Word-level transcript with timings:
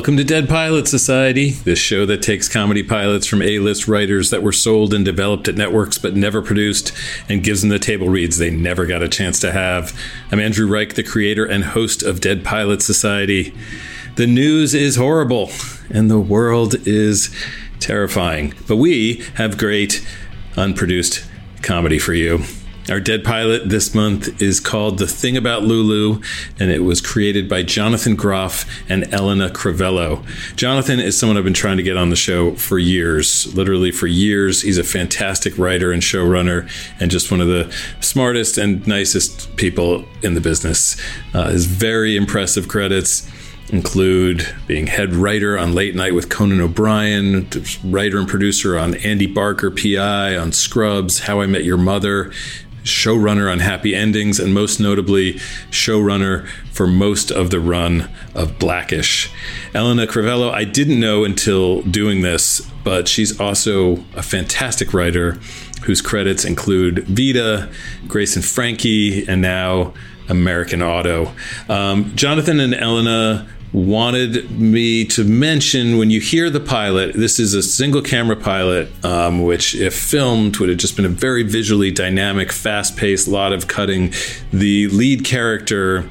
Welcome 0.00 0.16
to 0.16 0.24
Dead 0.24 0.48
Pilot 0.48 0.88
Society, 0.88 1.50
the 1.50 1.76
show 1.76 2.06
that 2.06 2.22
takes 2.22 2.48
comedy 2.48 2.82
pilots 2.82 3.26
from 3.26 3.42
A 3.42 3.58
list 3.58 3.86
writers 3.86 4.30
that 4.30 4.42
were 4.42 4.50
sold 4.50 4.94
and 4.94 5.04
developed 5.04 5.46
at 5.46 5.56
networks 5.56 5.98
but 5.98 6.16
never 6.16 6.40
produced 6.40 6.94
and 7.28 7.44
gives 7.44 7.60
them 7.60 7.68
the 7.68 7.78
table 7.78 8.08
reads 8.08 8.38
they 8.38 8.48
never 8.48 8.86
got 8.86 9.02
a 9.02 9.10
chance 9.10 9.38
to 9.40 9.52
have. 9.52 9.92
I'm 10.32 10.40
Andrew 10.40 10.66
Reich, 10.66 10.94
the 10.94 11.02
creator 11.02 11.44
and 11.44 11.64
host 11.64 12.02
of 12.02 12.22
Dead 12.22 12.42
Pilot 12.42 12.80
Society. 12.80 13.54
The 14.16 14.26
news 14.26 14.72
is 14.72 14.96
horrible 14.96 15.50
and 15.90 16.10
the 16.10 16.18
world 16.18 16.76
is 16.88 17.28
terrifying, 17.78 18.54
but 18.66 18.76
we 18.76 19.22
have 19.34 19.58
great 19.58 20.02
unproduced 20.56 21.26
comedy 21.60 21.98
for 21.98 22.14
you. 22.14 22.42
Our 22.90 22.98
dead 22.98 23.22
pilot 23.22 23.68
this 23.68 23.94
month 23.94 24.42
is 24.42 24.58
called 24.58 24.98
The 24.98 25.06
Thing 25.06 25.36
About 25.36 25.62
Lulu, 25.62 26.20
and 26.58 26.72
it 26.72 26.82
was 26.82 27.00
created 27.00 27.48
by 27.48 27.62
Jonathan 27.62 28.16
Groff 28.16 28.66
and 28.88 29.14
Elena 29.14 29.48
Crivello. 29.48 30.26
Jonathan 30.56 30.98
is 30.98 31.16
someone 31.16 31.36
I've 31.36 31.44
been 31.44 31.54
trying 31.54 31.76
to 31.76 31.84
get 31.84 31.96
on 31.96 32.10
the 32.10 32.16
show 32.16 32.56
for 32.56 32.80
years, 32.80 33.54
literally 33.54 33.92
for 33.92 34.08
years. 34.08 34.62
He's 34.62 34.76
a 34.76 34.82
fantastic 34.82 35.56
writer 35.56 35.92
and 35.92 36.02
showrunner, 36.02 36.68
and 36.98 37.12
just 37.12 37.30
one 37.30 37.40
of 37.40 37.46
the 37.46 37.72
smartest 38.00 38.58
and 38.58 38.84
nicest 38.88 39.54
people 39.54 40.04
in 40.22 40.34
the 40.34 40.40
business. 40.40 41.00
Uh, 41.32 41.50
his 41.50 41.66
very 41.66 42.16
impressive 42.16 42.66
credits 42.66 43.30
include 43.68 44.52
being 44.66 44.88
head 44.88 45.14
writer 45.14 45.56
on 45.56 45.76
Late 45.76 45.94
Night 45.94 46.12
with 46.12 46.28
Conan 46.28 46.60
O'Brien, 46.60 47.48
writer 47.84 48.18
and 48.18 48.26
producer 48.26 48.76
on 48.76 48.94
Andy 48.96 49.28
Barker 49.28 49.70
PI, 49.70 50.36
on 50.36 50.50
Scrubs, 50.50 51.20
How 51.20 51.40
I 51.40 51.46
Met 51.46 51.62
Your 51.62 51.78
Mother, 51.78 52.32
showrunner 52.84 53.50
on 53.50 53.60
Happy 53.60 53.94
Endings, 53.94 54.38
and 54.38 54.54
most 54.54 54.80
notably, 54.80 55.34
showrunner 55.70 56.46
for 56.72 56.86
most 56.86 57.30
of 57.30 57.50
the 57.50 57.60
run 57.60 58.10
of 58.34 58.58
Blackish. 58.58 59.30
Elena 59.74 60.06
Crivello, 60.06 60.50
I 60.50 60.64
didn't 60.64 61.00
know 61.00 61.24
until 61.24 61.82
doing 61.82 62.22
this, 62.22 62.60
but 62.84 63.08
she's 63.08 63.38
also 63.38 64.04
a 64.14 64.22
fantastic 64.22 64.94
writer 64.94 65.38
whose 65.84 66.00
credits 66.00 66.44
include 66.44 67.04
Vida, 67.06 67.70
Grace 68.06 68.36
and 68.36 68.44
Frankie, 68.44 69.26
and 69.26 69.40
now 69.40 69.94
American 70.28 70.82
Auto. 70.82 71.32
Um, 71.68 72.14
Jonathan 72.14 72.60
and 72.60 72.74
Elena 72.74 73.48
wanted 73.72 74.50
me 74.50 75.04
to 75.04 75.24
mention 75.24 75.96
when 75.98 76.10
you 76.10 76.20
hear 76.20 76.50
the 76.50 76.60
pilot, 76.60 77.14
this 77.14 77.38
is 77.38 77.54
a 77.54 77.62
single 77.62 78.02
camera 78.02 78.36
pilot, 78.36 78.88
um, 79.04 79.42
which, 79.42 79.74
if 79.74 79.94
filmed, 79.94 80.56
would 80.58 80.68
have 80.68 80.78
just 80.78 80.96
been 80.96 81.04
a 81.04 81.10
very 81.10 81.42
visually 81.42 81.90
dynamic, 81.90 82.50
fast 82.50 82.96
paced, 82.96 83.28
lot 83.28 83.52
of 83.52 83.68
cutting. 83.68 84.12
The 84.52 84.88
lead 84.88 85.24
character 85.24 86.08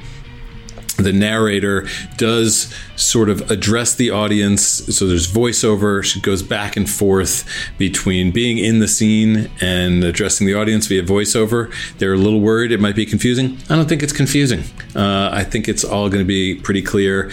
the 1.04 1.12
narrator 1.12 1.86
does 2.16 2.74
sort 2.96 3.28
of 3.28 3.50
address 3.50 3.94
the 3.94 4.10
audience. 4.10 4.62
So 4.62 5.06
there's 5.06 5.30
voiceover. 5.30 6.02
She 6.04 6.20
goes 6.20 6.42
back 6.42 6.76
and 6.76 6.88
forth 6.88 7.48
between 7.78 8.30
being 8.30 8.58
in 8.58 8.78
the 8.80 8.88
scene 8.88 9.50
and 9.60 10.04
addressing 10.04 10.46
the 10.46 10.54
audience 10.54 10.86
via 10.86 11.02
voiceover. 11.02 11.72
They're 11.98 12.14
a 12.14 12.18
little 12.18 12.40
worried 12.40 12.72
it 12.72 12.80
might 12.80 12.96
be 12.96 13.06
confusing. 13.06 13.58
I 13.68 13.76
don't 13.76 13.88
think 13.88 14.02
it's 14.02 14.12
confusing. 14.12 14.64
Uh, 14.94 15.30
I 15.32 15.44
think 15.44 15.68
it's 15.68 15.84
all 15.84 16.08
going 16.08 16.22
to 16.22 16.28
be 16.28 16.54
pretty 16.54 16.82
clear. 16.82 17.30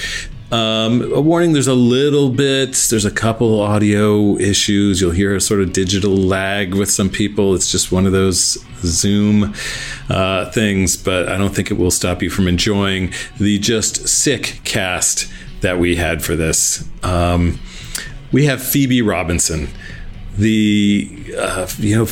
Um, 0.50 1.12
a 1.14 1.20
warning 1.20 1.52
there's 1.52 1.68
a 1.68 1.74
little 1.74 2.30
bit, 2.30 2.72
there's 2.90 3.04
a 3.04 3.12
couple 3.12 3.60
audio 3.60 4.38
issues. 4.38 5.02
You'll 5.02 5.12
hear 5.12 5.36
a 5.36 5.42
sort 5.42 5.60
of 5.60 5.74
digital 5.74 6.16
lag 6.16 6.74
with 6.74 6.90
some 6.90 7.10
people. 7.10 7.54
It's 7.54 7.70
just 7.70 7.92
one 7.92 8.06
of 8.06 8.14
those 8.14 8.58
Zoom 8.78 9.54
uh, 10.10 10.50
things, 10.52 10.96
but 10.96 11.28
I 11.28 11.38
don't 11.38 11.54
think 11.54 11.70
it 11.70 11.74
will 11.74 11.92
stop 11.92 12.22
you 12.22 12.30
from 12.30 12.48
enjoying 12.48 13.12
the 13.38 13.60
just 13.60 14.08
sick 14.08 14.62
cast 14.64 15.30
that 15.60 15.80
we 15.80 15.98
had 15.98 16.24
for 16.24 16.38
this. 16.38 16.88
Um, 17.04 17.60
we 18.32 18.46
have 18.46 18.64
Phoebe 18.64 19.02
Robinson, 19.02 19.68
the, 20.38 21.26
uh, 21.38 21.68
you 21.78 21.96
know, 21.96 22.08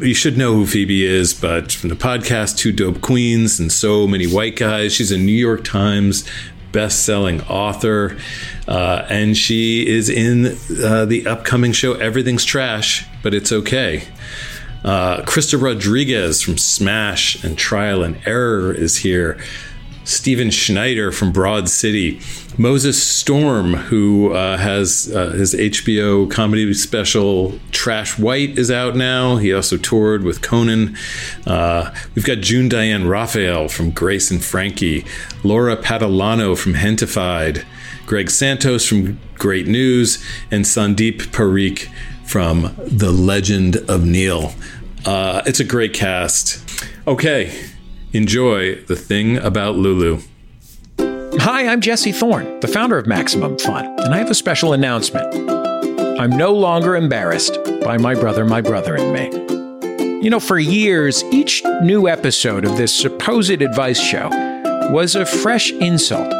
you 0.00 0.14
should 0.14 0.36
know 0.36 0.54
who 0.54 0.66
Phoebe 0.66 1.04
is, 1.04 1.32
but 1.32 1.72
from 1.72 1.88
the 1.88 1.94
podcast 1.94 2.58
Two 2.58 2.72
Dope 2.72 3.00
Queens 3.00 3.58
and 3.58 3.72
so 3.72 4.06
many 4.06 4.26
white 4.26 4.56
guys, 4.56 4.92
she's 4.94 5.12
a 5.12 5.18
New 5.18 5.32
York 5.32 5.64
Times 5.64 6.28
best-selling 6.72 7.42
author, 7.42 8.16
uh, 8.68 9.06
and 9.08 9.36
she 9.36 9.86
is 9.86 10.08
in 10.08 10.56
uh, 10.82 11.04
the 11.04 11.26
upcoming 11.26 11.72
show 11.72 11.94
Everything's 11.94 12.44
Trash, 12.44 13.06
but 13.22 13.34
it's 13.34 13.52
okay. 13.52 14.04
Uh, 14.82 15.22
Krysta 15.22 15.60
Rodriguez 15.60 16.40
from 16.40 16.56
Smash 16.56 17.42
and 17.44 17.58
Trial 17.58 18.02
and 18.02 18.18
Error 18.26 18.72
is 18.72 18.96
here. 18.98 19.38
Stephen 20.10 20.50
Schneider 20.50 21.12
from 21.12 21.30
Broad 21.30 21.68
City, 21.68 22.20
Moses 22.58 23.00
Storm, 23.00 23.74
who 23.74 24.32
uh, 24.32 24.56
has 24.56 25.10
uh, 25.14 25.30
his 25.30 25.54
HBO 25.54 26.28
comedy 26.28 26.74
special 26.74 27.58
Trash 27.70 28.18
White 28.18 28.58
is 28.58 28.72
out 28.72 28.96
now. 28.96 29.36
He 29.36 29.54
also 29.54 29.76
toured 29.76 30.24
with 30.24 30.42
Conan. 30.42 30.96
Uh, 31.46 31.94
we've 32.16 32.24
got 32.24 32.38
June 32.38 32.68
Diane 32.68 33.06
Raphael 33.06 33.68
from 33.68 33.92
Grace 33.92 34.32
and 34.32 34.42
Frankie, 34.42 35.04
Laura 35.44 35.76
Patalano 35.76 36.58
from 36.58 36.74
Gentefied, 36.74 37.64
Greg 38.04 38.30
Santos 38.30 38.84
from 38.84 39.20
Great 39.36 39.68
News, 39.68 40.22
and 40.50 40.64
Sandeep 40.64 41.28
Parikh 41.28 41.88
from 42.24 42.74
The 42.78 43.12
Legend 43.12 43.76
of 43.88 44.04
Neil. 44.04 44.54
Uh, 45.06 45.42
it's 45.46 45.60
a 45.60 45.64
great 45.64 45.94
cast. 45.94 46.68
Okay, 47.06 47.54
Enjoy 48.12 48.74
the 48.74 48.96
thing 48.96 49.36
about 49.36 49.76
Lulu. 49.76 50.20
Hi, 50.98 51.68
I'm 51.68 51.80
Jesse 51.80 52.10
Thorn, 52.10 52.58
the 52.58 52.66
founder 52.66 52.98
of 52.98 53.06
Maximum 53.06 53.56
Fun, 53.56 53.86
and 54.00 54.12
I 54.12 54.18
have 54.18 54.30
a 54.30 54.34
special 54.34 54.72
announcement. 54.72 55.32
I'm 56.18 56.36
no 56.36 56.52
longer 56.52 56.96
embarrassed 56.96 57.56
by 57.84 57.98
my 57.98 58.16
brother, 58.16 58.44
my 58.44 58.62
brother, 58.62 58.96
and 58.96 59.12
me. 59.12 60.24
You 60.24 60.28
know, 60.28 60.40
for 60.40 60.58
years, 60.58 61.22
each 61.26 61.62
new 61.82 62.08
episode 62.08 62.64
of 62.64 62.76
this 62.76 62.92
supposed 62.92 63.62
advice 63.62 64.00
show 64.00 64.28
was 64.90 65.14
a 65.14 65.24
fresh 65.24 65.70
insult, 65.70 66.32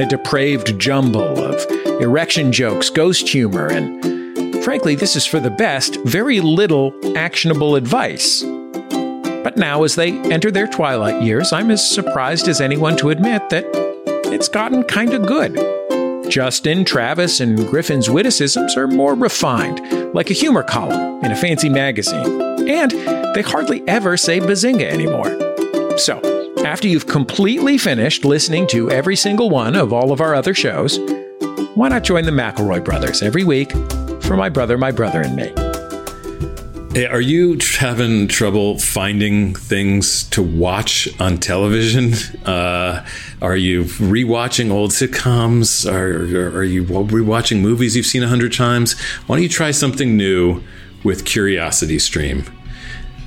a 0.00 0.06
depraved 0.06 0.80
jumble 0.80 1.38
of 1.38 1.64
erection 2.02 2.50
jokes, 2.50 2.90
ghost 2.90 3.28
humor, 3.28 3.68
and 3.68 4.64
frankly, 4.64 4.96
this 4.96 5.14
is 5.14 5.24
for 5.24 5.38
the 5.38 5.50
best, 5.50 5.96
very 6.04 6.40
little 6.40 6.92
actionable 7.16 7.76
advice. 7.76 8.44
But 9.54 9.60
now, 9.60 9.84
as 9.84 9.94
they 9.94 10.10
enter 10.32 10.50
their 10.50 10.66
twilight 10.66 11.22
years, 11.22 11.52
I'm 11.52 11.70
as 11.70 11.88
surprised 11.88 12.48
as 12.48 12.60
anyone 12.60 12.96
to 12.96 13.10
admit 13.10 13.50
that 13.50 13.64
it's 14.26 14.48
gotten 14.48 14.82
kind 14.82 15.14
of 15.14 15.26
good. 15.26 15.54
Justin, 16.28 16.84
Travis, 16.84 17.38
and 17.38 17.56
Griffin's 17.68 18.10
witticisms 18.10 18.76
are 18.76 18.88
more 18.88 19.14
refined, 19.14 20.12
like 20.12 20.28
a 20.28 20.34
humor 20.34 20.64
column 20.64 21.24
in 21.24 21.30
a 21.30 21.36
fancy 21.36 21.68
magazine. 21.68 22.68
And 22.68 22.90
they 23.36 23.42
hardly 23.42 23.86
ever 23.86 24.16
say 24.16 24.40
bazinga 24.40 24.90
anymore. 24.90 25.30
So, 25.98 26.18
after 26.64 26.88
you've 26.88 27.06
completely 27.06 27.78
finished 27.78 28.24
listening 28.24 28.66
to 28.68 28.90
every 28.90 29.14
single 29.14 29.50
one 29.50 29.76
of 29.76 29.92
all 29.92 30.10
of 30.10 30.20
our 30.20 30.34
other 30.34 30.54
shows, 30.54 30.98
why 31.76 31.90
not 31.90 32.02
join 32.02 32.24
the 32.24 32.32
McElroy 32.32 32.84
brothers 32.84 33.22
every 33.22 33.44
week 33.44 33.70
for 34.20 34.36
My 34.36 34.48
Brother, 34.48 34.76
My 34.76 34.90
Brother, 34.90 35.20
and 35.20 35.36
Me? 35.36 35.63
Are 36.96 37.20
you 37.20 37.58
having 37.80 38.28
trouble 38.28 38.78
finding 38.78 39.52
things 39.52 40.22
to 40.30 40.40
watch 40.40 41.08
on 41.20 41.38
television? 41.38 42.12
Uh, 42.44 43.04
are 43.40 43.56
you 43.56 43.84
rewatching 43.84 44.70
old 44.70 44.90
sitcoms? 44.90 45.90
Are, 45.90 46.58
are 46.58 46.62
you 46.62 46.84
rewatching 46.84 47.62
movies 47.62 47.96
you've 47.96 48.04
seen 48.04 48.22
a 48.22 48.28
hundred 48.28 48.52
times? 48.52 49.00
Why 49.26 49.36
don't 49.36 49.42
you 49.42 49.48
try 49.48 49.70
something 49.70 50.14
new 50.14 50.62
with 51.02 51.24
Curiosity 51.24 51.98
Stream? 51.98 52.44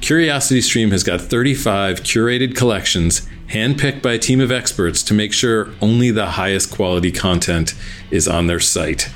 Curiosity 0.02 0.62
Stream 0.62 0.92
has 0.92 1.04
got 1.04 1.20
35 1.20 2.02
curated 2.02 2.56
collections 2.56 3.28
handpicked 3.50 4.04
by 4.04 4.14
a 4.14 4.20
team 4.20 4.40
of 4.40 4.52
experts 4.52 5.02
to 5.04 5.16
make 5.16 5.34
sure 5.34 5.70
only 5.82 6.12
the 6.12 6.28
highest 6.28 6.72
quality 6.72 7.12
content 7.12 7.74
is 8.12 8.28
on 8.28 8.46
their 8.46 8.60
site. 8.60 9.10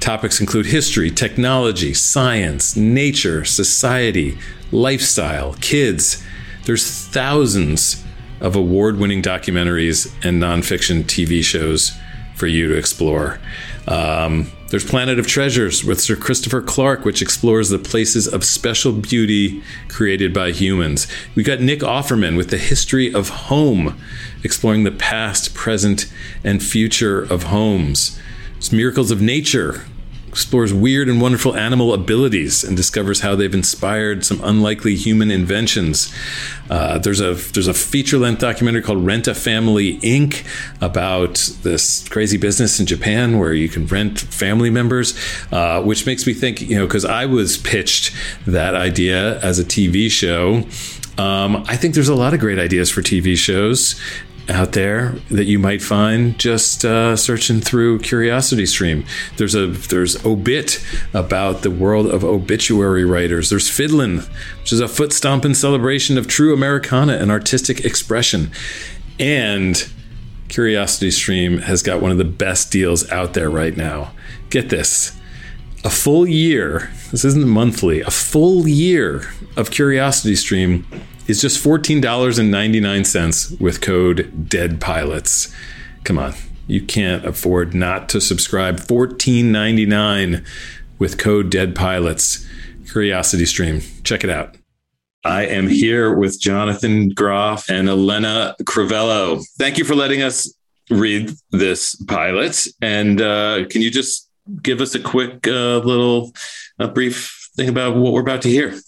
Topics 0.00 0.40
include 0.40 0.66
history, 0.66 1.10
technology, 1.10 1.94
science, 1.94 2.76
nature, 2.76 3.44
society, 3.44 4.38
lifestyle, 4.70 5.54
kids. 5.54 6.22
There's 6.64 6.88
thousands 7.08 8.04
of 8.40 8.54
award 8.54 8.98
winning 8.98 9.22
documentaries 9.22 10.12
and 10.24 10.42
nonfiction 10.42 11.04
TV 11.04 11.42
shows 11.42 11.92
for 12.34 12.46
you 12.46 12.68
to 12.68 12.76
explore. 12.76 13.40
Um, 13.88 14.52
there's 14.68 14.84
Planet 14.84 15.18
of 15.18 15.26
Treasures 15.26 15.84
with 15.84 16.00
Sir 16.00 16.16
Christopher 16.16 16.60
Clark, 16.60 17.04
which 17.04 17.22
explores 17.22 17.68
the 17.68 17.78
places 17.78 18.26
of 18.26 18.44
special 18.44 18.92
beauty 18.92 19.62
created 19.88 20.34
by 20.34 20.50
humans. 20.50 21.06
We 21.34 21.44
got 21.44 21.60
Nick 21.60 21.80
Offerman 21.80 22.36
with 22.36 22.50
the 22.50 22.58
history 22.58 23.12
of 23.14 23.28
home, 23.28 23.98
exploring 24.42 24.82
the 24.82 24.90
past, 24.90 25.54
present, 25.54 26.12
and 26.42 26.62
future 26.62 27.22
of 27.22 27.44
homes. 27.44 28.20
It's 28.66 28.72
Miracles 28.72 29.12
of 29.12 29.22
Nature, 29.22 29.84
explores 30.26 30.74
weird 30.74 31.08
and 31.08 31.20
wonderful 31.20 31.54
animal 31.54 31.94
abilities 31.94 32.64
and 32.64 32.76
discovers 32.76 33.20
how 33.20 33.36
they've 33.36 33.54
inspired 33.54 34.24
some 34.24 34.40
unlikely 34.42 34.96
human 34.96 35.30
inventions. 35.30 36.12
Uh, 36.68 36.98
there's 36.98 37.20
a 37.20 37.34
there's 37.34 37.68
a 37.68 37.72
feature 37.72 38.18
length 38.18 38.40
documentary 38.40 38.82
called 38.82 39.06
Rent 39.06 39.28
a 39.28 39.36
Family 39.36 40.00
Inc. 40.00 40.44
about 40.80 41.34
this 41.62 42.08
crazy 42.08 42.38
business 42.38 42.80
in 42.80 42.86
Japan 42.86 43.38
where 43.38 43.52
you 43.52 43.68
can 43.68 43.86
rent 43.86 44.18
family 44.18 44.68
members, 44.68 45.16
uh, 45.52 45.80
which 45.80 46.04
makes 46.04 46.26
me 46.26 46.34
think 46.34 46.60
you 46.60 46.76
know 46.76 46.88
because 46.88 47.04
I 47.04 47.24
was 47.26 47.58
pitched 47.58 48.12
that 48.48 48.74
idea 48.74 49.38
as 49.42 49.60
a 49.60 49.64
TV 49.64 50.10
show. 50.10 50.64
Um, 51.18 51.64
I 51.66 51.76
think 51.76 51.94
there's 51.94 52.08
a 52.08 52.16
lot 52.16 52.34
of 52.34 52.40
great 52.40 52.58
ideas 52.58 52.90
for 52.90 53.00
TV 53.00 53.36
shows 53.36 53.98
out 54.48 54.72
there 54.72 55.16
that 55.30 55.44
you 55.44 55.58
might 55.58 55.82
find 55.82 56.38
just 56.38 56.84
uh, 56.84 57.16
searching 57.16 57.60
through 57.60 57.98
Curiosity 58.00 58.66
Stream. 58.66 59.04
There's 59.36 59.54
a 59.54 59.66
there's 59.66 60.24
obit 60.24 60.84
about 61.12 61.62
the 61.62 61.70
world 61.70 62.06
of 62.06 62.24
obituary 62.24 63.04
writers. 63.04 63.50
There's 63.50 63.68
Fiddlin', 63.68 64.22
which 64.60 64.72
is 64.72 64.80
a 64.80 64.88
foot 64.88 65.12
stomping 65.12 65.54
celebration 65.54 66.16
of 66.18 66.28
true 66.28 66.54
Americana 66.54 67.14
and 67.14 67.30
artistic 67.30 67.84
expression. 67.84 68.50
And 69.18 69.88
Curiosity 70.48 71.10
Stream 71.10 71.58
has 71.58 71.82
got 71.82 72.00
one 72.00 72.12
of 72.12 72.18
the 72.18 72.24
best 72.24 72.70
deals 72.70 73.10
out 73.10 73.34
there 73.34 73.50
right 73.50 73.76
now. 73.76 74.12
Get 74.50 74.68
this. 74.68 75.16
A 75.84 75.90
full 75.90 76.26
year, 76.26 76.90
this 77.10 77.24
isn't 77.24 77.46
monthly, 77.46 78.00
a 78.00 78.10
full 78.10 78.66
year 78.66 79.30
of 79.56 79.70
Curiosity 79.70 80.34
Stream 80.34 80.86
is 81.26 81.40
just 81.40 81.62
$14.99 81.62 83.60
with 83.60 83.80
code 83.80 84.48
Dead 84.48 84.80
Pilots. 84.80 85.52
Come 86.04 86.18
on, 86.18 86.34
you 86.66 86.80
can't 86.80 87.24
afford 87.24 87.74
not 87.74 88.08
to 88.10 88.20
subscribe. 88.20 88.76
$14.99 88.76 90.46
with 90.98 91.18
code 91.18 91.50
Dead 91.50 91.74
Pilots. 91.74 92.46
Curiosity 92.90 93.46
Stream. 93.46 93.80
Check 94.04 94.22
it 94.22 94.30
out. 94.30 94.56
I 95.24 95.46
am 95.46 95.66
here 95.66 96.14
with 96.14 96.40
Jonathan 96.40 97.08
Groff 97.08 97.68
and 97.68 97.88
Elena 97.88 98.54
Crivello. 98.62 99.44
Thank 99.58 99.76
you 99.76 99.84
for 99.84 99.96
letting 99.96 100.22
us 100.22 100.54
read 100.88 101.32
this 101.50 101.96
pilot. 102.04 102.64
And 102.80 103.20
uh, 103.20 103.64
can 103.68 103.82
you 103.82 103.90
just 103.90 104.30
give 104.62 104.80
us 104.80 104.94
a 104.94 105.00
quick 105.00 105.48
uh, 105.48 105.78
little 105.78 106.32
uh, 106.78 106.86
brief 106.86 107.50
thing 107.56 107.68
about 107.68 107.96
what 107.96 108.12
we're 108.12 108.20
about 108.20 108.42
to 108.42 108.48
hear? 108.48 108.78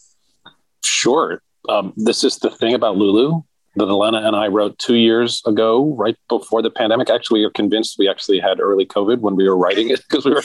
Sure 0.84 1.43
um, 1.69 1.93
this 1.97 2.25
is 2.25 2.37
the 2.38 2.50
thing 2.50 2.75
about 2.75 2.97
Lulu 2.97 3.43
that 3.76 3.88
Elena 3.88 4.26
and 4.26 4.35
I 4.35 4.49
wrote 4.49 4.79
two 4.79 4.97
years 4.97 5.43
ago, 5.47 5.94
right 5.94 6.17
before 6.29 6.62
the 6.62 6.70
pandemic. 6.70 7.11
Actually, 7.11 7.41
we 7.41 7.47
are 7.47 7.50
convinced 7.50 7.97
we 7.99 8.09
actually 8.09 8.41
had 8.41 8.61
early 8.61 8.85
COVID 8.85 9.20
when 9.20 9.37
we 9.37 9.49
were 9.49 9.56
writing 9.56 9.91
it 9.91 10.03
because 10.09 10.25
we 10.25 10.32
were 10.32 10.43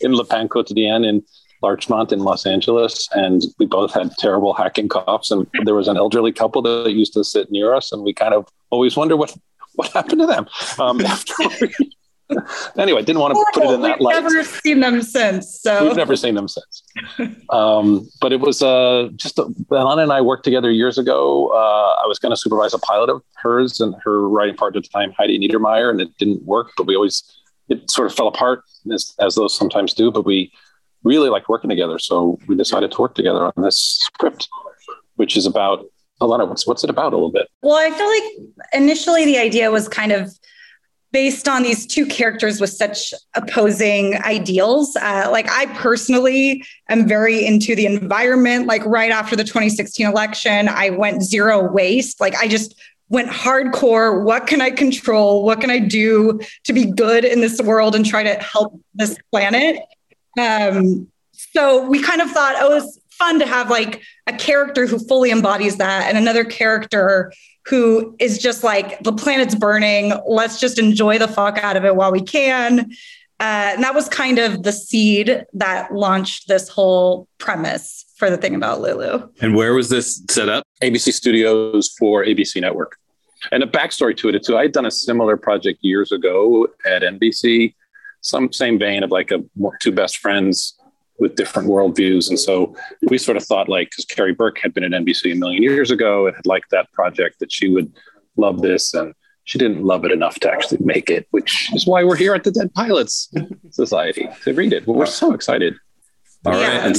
in 0.00 0.14
Le 0.14 0.24
Pain 0.24 0.48
Quotidien 0.48 1.06
in 1.06 1.22
Larchmont 1.62 2.12
in 2.12 2.20
Los 2.20 2.44
Angeles, 2.44 3.08
and 3.12 3.42
we 3.58 3.66
both 3.66 3.92
had 3.92 4.10
terrible 4.18 4.52
hacking 4.52 4.88
coughs. 4.88 5.30
And 5.30 5.46
there 5.64 5.76
was 5.76 5.88
an 5.88 5.96
elderly 5.96 6.32
couple 6.32 6.60
that 6.62 6.92
used 6.92 7.12
to 7.14 7.24
sit 7.24 7.50
near 7.50 7.72
us, 7.74 7.92
and 7.92 8.02
we 8.02 8.12
kind 8.12 8.34
of 8.34 8.48
always 8.70 8.96
wonder 8.96 9.16
what 9.16 9.34
what 9.74 9.90
happened 9.92 10.20
to 10.20 10.26
them 10.26 10.46
um, 10.78 11.00
after 11.06 11.34
we, 11.60 11.72
anyway, 12.78 13.02
didn't 13.02 13.20
want 13.20 13.34
to 13.34 13.60
put 13.60 13.64
it 13.64 13.74
in 13.74 13.82
that 13.82 13.98
We've 13.98 14.06
light. 14.06 14.22
Never 14.22 14.44
seen 14.44 14.80
them 14.80 15.02
since. 15.02 15.60
So 15.60 15.86
We've 15.86 15.96
never 15.96 16.16
seen 16.16 16.34
them 16.34 16.48
since. 16.48 16.82
Um, 17.50 18.08
but 18.20 18.32
it 18.32 18.40
was 18.40 18.62
uh, 18.62 19.08
just 19.16 19.38
uh, 19.38 19.46
Elena 19.72 20.02
and 20.02 20.12
I 20.12 20.22
worked 20.22 20.44
together 20.44 20.70
years 20.70 20.96
ago. 20.96 21.48
Uh, 21.52 22.02
I 22.02 22.06
was 22.06 22.18
going 22.18 22.30
to 22.30 22.36
supervise 22.36 22.72
a 22.72 22.78
pilot 22.78 23.10
of 23.10 23.22
hers 23.34 23.78
and 23.80 23.94
her 24.02 24.26
writing 24.26 24.56
partner 24.56 24.78
at 24.78 24.84
the 24.84 24.88
time, 24.88 25.12
Heidi 25.12 25.38
Niedermeyer, 25.38 25.90
and 25.90 26.00
it 26.00 26.16
didn't 26.18 26.42
work. 26.44 26.70
But 26.76 26.86
we 26.86 26.96
always 26.96 27.22
it 27.68 27.90
sort 27.90 28.10
of 28.10 28.14
fell 28.16 28.28
apart 28.28 28.62
as, 28.92 29.14
as 29.20 29.34
those 29.34 29.56
sometimes 29.56 29.92
do. 29.92 30.10
But 30.10 30.24
we 30.24 30.50
really 31.04 31.28
liked 31.28 31.48
working 31.48 31.68
together, 31.70 31.98
so 31.98 32.38
we 32.46 32.56
decided 32.56 32.92
to 32.92 33.00
work 33.00 33.14
together 33.14 33.44
on 33.44 33.62
this 33.62 33.76
script, 33.76 34.48
which 35.16 35.36
is 35.36 35.46
about 35.46 35.84
Elena. 36.20 36.46
What's 36.46 36.66
what's 36.66 36.84
it 36.84 36.90
about 36.90 37.12
a 37.12 37.16
little 37.16 37.32
bit? 37.32 37.48
Well, 37.62 37.76
I 37.76 37.90
feel 37.90 38.08
like 38.08 38.64
initially 38.72 39.24
the 39.24 39.38
idea 39.38 39.70
was 39.70 39.88
kind 39.88 40.12
of 40.12 40.32
based 41.12 41.46
on 41.46 41.62
these 41.62 41.86
two 41.86 42.06
characters 42.06 42.60
with 42.60 42.70
such 42.70 43.12
opposing 43.34 44.16
ideals. 44.22 44.96
Uh, 44.96 45.28
like 45.30 45.48
I 45.50 45.66
personally 45.74 46.64
am 46.88 47.06
very 47.06 47.44
into 47.44 47.76
the 47.76 47.86
environment. 47.86 48.66
Like 48.66 48.84
right 48.86 49.10
after 49.10 49.36
the 49.36 49.44
2016 49.44 50.06
election, 50.06 50.68
I 50.68 50.90
went 50.90 51.22
zero 51.22 51.70
waste. 51.70 52.20
Like 52.20 52.34
I 52.36 52.48
just 52.48 52.74
went 53.10 53.28
hardcore. 53.28 54.24
What 54.24 54.46
can 54.46 54.62
I 54.62 54.70
control? 54.70 55.44
What 55.44 55.60
can 55.60 55.70
I 55.70 55.78
do 55.78 56.40
to 56.64 56.72
be 56.72 56.86
good 56.86 57.24
in 57.24 57.42
this 57.42 57.60
world 57.60 57.94
and 57.94 58.06
try 58.06 58.22
to 58.22 58.34
help 58.36 58.80
this 58.94 59.16
planet? 59.30 59.82
Um, 60.40 61.08
so 61.32 61.86
we 61.86 62.02
kind 62.02 62.22
of 62.22 62.30
thought, 62.30 62.56
oh, 62.58 62.78
it's 62.78 62.98
fun 63.10 63.38
to 63.38 63.46
have 63.46 63.68
like 63.68 64.00
a 64.26 64.32
character 64.32 64.86
who 64.86 64.98
fully 64.98 65.30
embodies 65.30 65.76
that 65.76 66.08
and 66.08 66.16
another 66.16 66.44
character 66.44 67.30
who 67.66 68.16
is 68.18 68.38
just 68.38 68.64
like 68.64 69.02
the 69.02 69.12
planet's 69.12 69.54
burning. 69.54 70.12
Let's 70.26 70.58
just 70.58 70.78
enjoy 70.78 71.18
the 71.18 71.28
fuck 71.28 71.58
out 71.58 71.76
of 71.76 71.84
it 71.84 71.96
while 71.96 72.12
we 72.12 72.20
can. 72.20 72.90
Uh, 73.40 73.74
and 73.74 73.82
that 73.82 73.94
was 73.94 74.08
kind 74.08 74.38
of 74.38 74.62
the 74.62 74.72
seed 74.72 75.44
that 75.54 75.92
launched 75.92 76.46
this 76.48 76.68
whole 76.68 77.26
premise 77.38 78.04
for 78.16 78.30
the 78.30 78.36
thing 78.36 78.54
about 78.54 78.80
Lulu. 78.80 79.28
And 79.40 79.56
where 79.56 79.74
was 79.74 79.88
this 79.88 80.22
set 80.30 80.48
up? 80.48 80.64
ABC 80.80 81.12
Studios 81.12 81.92
for 81.98 82.24
ABC 82.24 82.60
Network. 82.60 82.96
And 83.50 83.64
a 83.64 83.66
backstory 83.66 84.16
to 84.18 84.28
it 84.28 84.44
too. 84.44 84.56
I 84.56 84.62
had 84.62 84.72
done 84.72 84.86
a 84.86 84.90
similar 84.92 85.36
project 85.36 85.80
years 85.82 86.12
ago 86.12 86.68
at 86.86 87.02
NBC, 87.02 87.74
some 88.20 88.52
same 88.52 88.78
vein 88.78 89.02
of 89.02 89.10
like 89.10 89.32
a 89.32 89.42
two 89.80 89.90
best 89.90 90.18
friends 90.18 90.74
with 91.22 91.36
different 91.36 91.68
worldviews. 91.68 92.28
And 92.28 92.38
so 92.38 92.76
we 93.08 93.16
sort 93.16 93.36
of 93.38 93.44
thought 93.44 93.68
like, 93.68 93.88
because 93.90 94.04
Carrie 94.04 94.34
Burke 94.34 94.58
had 94.62 94.74
been 94.74 94.84
at 94.84 94.90
NBC 94.90 95.32
a 95.32 95.34
million 95.36 95.62
years 95.62 95.90
ago 95.90 96.26
and 96.26 96.36
had 96.36 96.44
liked 96.44 96.70
that 96.70 96.92
project, 96.92 97.38
that 97.38 97.50
she 97.50 97.68
would 97.68 97.90
love 98.36 98.60
this. 98.60 98.92
And 98.92 99.14
she 99.44 99.58
didn't 99.58 99.82
love 99.82 100.04
it 100.04 100.12
enough 100.12 100.34
to 100.40 100.50
actually 100.50 100.78
make 100.84 101.08
it, 101.10 101.26
which 101.30 101.70
is 101.74 101.86
why 101.86 102.04
we're 102.04 102.16
here 102.16 102.34
at 102.34 102.44
the 102.44 102.50
Dead 102.50 102.72
Pilots 102.74 103.32
Society 103.70 104.28
to 104.44 104.52
read 104.52 104.72
it. 104.72 104.84
But 104.86 104.92
we're 104.92 105.06
so 105.06 105.32
excited. 105.32 105.74
All 106.44 106.52
Yeah. 106.52 106.78
right, 106.78 106.86
and, 106.86 106.96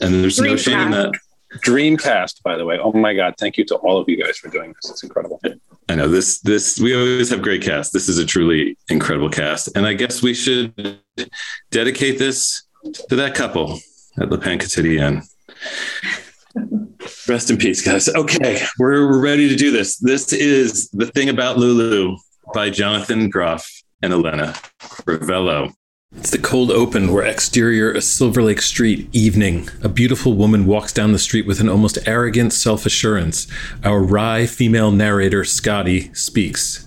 and 0.00 0.22
there's 0.24 0.40
no 0.40 0.56
shame 0.56 0.80
in 0.80 0.90
that. 0.92 1.12
Dreamcast, 1.58 2.42
by 2.42 2.56
the 2.56 2.64
way. 2.64 2.78
Oh 2.78 2.92
my 2.92 3.14
God. 3.14 3.34
Thank 3.38 3.56
you 3.56 3.64
to 3.66 3.76
all 3.76 3.98
of 4.00 4.08
you 4.08 4.22
guys 4.22 4.36
for 4.36 4.48
doing 4.48 4.74
this. 4.74 4.90
It's 4.90 5.02
incredible. 5.04 5.40
I 5.88 5.94
know 5.94 6.08
this. 6.08 6.40
This 6.40 6.78
we 6.78 6.94
always 6.94 7.30
have 7.30 7.40
great 7.40 7.62
cast. 7.62 7.92
This 7.92 8.08
is 8.08 8.18
a 8.18 8.26
truly 8.26 8.76
incredible 8.90 9.30
cast, 9.30 9.74
and 9.76 9.86
I 9.86 9.94
guess 9.94 10.22
we 10.22 10.34
should 10.34 10.98
dedicate 11.70 12.18
this 12.18 12.65
to 13.08 13.16
that 13.16 13.34
couple 13.34 13.78
at 14.20 14.30
Le 14.30 14.38
Pain 14.38 14.58
Quotidien. 14.58 15.26
Rest 17.28 17.50
in 17.50 17.56
peace, 17.56 17.84
guys. 17.84 18.08
Okay, 18.08 18.62
we're, 18.78 19.08
we're 19.08 19.22
ready 19.22 19.48
to 19.48 19.56
do 19.56 19.70
this. 19.70 19.98
This 19.98 20.32
is 20.32 20.88
the 20.90 21.06
thing 21.06 21.28
about 21.28 21.58
Lulu 21.58 22.16
by 22.54 22.70
Jonathan 22.70 23.28
Groff 23.28 23.68
and 24.02 24.12
Elena 24.12 24.54
Crivello. 24.80 25.72
It's 26.16 26.30
the 26.30 26.38
cold 26.38 26.70
open 26.70 27.12
where 27.12 27.24
exterior 27.24 27.92
a 27.92 28.00
Silver 28.00 28.42
Lake 28.42 28.62
Street 28.62 29.08
evening. 29.12 29.68
A 29.82 29.88
beautiful 29.88 30.34
woman 30.34 30.64
walks 30.64 30.92
down 30.92 31.12
the 31.12 31.18
street 31.18 31.46
with 31.46 31.60
an 31.60 31.68
almost 31.68 31.98
arrogant 32.06 32.52
self 32.52 32.86
assurance. 32.86 33.46
Our 33.84 34.00
wry 34.00 34.46
female 34.46 34.92
narrator, 34.92 35.44
Scottie, 35.44 36.14
speaks. 36.14 36.85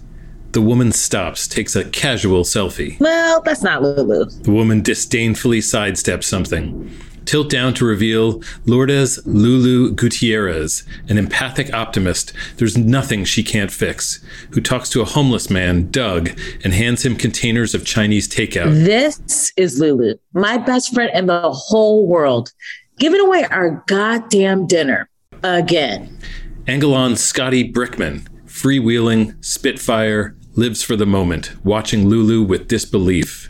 The 0.52 0.62
woman 0.62 0.92
stops, 0.92 1.48
takes 1.48 1.76
a 1.76 1.86
casual 1.86 2.44
selfie. 2.44 3.00
Well, 3.00 3.42
that's 3.42 3.62
not 3.62 3.84
Lulu. 3.84 4.26
The 4.26 4.52
woman 4.52 4.82
disdainfully 4.82 5.60
sidesteps 5.60 6.24
something. 6.24 6.92
Tilt 7.26 7.52
down 7.52 7.76
to 7.76 7.86
reveal 7.86 8.42
Lourdes 8.66 9.20
Lulu 9.28 9.92
Gutierrez, 9.92 10.84
an 11.08 11.20
empathic 11.20 11.72
optimist. 11.72 12.34
There's 12.58 12.76
nothing 12.76 13.24
she 13.26 13.44
can't 13.44 13.72
fix. 13.72 14.26
Who 14.52 14.62
talks 14.62 14.90
to 14.90 15.02
a 15.02 15.06
homeless 15.06 15.52
man, 15.52 15.92
Doug, 15.92 16.32
and 16.64 16.74
hands 16.74 17.06
him 17.06 17.16
containers 17.16 17.76
of 17.76 17.86
Chinese 17.86 18.28
takeout. 18.28 18.84
This 18.84 19.54
is 19.56 19.80
Lulu, 19.80 20.16
my 20.34 20.58
best 20.58 20.92
friend 20.96 21.12
in 21.14 21.28
the 21.28 21.52
whole 21.52 22.08
world, 22.08 22.52
giving 22.98 23.22
away 23.22 23.44
our 23.52 23.84
goddamn 23.86 24.66
dinner 24.66 25.08
again. 25.44 26.18
Angelon 26.66 27.16
Scottie 27.16 27.72
Brickman, 27.72 28.28
freewheeling, 28.48 29.44
Spitfire, 29.46 30.36
lives 30.60 30.84
for 30.84 30.96
the 30.96 31.06
moment, 31.06 31.54
watching 31.64 32.08
Lulu 32.08 32.44
with 32.44 32.68
disbelief. 32.68 33.50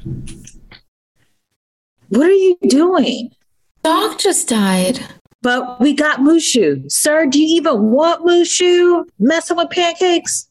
What 2.10 2.30
are 2.30 2.32
you 2.32 2.58
doing? 2.68 3.32
Dog 3.84 4.20
just 4.20 4.48
died. 4.48 5.00
But 5.42 5.80
we 5.80 5.94
got 5.94 6.20
Mushu. 6.20 6.92
Sir, 6.92 7.26
do 7.26 7.40
you 7.40 7.58
even 7.58 7.92
want 7.92 8.26
Mushu? 8.26 9.06
Messing 9.20 9.58
with 9.58 9.70
pancakes? 9.70 10.48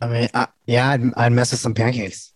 I 0.00 0.06
mean, 0.06 0.28
I, 0.32 0.48
yeah, 0.66 0.90
I'd, 0.90 1.02
I'd 1.16 1.32
mess 1.32 1.50
with 1.50 1.60
some 1.60 1.74
pancakes. 1.74 2.32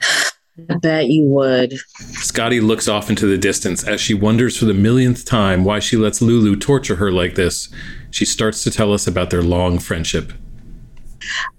I 0.70 0.76
bet 0.76 1.08
you 1.08 1.24
would. 1.24 1.74
Scottie 1.98 2.60
looks 2.60 2.86
off 2.86 3.10
into 3.10 3.26
the 3.26 3.38
distance 3.38 3.82
as 3.82 4.00
she 4.00 4.14
wonders 4.14 4.56
for 4.56 4.66
the 4.66 4.74
millionth 4.74 5.24
time 5.24 5.64
why 5.64 5.80
she 5.80 5.96
lets 5.96 6.22
Lulu 6.22 6.54
torture 6.56 6.96
her 6.96 7.10
like 7.10 7.34
this. 7.34 7.68
She 8.10 8.24
starts 8.24 8.62
to 8.62 8.70
tell 8.70 8.92
us 8.92 9.06
about 9.08 9.30
their 9.30 9.42
long 9.42 9.80
friendship. 9.80 10.32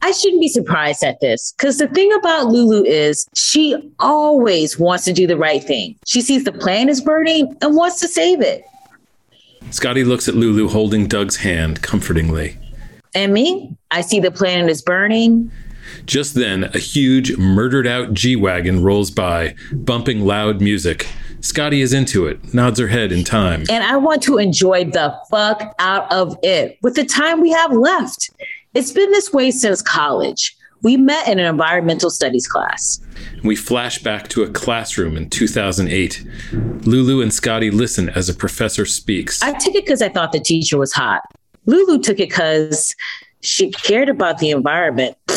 I 0.02 0.12
shouldn't 0.12 0.42
be 0.42 0.48
surprised 0.48 1.04
at 1.04 1.20
this 1.20 1.54
because 1.58 1.78
the 1.78 1.88
thing 1.88 2.12
about 2.14 2.48
Lulu 2.48 2.84
is 2.84 3.28
she 3.36 3.76
always 4.00 4.78
wants 4.80 5.06
to 5.06 5.14
do 5.14 5.28
the 5.28 5.38
right 5.38 5.64
thing. 5.64 5.96
She 6.06 6.22
sees 6.22 6.44
the 6.44 6.52
plan 6.52 6.90
is 6.90 7.02
burning 7.02 7.56
and 7.62 7.76
wants 7.76 8.00
to 8.02 8.08
save 8.08 8.42
it. 8.42 8.64
Scottie 9.72 10.04
looks 10.04 10.28
at 10.28 10.36
Lulu 10.36 10.70
holding 10.70 11.08
Doug's 11.08 11.38
hand 11.38 11.82
comfortingly. 11.82 12.58
And 13.14 13.34
me, 13.34 13.76
I 13.92 14.02
see 14.02 14.20
the 14.20 14.32
planet 14.32 14.70
is 14.70 14.82
burning. 14.82 15.52
Just 16.06 16.36
then, 16.36 16.66
a 16.66 16.80
huge, 16.80 17.38
murdered 17.38 17.88
out 17.88 18.14
G 18.14 18.36
Wagon 18.36 18.84
rolls 18.84 19.10
by, 19.10 19.56
bumping 19.72 20.26
loud 20.26 20.62
music. 20.62 21.08
Scottie 21.42 21.82
is 21.82 21.94
into 21.94 22.26
it, 22.28 22.54
nods 22.54 22.80
her 22.80 22.88
head 22.88 23.12
in 23.12 23.24
time. 23.24 23.66
And 23.70 23.84
I 23.84 23.98
want 23.98 24.24
to 24.24 24.38
enjoy 24.38 24.86
the 24.86 25.16
fuck 25.30 25.76
out 25.80 26.12
of 26.12 26.38
it 26.42 26.78
with 26.82 26.96
the 26.96 27.06
time 27.06 27.40
we 27.40 27.52
have 27.52 27.72
left. 27.72 28.32
It's 28.76 28.92
been 28.92 29.10
this 29.12 29.32
way 29.32 29.52
since 29.52 29.82
college. 29.82 30.56
We 30.84 30.98
met 30.98 31.30
in 31.30 31.40
an 31.40 31.46
environmental 31.46 32.10
studies 32.10 32.46
class. 32.46 33.00
We 33.42 33.56
flash 33.56 34.00
back 34.00 34.28
to 34.30 34.44
a 34.44 34.50
classroom 34.50 35.16
in 35.16 35.30
2008. 35.30 36.26
Lulu 36.86 37.22
and 37.22 37.34
Scottie 37.34 37.72
listen 37.72 38.10
as 38.10 38.28
a 38.28 38.34
professor 38.34 38.86
speaks. 38.86 39.42
I 39.42 39.54
took 39.54 39.76
it 39.76 39.86
because 39.86 40.02
I 40.02 40.10
thought 40.10 40.34
the 40.34 40.42
teacher 40.42 40.78
was 40.78 40.92
hot. 40.92 41.22
Lulu 41.66 42.00
took 42.00 42.20
it 42.20 42.30
because 42.30 42.94
she 43.40 43.72
cared 43.72 44.10
about 44.10 44.40
the 44.40 44.52
environment. 44.52 45.16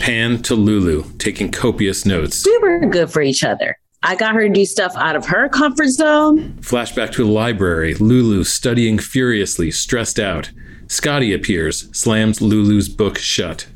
Pan 0.00 0.42
to 0.42 0.56
Lulu, 0.56 1.04
taking 1.18 1.52
copious 1.52 2.04
notes. 2.04 2.44
We 2.44 2.58
were 2.58 2.80
good 2.80 3.12
for 3.12 3.22
each 3.22 3.44
other. 3.44 3.78
I 4.02 4.16
got 4.16 4.34
her 4.34 4.48
to 4.48 4.52
do 4.52 4.66
stuff 4.66 4.94
out 4.96 5.14
of 5.14 5.24
her 5.26 5.48
comfort 5.48 5.88
zone. 5.88 6.54
Flashback 6.60 7.12
to 7.12 7.24
the 7.24 7.30
library, 7.30 7.94
Lulu 7.94 8.42
studying 8.42 8.98
furiously, 8.98 9.70
stressed 9.70 10.18
out. 10.18 10.50
Scottie 10.94 11.32
appears, 11.32 11.88
slams 11.90 12.40
Lulu's 12.40 12.88
book 12.88 13.18
shut. 13.18 13.66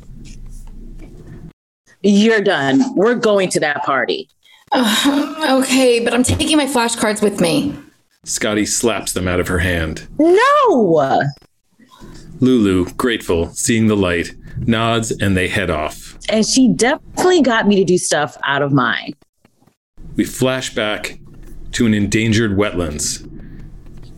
You're 2.00 2.40
done. 2.40 2.94
We're 2.94 3.16
going 3.16 3.48
to 3.50 3.60
that 3.60 3.82
party. 3.82 4.28
Uh, 4.70 5.58
okay, 5.60 5.98
but 5.98 6.14
I'm 6.14 6.22
taking 6.22 6.56
my 6.56 6.66
flashcards 6.66 7.20
with 7.20 7.40
me. 7.40 7.76
Scottie 8.22 8.66
slaps 8.66 9.14
them 9.14 9.26
out 9.26 9.40
of 9.40 9.48
her 9.48 9.58
hand. 9.58 10.06
No! 10.16 11.24
Lulu, 12.38 12.88
grateful, 12.90 13.48
seeing 13.48 13.88
the 13.88 13.96
light, 13.96 14.36
nods 14.56 15.10
and 15.10 15.36
they 15.36 15.48
head 15.48 15.70
off. 15.70 16.16
And 16.28 16.46
she 16.46 16.68
definitely 16.68 17.42
got 17.42 17.66
me 17.66 17.74
to 17.74 17.84
do 17.84 17.98
stuff 17.98 18.38
out 18.44 18.62
of 18.62 18.72
mine. 18.72 19.14
We 20.14 20.22
flash 20.22 20.72
back 20.72 21.18
to 21.72 21.84
an 21.84 21.94
endangered 21.94 22.52
wetlands. 22.52 23.28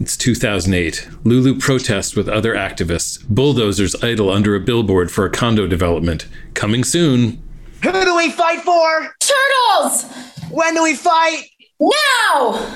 It's 0.01 0.17
2008. 0.17 1.11
Lulu 1.25 1.59
protests 1.59 2.17
with 2.17 2.27
other 2.27 2.55
activists. 2.55 3.23
Bulldozers 3.29 3.95
idle 4.03 4.31
under 4.31 4.55
a 4.55 4.61
billboard 4.61 5.11
for 5.11 5.27
a 5.27 5.31
condo 5.31 5.67
development. 5.67 6.27
Coming 6.55 6.85
soon. 6.85 7.43
Who 7.83 7.93
do 7.93 8.17
we 8.17 8.31
fight 8.31 8.63
for? 8.63 9.15
Turtles! 9.21 10.05
When 10.51 10.75
do 10.75 10.83
we 10.83 10.95
fight? 10.95 11.43
Now! 11.79 12.75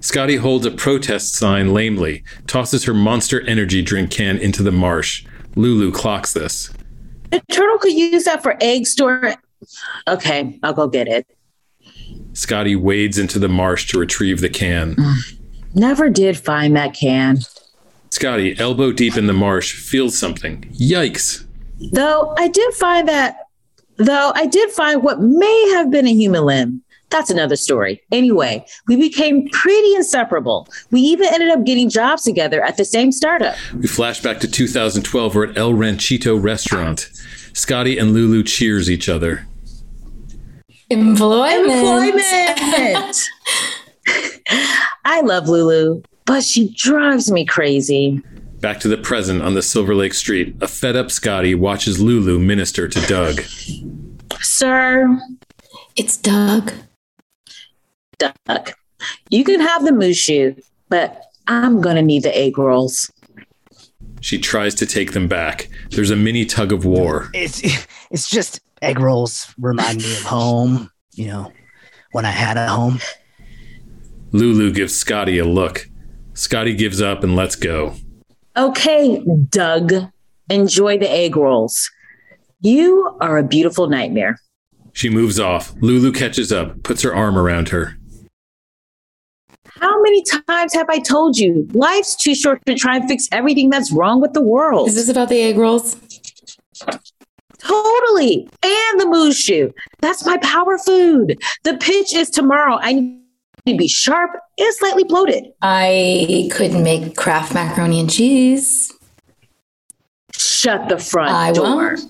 Scottie 0.00 0.36
holds 0.36 0.66
a 0.66 0.72
protest 0.72 1.34
sign 1.34 1.72
lamely, 1.72 2.24
tosses 2.48 2.84
her 2.84 2.94
monster 2.94 3.42
energy 3.42 3.80
drink 3.80 4.10
can 4.10 4.36
into 4.36 4.64
the 4.64 4.72
marsh. 4.72 5.24
Lulu 5.54 5.92
clocks 5.92 6.32
this. 6.32 6.72
The 7.30 7.40
turtle 7.48 7.78
could 7.78 7.92
use 7.92 8.24
that 8.24 8.42
for 8.42 8.56
egg 8.60 8.88
store. 8.88 9.34
Okay, 10.08 10.58
I'll 10.64 10.72
go 10.72 10.88
get 10.88 11.06
it. 11.06 11.26
Scottie 12.32 12.76
wades 12.76 13.18
into 13.18 13.38
the 13.38 13.48
marsh 13.48 13.88
to 13.88 13.98
retrieve 13.98 14.40
the 14.40 14.48
can. 14.48 14.96
Mm. 14.96 15.35
Never 15.76 16.08
did 16.08 16.38
find 16.38 16.74
that 16.74 16.94
can. 16.94 17.38
Scottie, 18.08 18.58
elbow 18.58 18.92
deep 18.92 19.18
in 19.18 19.26
the 19.26 19.34
marsh, 19.34 19.74
feels 19.74 20.16
something. 20.16 20.62
Yikes. 20.72 21.44
Though 21.92 22.34
I 22.38 22.48
did 22.48 22.72
find 22.72 23.06
that, 23.08 23.36
though 23.98 24.32
I 24.34 24.46
did 24.46 24.70
find 24.70 25.02
what 25.02 25.20
may 25.20 25.70
have 25.74 25.90
been 25.90 26.06
a 26.06 26.14
human 26.14 26.44
limb. 26.46 26.82
That's 27.10 27.30
another 27.30 27.56
story. 27.56 28.02
Anyway, 28.10 28.64
we 28.88 28.96
became 28.96 29.48
pretty 29.50 29.94
inseparable. 29.94 30.66
We 30.90 31.00
even 31.02 31.28
ended 31.32 31.50
up 31.50 31.64
getting 31.64 31.90
jobs 31.90 32.22
together 32.22 32.64
at 32.64 32.78
the 32.78 32.84
same 32.84 33.12
startup. 33.12 33.54
We 33.74 33.86
flash 33.86 34.20
back 34.22 34.40
to 34.40 34.48
2012. 34.48 35.34
We're 35.34 35.50
at 35.50 35.58
El 35.58 35.74
Ranchito 35.74 36.36
restaurant. 36.36 37.10
Scottie 37.52 37.98
and 37.98 38.12
Lulu 38.12 38.42
cheers 38.42 38.90
each 38.90 39.10
other. 39.10 39.46
Employment. 40.88 41.70
Employment. 41.70 43.16
I 45.08 45.20
love 45.20 45.48
Lulu, 45.48 46.02
but 46.24 46.42
she 46.42 46.68
drives 46.74 47.30
me 47.30 47.44
crazy. 47.44 48.20
Back 48.58 48.80
to 48.80 48.88
the 48.88 48.96
present 48.96 49.40
on 49.40 49.54
the 49.54 49.62
Silver 49.62 49.94
Lake 49.94 50.14
Street. 50.14 50.56
A 50.60 50.66
fed 50.66 50.96
up 50.96 51.12
Scottie 51.12 51.54
watches 51.54 52.00
Lulu 52.00 52.40
minister 52.40 52.88
to 52.88 53.00
Doug. 53.06 53.40
Sir, 54.40 55.16
It's 55.94 56.16
Doug. 56.16 56.72
Doug, 58.18 58.72
you 59.30 59.44
can 59.44 59.60
have 59.60 59.84
the 59.84 59.92
mushu, 59.92 60.60
but 60.88 61.22
I'm 61.46 61.80
gonna 61.80 62.02
need 62.02 62.24
the 62.24 62.36
egg 62.36 62.58
rolls. 62.58 63.08
She 64.20 64.38
tries 64.38 64.74
to 64.74 64.86
take 64.86 65.12
them 65.12 65.28
back. 65.28 65.68
There's 65.90 66.10
a 66.10 66.16
mini 66.16 66.44
tug 66.44 66.72
of 66.72 66.84
war. 66.84 67.30
It's 67.32 67.60
it's 68.10 68.28
just 68.28 68.60
egg 68.82 68.98
rolls 68.98 69.54
remind 69.56 69.98
me 69.98 70.12
of 70.16 70.22
home. 70.22 70.90
You 71.12 71.28
know, 71.28 71.52
when 72.10 72.24
I 72.24 72.30
had 72.32 72.56
a 72.56 72.66
home. 72.66 72.98
Lulu 74.32 74.72
gives 74.72 74.94
Scottie 74.94 75.38
a 75.38 75.44
look. 75.44 75.88
Scottie 76.34 76.74
gives 76.74 77.00
up 77.00 77.24
and 77.24 77.36
lets 77.36 77.56
go. 77.56 77.94
Okay, 78.56 79.22
Doug, 79.48 79.92
enjoy 80.50 80.98
the 80.98 81.10
egg 81.10 81.36
rolls. 81.36 81.90
You 82.60 83.16
are 83.20 83.38
a 83.38 83.42
beautiful 83.42 83.88
nightmare. 83.88 84.38
She 84.92 85.10
moves 85.10 85.38
off. 85.38 85.74
Lulu 85.80 86.12
catches 86.12 86.52
up, 86.52 86.82
puts 86.82 87.02
her 87.02 87.14
arm 87.14 87.36
around 87.36 87.68
her. 87.68 87.98
How 89.80 90.00
many 90.02 90.22
times 90.48 90.72
have 90.72 90.88
I 90.88 91.00
told 91.00 91.36
you 91.36 91.68
life's 91.74 92.16
too 92.16 92.34
short 92.34 92.64
to 92.64 92.74
try 92.74 92.96
and 92.96 93.06
fix 93.06 93.28
everything 93.30 93.68
that's 93.68 93.92
wrong 93.92 94.22
with 94.22 94.32
the 94.32 94.40
world? 94.40 94.88
Is 94.88 94.94
this 94.94 95.10
about 95.10 95.28
the 95.28 95.40
egg 95.42 95.58
rolls? 95.58 95.96
Totally. 97.58 98.48
And 98.62 99.00
the 99.00 99.04
mushu. 99.04 99.72
That's 100.00 100.24
my 100.24 100.38
power 100.38 100.78
food. 100.78 101.38
The 101.64 101.76
pitch 101.76 102.14
is 102.14 102.30
tomorrow. 102.30 102.78
I 102.80 102.92
need 102.94 103.25
to 103.66 103.76
be 103.76 103.88
sharp 103.88 104.30
and 104.58 104.74
slightly 104.74 105.04
bloated. 105.04 105.52
I 105.62 106.48
couldn't 106.52 106.82
make 106.82 107.16
Kraft 107.16 107.52
macaroni 107.54 108.00
and 108.00 108.10
cheese. 108.10 108.92
Shut 110.32 110.88
the 110.88 110.98
front 110.98 111.32
I 111.32 111.52
door. 111.52 111.64
won't. 111.64 112.00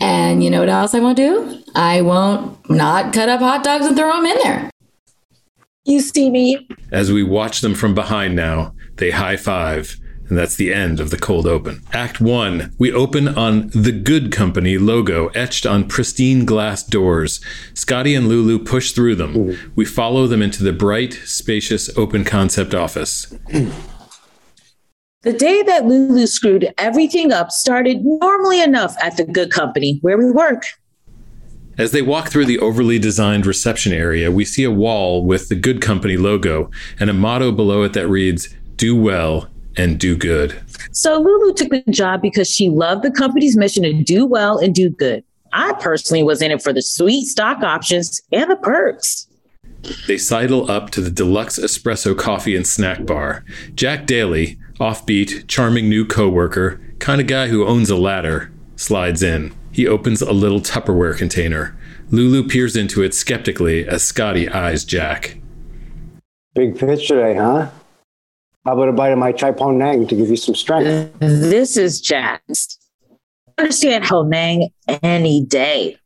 And 0.00 0.44
you 0.44 0.50
know 0.50 0.60
what 0.60 0.68
else 0.68 0.94
I 0.94 1.00
won't 1.00 1.16
do? 1.16 1.58
I 1.74 2.02
won't 2.02 2.68
not 2.68 3.12
cut 3.14 3.28
up 3.28 3.40
hot 3.40 3.64
dogs 3.64 3.86
and 3.86 3.96
throw 3.96 4.12
them 4.12 4.26
in 4.26 4.36
there. 4.42 4.70
You 5.84 6.00
see 6.00 6.30
me? 6.30 6.68
As 6.92 7.12
we 7.12 7.22
watch 7.22 7.60
them 7.60 7.74
from 7.74 7.94
behind 7.94 8.36
now, 8.36 8.74
they 8.96 9.10
high 9.12 9.36
five. 9.36 9.96
And 10.28 10.36
that's 10.36 10.56
the 10.56 10.74
end 10.74 10.98
of 10.98 11.10
the 11.10 11.18
cold 11.18 11.46
open. 11.46 11.82
Act 11.92 12.20
one, 12.20 12.74
we 12.78 12.92
open 12.92 13.28
on 13.28 13.68
the 13.68 13.92
Good 13.92 14.32
Company 14.32 14.76
logo 14.76 15.28
etched 15.28 15.64
on 15.64 15.86
pristine 15.88 16.44
glass 16.44 16.82
doors. 16.82 17.40
Scottie 17.74 18.14
and 18.14 18.28
Lulu 18.28 18.58
push 18.58 18.92
through 18.92 19.14
them. 19.14 19.56
We 19.76 19.84
follow 19.84 20.26
them 20.26 20.42
into 20.42 20.64
the 20.64 20.72
bright, 20.72 21.12
spacious, 21.24 21.96
open 21.96 22.24
concept 22.24 22.74
office. 22.74 23.32
The 25.22 25.32
day 25.32 25.62
that 25.62 25.86
Lulu 25.86 26.26
screwed 26.26 26.72
everything 26.78 27.32
up 27.32 27.50
started 27.50 27.98
normally 28.04 28.60
enough 28.60 28.96
at 29.02 29.16
the 29.16 29.24
good 29.24 29.50
company 29.50 29.98
where 30.02 30.18
we 30.18 30.30
work. 30.30 30.64
As 31.78 31.92
they 31.92 32.02
walk 32.02 32.30
through 32.30 32.46
the 32.46 32.58
overly 32.58 32.98
designed 32.98 33.44
reception 33.44 33.92
area, 33.92 34.30
we 34.30 34.44
see 34.44 34.64
a 34.64 34.70
wall 34.70 35.24
with 35.24 35.48
the 35.48 35.54
Good 35.54 35.82
Company 35.82 36.16
logo 36.16 36.70
and 36.98 37.10
a 37.10 37.12
motto 37.12 37.52
below 37.52 37.82
it 37.82 37.92
that 37.92 38.08
reads, 38.08 38.48
Do 38.76 38.96
well 38.96 39.50
and 39.76 39.98
do 39.98 40.16
good. 40.16 40.58
So 40.92 41.20
Lulu 41.20 41.54
took 41.54 41.70
the 41.70 41.82
job 41.90 42.22
because 42.22 42.48
she 42.48 42.68
loved 42.70 43.02
the 43.02 43.10
company's 43.10 43.56
mission 43.56 43.82
to 43.82 43.92
do 43.92 44.26
well 44.26 44.58
and 44.58 44.74
do 44.74 44.90
good. 44.90 45.24
I 45.52 45.72
personally 45.74 46.22
was 46.22 46.42
in 46.42 46.50
it 46.50 46.62
for 46.62 46.72
the 46.72 46.82
sweet 46.82 47.26
stock 47.26 47.62
options 47.62 48.20
and 48.32 48.50
the 48.50 48.56
perks. 48.56 49.26
They 50.06 50.18
sidle 50.18 50.70
up 50.70 50.90
to 50.90 51.00
the 51.00 51.10
deluxe 51.10 51.58
espresso 51.58 52.16
coffee 52.16 52.56
and 52.56 52.66
snack 52.66 53.06
bar. 53.06 53.44
Jack 53.74 54.06
Daly, 54.06 54.58
offbeat, 54.80 55.46
charming 55.48 55.88
new 55.88 56.04
coworker, 56.04 56.80
kind 56.98 57.20
of 57.20 57.26
guy 57.26 57.48
who 57.48 57.66
owns 57.66 57.90
a 57.90 57.96
ladder, 57.96 58.50
slides 58.76 59.22
in. 59.22 59.54
He 59.72 59.86
opens 59.86 60.22
a 60.22 60.32
little 60.32 60.60
Tupperware 60.60 61.16
container. 61.16 61.76
Lulu 62.10 62.48
peers 62.48 62.76
into 62.76 63.02
it 63.02 63.14
skeptically 63.14 63.86
as 63.86 64.02
Scottie 64.02 64.48
eyes 64.48 64.84
Jack. 64.84 65.38
Big 66.54 66.78
pitch 66.78 67.10
eh, 67.10 67.14
today, 67.14 67.34
huh? 67.34 67.68
How 68.66 68.72
about 68.72 68.88
a 68.88 68.92
bite 68.92 69.12
of 69.12 69.18
my 69.18 69.30
chai 69.30 69.52
pong 69.52 69.78
nang 69.78 70.08
to 70.08 70.16
give 70.16 70.28
you 70.28 70.34
some 70.34 70.56
strength? 70.56 71.16
This 71.20 71.76
is 71.76 72.00
Jack's. 72.00 72.76
Understand 73.58 74.02
Honang 74.02 74.72
any 75.04 75.44
day. 75.44 75.98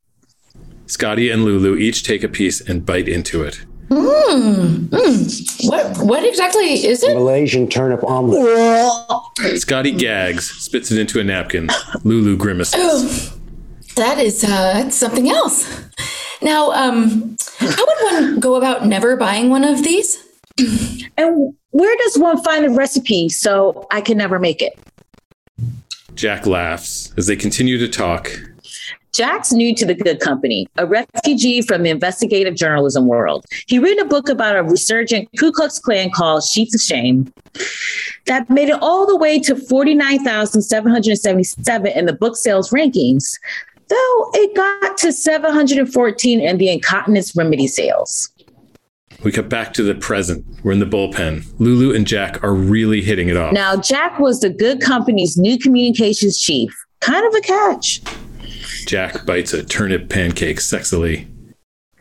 Scottie 0.84 1.30
and 1.30 1.42
Lulu 1.42 1.76
each 1.76 2.02
take 2.04 2.22
a 2.22 2.28
piece 2.28 2.60
and 2.60 2.84
bite 2.84 3.08
into 3.08 3.42
it. 3.42 3.64
Mm, 3.88 4.88
mm. 4.88 5.70
What 5.70 6.06
what 6.06 6.22
exactly 6.22 6.84
is 6.84 7.02
it? 7.02 7.14
Malaysian 7.14 7.66
turnip 7.66 8.04
omelet. 8.04 9.58
Scottie 9.58 9.92
gags, 9.92 10.50
spits 10.50 10.92
it 10.92 10.98
into 10.98 11.18
a 11.18 11.24
napkin. 11.24 11.70
Lulu 12.04 12.36
grimaces. 12.36 12.74
Oh, 12.76 13.38
that 13.96 14.18
is 14.18 14.44
uh, 14.44 14.74
that's 14.74 14.96
something 14.96 15.30
else. 15.30 15.66
Now, 16.42 16.72
um, 16.72 17.38
how 17.58 17.86
would 17.86 18.12
one 18.12 18.38
go 18.38 18.56
about 18.56 18.86
never 18.86 19.16
buying 19.16 19.48
one 19.48 19.64
of 19.64 19.82
these? 19.82 20.22
And 21.16 21.54
where 21.70 21.96
does 22.04 22.18
one 22.18 22.42
find 22.42 22.64
the 22.64 22.70
recipe 22.70 23.28
so 23.28 23.86
I 23.90 24.00
can 24.00 24.18
never 24.18 24.38
make 24.38 24.62
it? 24.62 24.78
Jack 26.14 26.46
laughs 26.46 27.12
as 27.16 27.26
they 27.26 27.36
continue 27.36 27.78
to 27.78 27.88
talk. 27.88 28.30
Jack's 29.12 29.52
new 29.52 29.74
to 29.74 29.84
the 29.84 29.94
good 29.94 30.20
company, 30.20 30.68
a 30.76 30.86
refugee 30.86 31.62
from 31.62 31.82
the 31.82 31.90
investigative 31.90 32.54
journalism 32.54 33.08
world. 33.08 33.44
He 33.66 33.80
read 33.80 33.98
a 33.98 34.04
book 34.04 34.28
about 34.28 34.54
a 34.56 34.62
resurgent 34.62 35.28
Ku 35.38 35.50
Klux 35.50 35.80
Klan 35.80 36.10
called 36.10 36.44
Sheets 36.44 36.76
of 36.76 36.80
Shame 36.80 37.32
that 38.26 38.48
made 38.48 38.68
it 38.68 38.80
all 38.80 39.04
the 39.06 39.16
way 39.16 39.40
to 39.40 39.56
49,777 39.56 41.92
in 41.92 42.06
the 42.06 42.12
book 42.12 42.36
sales 42.36 42.70
rankings, 42.70 43.36
though 43.88 44.30
it 44.34 44.54
got 44.54 44.96
to 44.98 45.12
714 45.12 46.40
in 46.40 46.58
the 46.58 46.70
incontinence 46.70 47.34
remedy 47.34 47.66
sales. 47.66 48.30
We 49.22 49.32
cut 49.32 49.48
back 49.48 49.74
to 49.74 49.82
the 49.82 49.94
present. 49.94 50.44
We're 50.62 50.72
in 50.72 50.78
the 50.78 50.86
bullpen. 50.86 51.46
Lulu 51.58 51.94
and 51.94 52.06
Jack 52.06 52.42
are 52.42 52.54
really 52.54 53.02
hitting 53.02 53.28
it 53.28 53.36
off. 53.36 53.52
Now, 53.52 53.76
Jack 53.76 54.18
was 54.18 54.40
the 54.40 54.50
good 54.50 54.80
company's 54.80 55.36
new 55.36 55.58
communications 55.58 56.40
chief. 56.40 56.74
Kind 57.00 57.26
of 57.26 57.34
a 57.34 57.40
catch. 57.40 58.00
Jack 58.86 59.26
bites 59.26 59.52
a 59.52 59.62
turnip 59.62 60.08
pancake 60.08 60.58
sexily. 60.58 61.26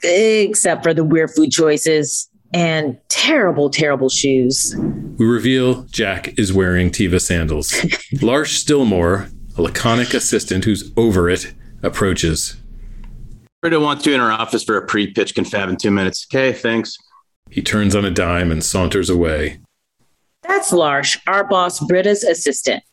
Except 0.01 0.81
for 0.83 0.93
the 0.93 1.03
weird 1.03 1.31
food 1.31 1.51
choices 1.51 2.29
and 2.53 2.97
terrible, 3.09 3.69
terrible 3.69 4.09
shoes. 4.09 4.75
We 5.17 5.25
reveal 5.25 5.83
Jack 5.83 6.39
is 6.39 6.53
wearing 6.53 6.89
Teva 6.89 7.19
sandals. 7.21 7.71
Larsh 8.15 8.63
Stillmore, 8.63 9.29
a 9.57 9.61
laconic 9.61 10.13
assistant 10.13 10.63
who's 10.63 10.91
over 10.95 11.29
it, 11.29 11.53
approaches. 11.83 12.55
Britta 13.61 13.79
wants 13.79 14.05
you 14.05 14.13
in 14.13 14.21
her 14.21 14.31
office 14.31 14.63
for 14.63 14.77
a 14.77 14.87
pre-pitch 14.87 15.35
confab 15.35 15.67
in 15.67 15.75
two 15.75 15.91
minutes. 15.91 16.25
Okay, 16.31 16.53
thanks. 16.53 16.97
He 17.49 17.61
turns 17.61 17.95
on 17.95 18.05
a 18.05 18.11
dime 18.11 18.51
and 18.51 18.63
saunters 18.63 19.09
away. 19.09 19.59
That's 20.43 20.71
Larsh, 20.71 21.19
our 21.27 21.43
boss, 21.43 21.79
Britta's 21.79 22.23
assistant. 22.23 22.83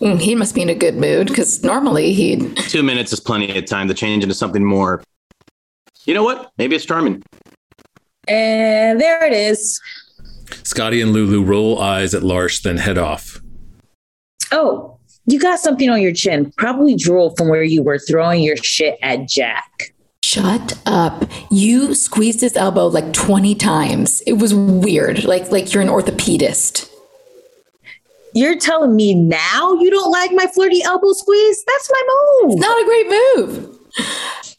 Mm, 0.00 0.20
he 0.20 0.34
must 0.34 0.54
be 0.54 0.62
in 0.62 0.68
a 0.68 0.74
good 0.74 0.96
mood 0.96 1.28
because 1.28 1.62
normally 1.62 2.12
he'd. 2.12 2.56
Two 2.56 2.82
minutes 2.82 3.12
is 3.12 3.20
plenty 3.20 3.56
of 3.56 3.66
time 3.66 3.88
to 3.88 3.94
change 3.94 4.22
into 4.22 4.34
something 4.34 4.64
more. 4.64 5.02
You 6.06 6.14
know 6.14 6.24
what? 6.24 6.50
Maybe 6.58 6.76
it's 6.76 6.84
charming. 6.84 7.22
And 8.28 9.00
there 9.00 9.24
it 9.24 9.32
is. 9.32 9.80
Scottie 10.62 11.00
and 11.00 11.12
Lulu 11.12 11.42
roll 11.42 11.80
eyes 11.80 12.14
at 12.14 12.22
Larsh, 12.22 12.62
then 12.62 12.78
head 12.78 12.98
off. 12.98 13.40
Oh, 14.52 14.98
you 15.26 15.38
got 15.38 15.58
something 15.58 15.88
on 15.88 16.02
your 16.02 16.12
chin. 16.12 16.52
Probably 16.56 16.94
drool 16.94 17.34
from 17.36 17.48
where 17.48 17.62
you 17.62 17.82
were 17.82 17.98
throwing 17.98 18.42
your 18.42 18.56
shit 18.56 18.98
at 19.02 19.28
Jack. 19.28 19.93
Shut 20.34 20.76
up. 20.84 21.30
You 21.48 21.94
squeezed 21.94 22.40
his 22.40 22.56
elbow 22.56 22.88
like 22.88 23.12
20 23.12 23.54
times. 23.54 24.20
It 24.22 24.32
was 24.32 24.52
weird. 24.52 25.22
Like 25.22 25.52
like 25.52 25.72
you're 25.72 25.80
an 25.80 25.88
orthopedist. 25.88 26.90
You're 28.34 28.58
telling 28.58 28.96
me 28.96 29.14
now 29.14 29.74
you 29.74 29.92
don't 29.92 30.10
like 30.10 30.32
my 30.32 30.48
flirty 30.48 30.82
elbow 30.82 31.12
squeeze? 31.12 31.64
That's 31.64 31.88
my 31.88 32.02
move. 32.08 32.52
It's 32.54 32.60
not 32.60 32.82
a 32.82 32.84
great 32.84 33.08
move. 33.08 33.78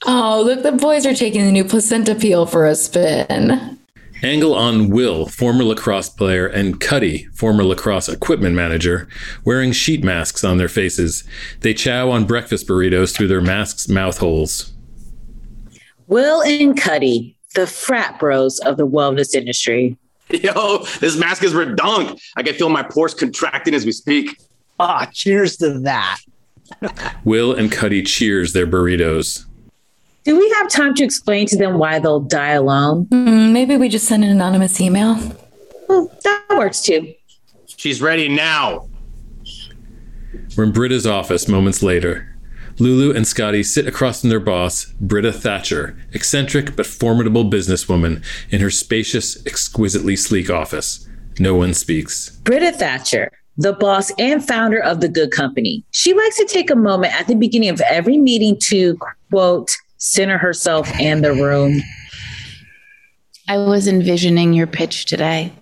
Oh, 0.06 0.44
look, 0.46 0.64
the 0.64 0.72
boys 0.72 1.06
are 1.06 1.14
taking 1.14 1.44
the 1.44 1.52
new 1.52 1.66
placenta 1.66 2.16
peel 2.16 2.46
for 2.46 2.66
a 2.66 2.76
spin. 2.76 3.78
Angle 4.24 4.56
on 4.56 4.90
Will, 4.92 5.26
former 5.26 5.66
lacrosse 5.66 6.08
player, 6.08 6.48
and 6.48 6.80
Cuddy, 6.80 7.26
former 7.34 7.66
lacrosse 7.66 8.08
equipment 8.08 8.56
manager, 8.56 9.10
wearing 9.44 9.74
sheet 9.74 10.06
masks 10.06 10.46
on 10.46 10.58
their 10.58 10.70
faces. 10.70 11.26
They 11.60 11.74
chow 11.74 12.12
on 12.12 12.24
breakfast 12.24 12.66
burritos 12.66 13.14
through 13.14 13.28
their 13.28 13.42
masks' 13.42 13.90
mouth 13.90 14.20
holes. 14.20 14.72
Will 16.08 16.42
and 16.42 16.80
Cuddy, 16.80 17.38
the 17.56 17.66
frat 17.68 18.20
bros 18.20 18.60
of 18.60 18.78
the 18.78 18.88
wellness 18.88 19.34
industry. 19.34 19.98
Yo, 20.30 20.80
this 21.00 21.18
mask 21.18 21.44
is 21.44 21.54
redunk. 21.54 22.20
I 22.36 22.44
can 22.44 22.56
feel 22.56 22.70
my 22.70 22.84
pores 22.84 23.14
contracting 23.14 23.74
as 23.74 23.86
we 23.86 23.92
speak. 23.92 24.40
Ah, 24.80 25.10
cheers 25.14 25.58
to 25.58 25.80
that. 25.80 26.20
Will 27.24 27.54
and 27.54 27.72
Cuddy 27.72 28.02
cheers 28.04 28.54
their 28.54 28.68
burritos. 28.68 29.46
Do 30.24 30.38
we 30.38 30.50
have 30.56 30.70
time 30.70 30.96
to 30.96 31.04
explain 31.04 31.46
to 31.48 31.58
them 31.58 31.78
why 31.78 32.00
they'll 32.00 32.20
die 32.20 32.52
alone? 32.52 33.06
Mm, 33.06 33.52
maybe 33.52 33.78
we 33.78 33.88
just 33.88 34.08
send 34.08 34.24
an 34.24 34.32
anonymous 34.32 34.82
email. 34.82 35.20
Well, 35.88 36.12
that 36.24 36.46
works 36.50 36.82
too. 36.82 37.14
She's 37.68 38.02
ready 38.02 38.28
now. 38.28 38.90
We're 40.58 40.64
in 40.64 40.72
Britta's 40.72 41.06
office 41.06 41.48
moments 41.48 41.84
later. 41.84 42.35
Lulu 42.78 43.16
and 43.16 43.26
Scottie 43.26 43.64
sit 43.64 43.88
across 43.88 44.22
from 44.22 44.30
their 44.30 44.40
boss, 44.40 44.86
Britta 45.00 45.32
Thatcher, 45.32 45.98
eccentric 46.12 46.76
but 46.76 46.86
formidable 46.86 47.46
businesswoman, 47.46 48.24
in 48.50 48.60
her 48.60 48.70
spacious, 48.70 49.46
exquisitely 49.46 50.16
sleek 50.16 50.50
office. 50.50 51.08
No 51.40 51.56
one 51.56 51.74
speaks. 51.74 52.32
Britta 52.44 52.74
Thatcher, 52.74 53.32
the 53.58 53.74
boss 53.74 54.12
and 54.20 54.46
founder 54.46 54.82
of 54.82 55.00
the 55.00 55.08
good 55.08 55.32
company. 55.32 55.86
She 55.92 56.14
likes 56.14 56.38
to 56.38 56.46
take 56.46 56.70
a 56.70 56.76
moment 56.76 57.14
at 57.14 57.28
the 57.28 57.36
beginning 57.36 57.70
of 57.70 57.82
every 57.90 58.18
meeting 58.18 58.58
to, 58.64 58.98
quote, 59.30 59.76
center 59.98 60.38
herself 60.38 60.92
and 61.00 61.24
the 61.24 61.34
room. 61.34 61.82
I 63.48 63.58
was 63.58 63.88
envisioning 63.88 64.54
your 64.54 64.68
pitch 64.68 65.06
today. 65.06 65.54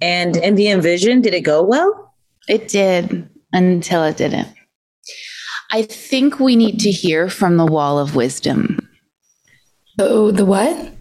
And 0.00 0.36
in 0.36 0.54
the 0.54 0.68
envision, 0.68 1.20
did 1.20 1.34
it 1.34 1.40
go 1.40 1.62
well? 1.62 2.14
It 2.48 2.68
did 2.68 3.28
until 3.52 4.04
it 4.04 4.16
didn't. 4.16 4.48
I 5.74 5.82
think 5.82 6.38
we 6.38 6.54
need 6.54 6.78
to 6.80 6.92
hear 6.92 7.28
from 7.28 7.56
the 7.56 7.66
wall 7.66 7.98
of 7.98 8.14
wisdom. 8.14 8.78
Oh, 9.98 10.30
the 10.30 10.44
what? 10.44 10.92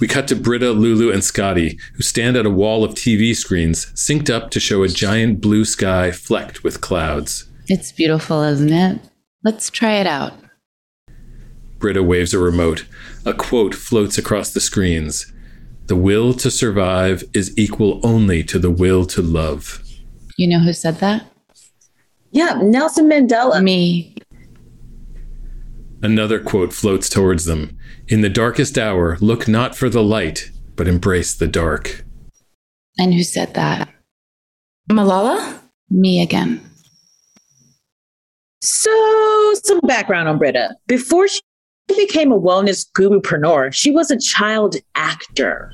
We 0.00 0.06
cut 0.06 0.28
to 0.28 0.36
Britta, 0.36 0.72
Lulu, 0.72 1.10
and 1.10 1.24
Scottie, 1.24 1.78
who 1.94 2.02
stand 2.02 2.36
at 2.36 2.44
a 2.44 2.50
wall 2.50 2.84
of 2.84 2.92
TV 2.92 3.34
screens, 3.34 3.86
synced 3.94 4.28
up 4.28 4.50
to 4.50 4.60
show 4.60 4.82
a 4.82 4.88
giant 4.88 5.40
blue 5.40 5.64
sky 5.64 6.10
flecked 6.10 6.62
with 6.62 6.82
clouds. 6.82 7.48
It's 7.68 7.90
beautiful, 7.90 8.42
isn't 8.42 8.70
it? 8.70 9.00
Let's 9.44 9.70
try 9.70 9.94
it 9.94 10.06
out. 10.06 10.34
Britta 11.78 12.02
waves 12.02 12.34
a 12.34 12.38
remote. 12.38 12.84
A 13.24 13.32
quote 13.32 13.74
floats 13.74 14.18
across 14.18 14.52
the 14.52 14.60
screens 14.60 15.32
The 15.86 15.96
will 15.96 16.34
to 16.34 16.50
survive 16.50 17.24
is 17.32 17.56
equal 17.56 17.98
only 18.04 18.44
to 18.44 18.58
the 18.58 18.70
will 18.70 19.06
to 19.06 19.22
love. 19.22 19.82
You 20.36 20.48
know 20.48 20.62
who 20.62 20.74
said 20.74 20.98
that? 20.98 21.31
Yeah, 22.32 22.58
Nelson 22.62 23.08
Mandela. 23.08 23.62
Me. 23.62 24.16
Another 26.02 26.40
quote 26.40 26.72
floats 26.72 27.08
towards 27.08 27.44
them 27.44 27.78
In 28.08 28.22
the 28.22 28.28
darkest 28.28 28.76
hour, 28.76 29.16
look 29.20 29.46
not 29.46 29.76
for 29.76 29.88
the 29.88 30.02
light, 30.02 30.50
but 30.74 30.88
embrace 30.88 31.34
the 31.34 31.46
dark. 31.46 32.04
And 32.98 33.14
who 33.14 33.22
said 33.22 33.54
that? 33.54 33.88
Malala? 34.90 35.60
Me 35.90 36.22
again. 36.22 36.60
So, 38.62 39.54
some 39.64 39.80
background 39.80 40.28
on 40.28 40.38
Britta. 40.38 40.76
Before 40.86 41.28
she 41.28 41.40
became 41.88 42.32
a 42.32 42.40
wellness 42.40 42.86
gurupreneur, 42.96 43.72
she 43.74 43.90
was 43.90 44.10
a 44.10 44.18
child 44.18 44.76
actor. 44.94 45.72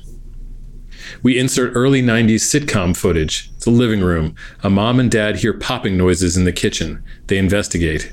We 1.23 1.37
insert 1.37 1.73
early 1.75 2.01
90s 2.01 2.41
sitcom 2.41 2.95
footage. 2.95 3.49
It's 3.55 3.65
a 3.65 3.71
living 3.71 4.01
room. 4.01 4.35
A 4.63 4.69
mom 4.69 4.99
and 4.99 5.09
dad 5.09 5.37
hear 5.37 5.53
popping 5.53 5.97
noises 5.97 6.37
in 6.37 6.45
the 6.45 6.51
kitchen. 6.51 7.03
They 7.27 7.37
investigate. 7.37 8.11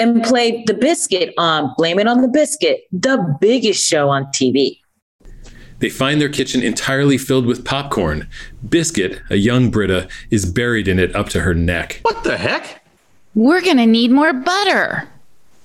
And 0.00 0.22
played 0.22 0.66
The 0.66 0.74
Biscuit 0.74 1.34
on 1.38 1.74
Blame 1.76 1.98
It 1.98 2.06
on 2.06 2.22
the 2.22 2.28
Biscuit, 2.28 2.82
the 2.92 3.36
biggest 3.40 3.84
show 3.84 4.08
on 4.08 4.26
TV. 4.26 4.78
They 5.80 5.88
find 5.90 6.20
their 6.20 6.28
kitchen 6.28 6.62
entirely 6.62 7.18
filled 7.18 7.46
with 7.46 7.64
popcorn. 7.64 8.28
Biscuit, 8.68 9.20
a 9.30 9.36
young 9.36 9.70
Britta, 9.70 10.08
is 10.30 10.44
buried 10.50 10.88
in 10.88 10.98
it 10.98 11.14
up 11.14 11.28
to 11.30 11.40
her 11.40 11.54
neck. 11.54 12.00
What 12.02 12.24
the 12.24 12.36
heck? 12.36 12.84
We're 13.34 13.60
going 13.60 13.76
to 13.76 13.86
need 13.86 14.10
more 14.10 14.32
butter. 14.32 15.08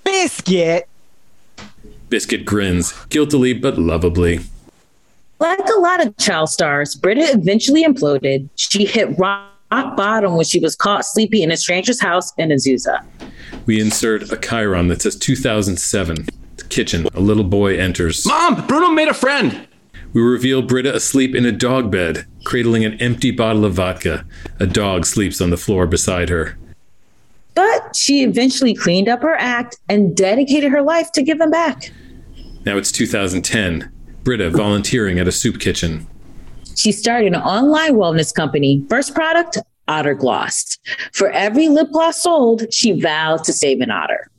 Biscuit. 0.04 0.88
Biscuit 2.10 2.46
grins, 2.46 2.94
guiltily 3.10 3.54
but 3.54 3.80
lovably. 3.80 4.42
Like 5.44 5.68
a 5.68 5.78
lot 5.78 6.00
of 6.00 6.16
child 6.16 6.48
stars, 6.48 6.96
Britta 6.96 7.34
eventually 7.34 7.84
imploded. 7.84 8.48
She 8.56 8.86
hit 8.86 9.20
rock 9.20 9.52
bottom 9.70 10.38
when 10.38 10.46
she 10.46 10.58
was 10.58 10.74
caught 10.74 11.06
sleeping 11.06 11.42
in 11.44 11.52
a 11.52 11.58
stranger's 11.58 12.00
house 12.00 12.32
in 12.38 12.48
Azusa. 12.48 13.06
We 13.66 13.82
insert 13.82 14.32
a 14.32 14.38
chyron 14.38 14.88
that 14.88 15.02
says 15.02 15.18
2007. 15.18 16.28
The 16.56 16.64
kitchen. 16.70 17.08
A 17.14 17.20
little 17.20 17.44
boy 17.44 17.78
enters. 17.78 18.26
Mom, 18.26 18.66
Bruno 18.68 18.92
made 18.92 19.10
a 19.10 19.14
friend. 19.14 19.68
We 20.14 20.22
reveal 20.22 20.62
Britta 20.62 20.96
asleep 20.96 21.36
in 21.36 21.46
a 21.46 21.52
dog 21.52 21.92
bed, 21.92 22.26
cradling 22.46 22.86
an 22.86 22.94
empty 23.02 23.32
bottle 23.32 23.66
of 23.66 23.74
vodka. 23.74 24.26
A 24.62 24.66
dog 24.66 25.06
sleeps 25.06 25.42
on 25.42 25.50
the 25.50 25.58
floor 25.58 25.86
beside 25.86 26.30
her. 26.30 26.58
But 27.54 27.98
she 27.98 28.24
eventually 28.24 28.74
cleaned 28.74 29.10
up 29.10 29.22
her 29.22 29.36
act 29.36 29.76
and 29.90 30.16
dedicated 30.16 30.72
her 30.72 30.82
life 30.82 31.12
to 31.12 31.22
give 31.22 31.40
them 31.40 31.52
back. 31.52 31.92
Now 32.66 32.78
it's 32.78 32.94
2010. 32.94 33.93
Britta 34.24 34.50
volunteering 34.50 35.20
at 35.20 35.28
a 35.28 35.32
soup 35.32 35.60
kitchen. 35.60 36.08
She 36.76 36.92
started 36.92 37.34
an 37.34 37.42
online 37.42 37.94
wellness 37.94 38.34
company. 38.34 38.86
First 38.90 39.14
product, 39.14 39.58
Otter 39.88 40.16
Gloss. 40.16 40.78
For 41.12 41.30
every 41.32 41.68
lip 41.70 41.92
gloss 41.92 42.22
sold, 42.22 42.74
she 42.74 43.00
vowed 43.00 43.44
to 43.44 43.54
save 43.54 43.82
an 43.82 43.92
otter. 43.92 44.30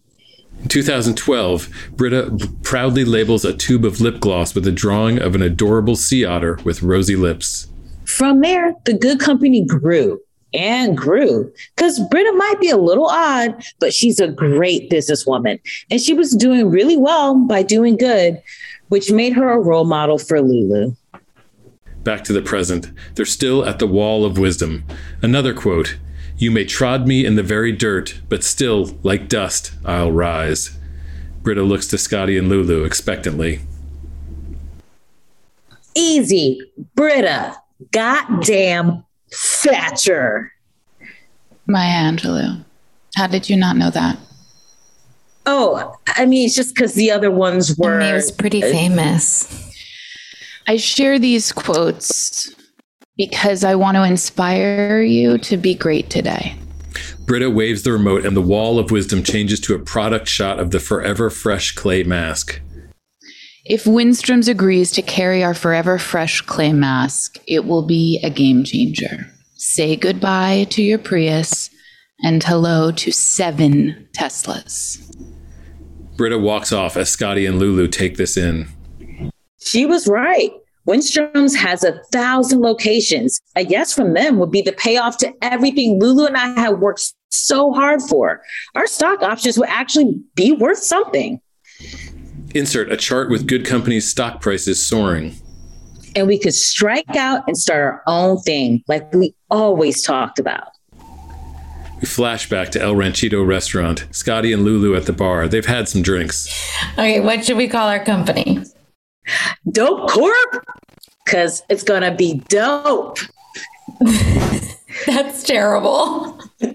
In 0.62 0.68
2012, 0.68 1.68
Britta 1.92 2.48
proudly 2.62 3.04
labels 3.04 3.44
a 3.44 3.52
tube 3.52 3.84
of 3.84 4.00
lip 4.00 4.20
gloss 4.20 4.54
with 4.54 4.66
a 4.66 4.72
drawing 4.72 5.20
of 5.20 5.34
an 5.34 5.42
adorable 5.42 5.96
sea 5.96 6.24
otter 6.24 6.58
with 6.64 6.82
rosy 6.82 7.16
lips. 7.16 7.68
From 8.06 8.40
there, 8.40 8.74
the 8.84 8.94
good 8.94 9.20
company 9.20 9.64
grew 9.64 10.20
and 10.54 10.96
grew 10.96 11.52
because 11.76 12.00
Britta 12.10 12.32
might 12.32 12.60
be 12.60 12.70
a 12.70 12.76
little 12.76 13.06
odd, 13.06 13.62
but 13.80 13.92
she's 13.92 14.20
a 14.20 14.28
great 14.28 14.90
businesswoman. 14.90 15.60
And 15.90 16.00
she 16.00 16.14
was 16.14 16.32
doing 16.32 16.70
really 16.70 16.96
well 16.96 17.34
by 17.34 17.62
doing 17.62 17.96
good, 17.96 18.40
which 18.94 19.10
made 19.10 19.32
her 19.32 19.50
a 19.50 19.58
role 19.58 19.84
model 19.84 20.18
for 20.18 20.40
Lulu. 20.40 20.94
Back 22.04 22.22
to 22.22 22.32
the 22.32 22.40
present. 22.40 22.92
They're 23.16 23.24
still 23.24 23.64
at 23.64 23.80
the 23.80 23.88
wall 23.88 24.24
of 24.24 24.38
wisdom. 24.38 24.84
Another 25.20 25.52
quote 25.52 25.96
You 26.38 26.52
may 26.52 26.64
trod 26.64 27.08
me 27.08 27.26
in 27.26 27.34
the 27.34 27.42
very 27.42 27.72
dirt, 27.72 28.20
but 28.28 28.44
still, 28.44 28.96
like 29.02 29.28
dust, 29.28 29.72
I'll 29.84 30.12
rise. 30.12 30.78
Britta 31.42 31.64
looks 31.64 31.88
to 31.88 31.98
Scottie 31.98 32.38
and 32.38 32.48
Lulu 32.48 32.84
expectantly. 32.84 33.62
Easy, 35.96 36.60
Britta, 36.94 37.56
goddamn 37.90 39.04
Thatcher. 39.32 40.52
Maya 41.66 42.12
Angelou. 42.12 42.64
How 43.16 43.26
did 43.26 43.50
you 43.50 43.56
not 43.56 43.76
know 43.76 43.90
that? 43.90 44.18
Oh, 45.46 45.94
I 46.06 46.26
mean, 46.26 46.46
it's 46.46 46.54
just 46.54 46.74
because 46.74 46.94
the 46.94 47.10
other 47.10 47.30
ones 47.30 47.76
were. 47.76 48.00
He 48.00 48.12
was 48.12 48.32
pretty 48.32 48.60
famous. 48.60 49.72
I 50.66 50.76
share 50.78 51.18
these 51.18 51.52
quotes 51.52 52.54
because 53.16 53.64
I 53.64 53.74
want 53.74 53.96
to 53.96 54.04
inspire 54.04 55.02
you 55.02 55.38
to 55.38 55.56
be 55.56 55.74
great 55.74 56.08
today. 56.08 56.56
Britta 57.26 57.50
waves 57.50 57.82
the 57.82 57.92
remote, 57.92 58.24
and 58.24 58.36
the 58.36 58.42
wall 58.42 58.78
of 58.78 58.90
wisdom 58.90 59.22
changes 59.22 59.60
to 59.60 59.74
a 59.74 59.78
product 59.78 60.28
shot 60.28 60.58
of 60.58 60.70
the 60.70 60.80
forever 60.80 61.30
fresh 61.30 61.72
clay 61.72 62.02
mask. 62.02 62.60
If 63.64 63.84
Winstrom's 63.84 64.48
agrees 64.48 64.92
to 64.92 65.02
carry 65.02 65.42
our 65.42 65.54
forever 65.54 65.98
fresh 65.98 66.42
clay 66.42 66.72
mask, 66.72 67.38
it 67.46 67.64
will 67.64 67.86
be 67.86 68.20
a 68.22 68.28
game 68.28 68.62
changer. 68.62 69.26
Say 69.54 69.96
goodbye 69.96 70.66
to 70.70 70.82
your 70.82 70.98
Prius 70.98 71.70
and 72.22 72.42
hello 72.44 72.90
to 72.92 73.10
seven 73.10 74.08
Teslas. 74.16 75.00
Britta 76.16 76.38
walks 76.38 76.72
off 76.72 76.96
as 76.96 77.10
Scottie 77.10 77.46
and 77.46 77.58
Lulu 77.58 77.88
take 77.88 78.16
this 78.16 78.36
in. 78.36 78.68
She 79.60 79.86
was 79.86 80.06
right. 80.06 80.52
Windstrom's 80.86 81.54
has 81.56 81.82
a 81.82 82.00
thousand 82.12 82.60
locations. 82.60 83.40
A 83.56 83.64
yes 83.64 83.94
from 83.94 84.12
them 84.12 84.38
would 84.38 84.50
be 84.50 84.62
the 84.62 84.72
payoff 84.72 85.16
to 85.18 85.32
everything 85.40 85.98
Lulu 85.98 86.26
and 86.26 86.36
I 86.36 86.48
have 86.60 86.78
worked 86.78 87.14
so 87.30 87.72
hard 87.72 88.02
for. 88.02 88.42
Our 88.74 88.86
stock 88.86 89.22
options 89.22 89.58
would 89.58 89.68
actually 89.68 90.20
be 90.34 90.52
worth 90.52 90.78
something. 90.78 91.40
Insert 92.54 92.92
a 92.92 92.96
chart 92.96 93.30
with 93.30 93.46
good 93.46 93.64
companies' 93.64 94.08
stock 94.08 94.40
prices 94.40 94.84
soaring. 94.84 95.34
And 96.14 96.28
we 96.28 96.38
could 96.38 96.54
strike 96.54 97.16
out 97.16 97.42
and 97.48 97.56
start 97.56 97.82
our 97.82 98.02
own 98.06 98.40
thing 98.42 98.84
like 98.86 99.12
we 99.12 99.34
always 99.50 100.02
talked 100.02 100.38
about. 100.38 100.68
We 102.04 102.08
flash 102.08 102.50
back 102.50 102.68
to 102.72 102.82
El 102.82 102.94
Ranchito 102.96 103.42
restaurant. 103.42 104.06
Scottie 104.10 104.52
and 104.52 104.62
Lulu 104.62 104.94
at 104.94 105.06
the 105.06 105.12
bar. 105.14 105.48
They've 105.48 105.64
had 105.64 105.88
some 105.88 106.02
drinks. 106.02 106.46
Okay, 106.98 107.18
what 107.20 107.46
should 107.46 107.56
we 107.56 107.66
call 107.66 107.88
our 107.88 108.04
company? 108.04 108.62
Dope 109.72 110.10
Corp? 110.10 110.66
Because 111.24 111.62
it's 111.70 111.82
going 111.82 112.02
to 112.02 112.14
be 112.14 112.42
dope. 112.50 113.20
That's 115.06 115.44
terrible. 115.44 116.38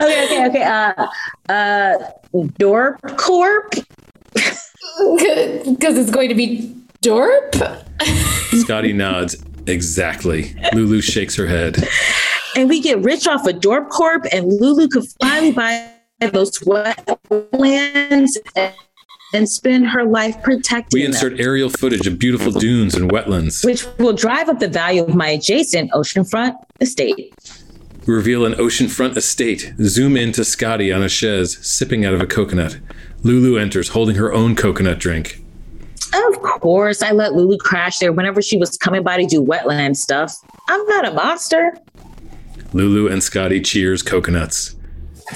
Okay, 0.00 0.24
okay, 0.24 0.46
okay. 0.48 0.62
Uh, 0.64 1.06
uh, 1.48 1.98
Dorp 2.34 3.16
Corp? 3.16 3.74
Because 4.34 5.96
it's 5.96 6.10
going 6.10 6.30
to 6.30 6.34
be 6.34 6.74
Dorp? 7.00 7.54
Scottie 8.60 8.92
nods. 8.92 9.36
Exactly. 9.66 10.54
Lulu 10.74 11.00
shakes 11.00 11.36
her 11.36 11.46
head. 11.46 11.76
And 12.56 12.68
we 12.68 12.80
get 12.80 13.00
rich 13.00 13.26
off 13.26 13.46
of 13.46 13.56
Dorp 13.56 13.88
Corp, 13.88 14.26
and 14.32 14.46
Lulu 14.46 14.88
could 14.88 15.04
finally 15.20 15.52
buy 15.52 15.90
those 16.20 16.58
wetlands 16.60 18.30
and, 18.54 18.74
and 19.34 19.48
spend 19.48 19.88
her 19.88 20.04
life 20.04 20.40
protecting 20.42 20.98
We 20.98 21.02
them, 21.02 21.12
insert 21.12 21.40
aerial 21.40 21.68
footage 21.68 22.06
of 22.06 22.18
beautiful 22.18 22.52
dunes 22.52 22.94
and 22.94 23.10
wetlands. 23.10 23.64
which 23.64 23.86
will 23.98 24.12
drive 24.12 24.48
up 24.48 24.60
the 24.60 24.68
value 24.68 25.02
of 25.02 25.14
my 25.14 25.30
adjacent 25.30 25.90
oceanfront 25.92 26.54
estate. 26.80 27.34
We 28.06 28.14
reveal 28.14 28.44
an 28.44 28.52
oceanfront 28.54 29.16
estate. 29.16 29.72
Zoom 29.80 30.16
in 30.16 30.32
to 30.32 30.44
Scottie 30.44 30.92
on 30.92 31.02
a 31.02 31.08
chaise, 31.08 31.58
sipping 31.66 32.04
out 32.04 32.14
of 32.14 32.20
a 32.20 32.26
coconut. 32.26 32.78
Lulu 33.22 33.56
enters, 33.58 33.88
holding 33.88 34.16
her 34.16 34.32
own 34.32 34.54
coconut 34.54 34.98
drink. 34.98 35.43
Of 36.14 36.40
course, 36.42 37.02
I 37.02 37.10
let 37.10 37.32
Lulu 37.32 37.58
crash 37.58 37.98
there 37.98 38.12
whenever 38.12 38.40
she 38.40 38.56
was 38.56 38.76
coming 38.76 39.02
by 39.02 39.16
to 39.16 39.26
do 39.26 39.42
wetland 39.42 39.96
stuff. 39.96 40.36
I'm 40.68 40.86
not 40.86 41.08
a 41.08 41.12
monster. 41.12 41.76
Lulu 42.72 43.10
and 43.10 43.22
Scottie 43.22 43.60
cheers 43.60 44.02
coconuts. 44.02 44.76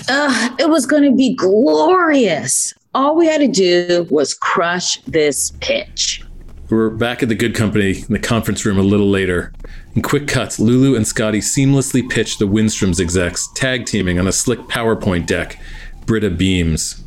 Ugh, 0.09 0.61
it 0.61 0.69
was 0.69 0.87
going 0.87 1.03
to 1.03 1.15
be 1.15 1.35
glorious. 1.35 2.75
All 2.95 3.17
we 3.17 3.27
had 3.27 3.39
to 3.39 3.49
do 3.49 4.07
was 4.11 4.35
crush 4.35 4.99
this 5.03 5.53
pitch. 5.61 6.23
We're 6.71 6.91
back 6.91 7.23
at 7.23 7.29
the 7.29 7.35
good 7.35 7.55
company 7.55 8.01
in 8.01 8.13
the 8.13 8.19
conference 8.19 8.67
room 8.67 8.79
a 8.79 8.83
little 8.83 9.09
later. 9.09 9.53
In 9.95 10.03
quick 10.03 10.29
cuts, 10.29 10.61
Lulu 10.61 10.97
and 10.97 11.07
Scottie 11.07 11.41
seamlessly 11.41 12.09
pitch 12.09 12.39
the 12.39 12.47
Windstroms 12.47 13.01
execs, 13.01 13.49
tag 13.55 13.87
teaming 13.87 14.19
on 14.19 14.29
a 14.29 14.33
slick 14.33 14.61
PowerPoint 14.61 15.27
deck. 15.27 15.59
Britta 16.05 16.31
beams. 16.31 17.03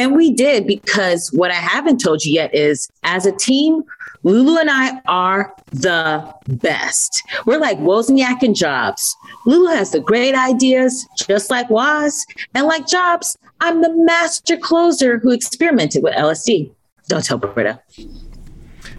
And 0.00 0.16
we 0.16 0.32
did 0.32 0.66
because 0.66 1.28
what 1.28 1.50
I 1.50 1.56
haven't 1.56 1.98
told 1.98 2.24
you 2.24 2.32
yet 2.32 2.54
is 2.54 2.88
as 3.02 3.26
a 3.26 3.32
team, 3.32 3.82
Lulu 4.22 4.58
and 4.58 4.70
I 4.70 4.98
are 5.06 5.54
the 5.72 6.26
best. 6.48 7.22
We're 7.44 7.60
like 7.60 7.78
Wozniak 7.80 8.40
and 8.40 8.56
Jobs. 8.56 9.14
Lulu 9.44 9.68
has 9.68 9.90
the 9.90 10.00
great 10.00 10.34
ideas, 10.34 11.06
just 11.18 11.50
like 11.50 11.68
Woz. 11.68 12.24
And 12.54 12.66
like 12.66 12.86
Jobs, 12.86 13.36
I'm 13.60 13.82
the 13.82 13.92
master 13.94 14.56
closer 14.56 15.18
who 15.18 15.32
experimented 15.32 16.02
with 16.02 16.14
LSD. 16.14 16.70
Don't 17.08 17.22
tell 17.22 17.36
Britta. 17.36 17.82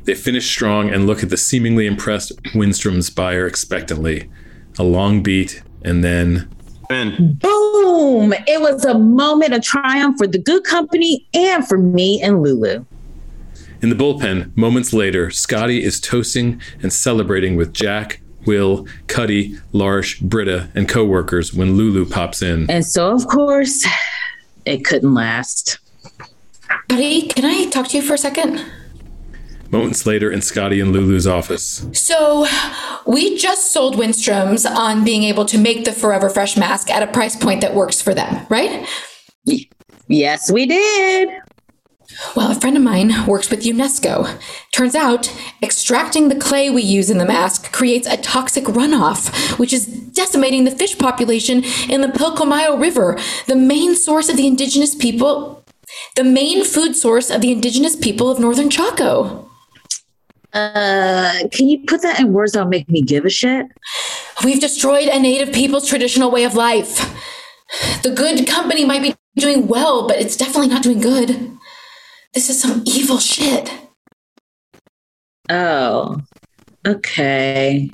They 0.04 0.14
finish 0.14 0.48
strong 0.52 0.92
and 0.92 1.08
look 1.08 1.24
at 1.24 1.32
the 1.32 1.38
seemingly 1.38 1.88
impressed 1.88 2.38
Windstroms 2.54 3.16
buyer 3.16 3.48
expectantly. 3.48 4.30
A 4.78 4.84
long 4.84 5.24
beat, 5.24 5.64
and 5.82 6.04
then 6.04 6.48
Boom! 7.40 8.34
It 8.48 8.62
was 8.62 8.86
a 8.86 8.98
moment 8.98 9.54
of 9.54 9.62
triumph 9.62 10.18
for 10.18 10.28
the 10.28 10.38
good 10.38 10.64
company 10.64 11.26
and 11.34 11.66
for 11.68 11.78
me 11.78 12.22
and 12.22 12.44
Lulu. 12.44 12.86
in 13.82 13.90
the 13.90 13.96
bullpen, 13.96 14.56
moments 14.56 14.94
later, 14.94 15.32
Scottie 15.32 15.84
is 15.84 16.00
toasting 16.00 16.62
and 16.84 16.92
celebrating 16.92 17.56
with 17.56 17.74
Jack, 17.74 18.22
Will, 18.46 18.86
Cuddy, 19.08 19.58
Larsh, 19.74 20.22
Britta, 20.22 20.70
and 20.76 20.88
coworkers 20.90 21.54
when 21.54 21.76
Lulu 21.78 22.06
pops 22.06 22.42
in. 22.42 22.70
And 22.70 22.86
so, 22.86 23.12
of 23.12 23.28
course, 23.28 23.86
it 24.66 24.84
couldn't 24.86 25.14
last. 25.14 25.80
Buddy, 26.88 27.28
can 27.28 27.46
I 27.46 27.70
talk 27.70 27.88
to 27.90 27.98
you 27.98 28.04
for 28.04 28.16
a 28.16 28.18
second? 28.18 28.64
Moments 29.72 30.06
later, 30.06 30.30
in 30.30 30.42
Scottie 30.42 30.82
and 30.82 30.92
Lulu's 30.92 31.26
office. 31.26 31.86
So, 31.94 32.46
we 33.06 33.38
just 33.38 33.72
sold 33.72 33.96
Winstrom's 33.96 34.66
on 34.66 35.06
being 35.06 35.24
able 35.24 35.46
to 35.46 35.58
make 35.58 35.86
the 35.86 35.94
Forever 35.94 36.30
Fresh 36.30 36.58
mask 36.58 36.90
at 36.90 37.02
a 37.02 37.08
price 37.08 37.38
point 37.38 37.62
that 37.62 37.74
works 37.74 38.02
for 38.02 38.14
them, 38.14 38.46
right? 38.50 38.88
Yes, 40.08 40.52
we 40.52 40.66
did. 40.66 41.30
Well, 42.36 42.52
a 42.52 42.60
friend 42.60 42.76
of 42.76 42.84
mine 42.84 43.26
works 43.26 43.50
with 43.50 43.64
UNESCO. 43.64 44.38
Turns 44.74 44.96
out, 44.96 45.34
extracting 45.64 46.28
the 46.28 46.36
clay 46.36 46.70
we 46.70 46.82
use 46.82 47.10
in 47.10 47.18
the 47.18 47.26
mask 47.26 47.72
creates 47.72 48.08
a 48.08 48.18
toxic 48.18 48.66
runoff, 48.66 49.58
which 49.58 49.72
is 49.72 49.86
decimating 49.88 50.66
the 50.66 50.72
fish 50.72 50.98
population 50.98 51.64
in 51.90 52.02
the 52.02 52.10
Pilcomayo 52.10 52.78
River, 52.80 53.18
the 53.48 53.56
main 53.56 53.96
source 53.96 54.28
of 54.28 54.36
the 54.36 54.48
indigenous 54.48 54.94
people, 54.94 55.64
the 56.18 56.26
main 56.26 56.66
food 56.66 56.96
source 56.96 57.30
of 57.30 57.40
the 57.40 57.52
indigenous 57.52 57.96
people 57.96 58.30
of 58.30 58.40
northern 58.40 58.70
Chaco. 58.70 59.48
Uh, 60.54 61.48
can 61.52 61.70
you 61.70 61.84
put 61.86 62.02
that 62.02 62.20
in 62.20 62.34
words 62.34 62.52
that'll 62.54 62.68
make 62.68 62.90
me 62.90 63.02
give 63.02 63.26
a 63.26 63.30
shit? 63.30 63.66
We've 64.44 64.60
destroyed 64.60 65.08
a 65.08 65.20
native 65.20 65.54
people's 65.54 65.88
traditional 65.88 66.32
way 66.32 66.44
of 66.44 66.56
life. 66.56 67.00
The 68.04 68.12
good 68.12 68.46
company 68.48 68.84
might 68.84 69.02
be 69.02 69.16
doing 69.38 69.68
well, 69.68 70.08
but 70.08 70.18
it's 70.18 70.36
definitely 70.36 70.68
not 70.68 70.84
doing 70.84 71.00
good. 71.00 71.58
This 72.34 72.50
is 72.50 72.62
some 72.62 72.84
evil 72.86 73.18
shit. 73.18 73.72
Oh, 75.50 76.20
okay. 76.86 77.90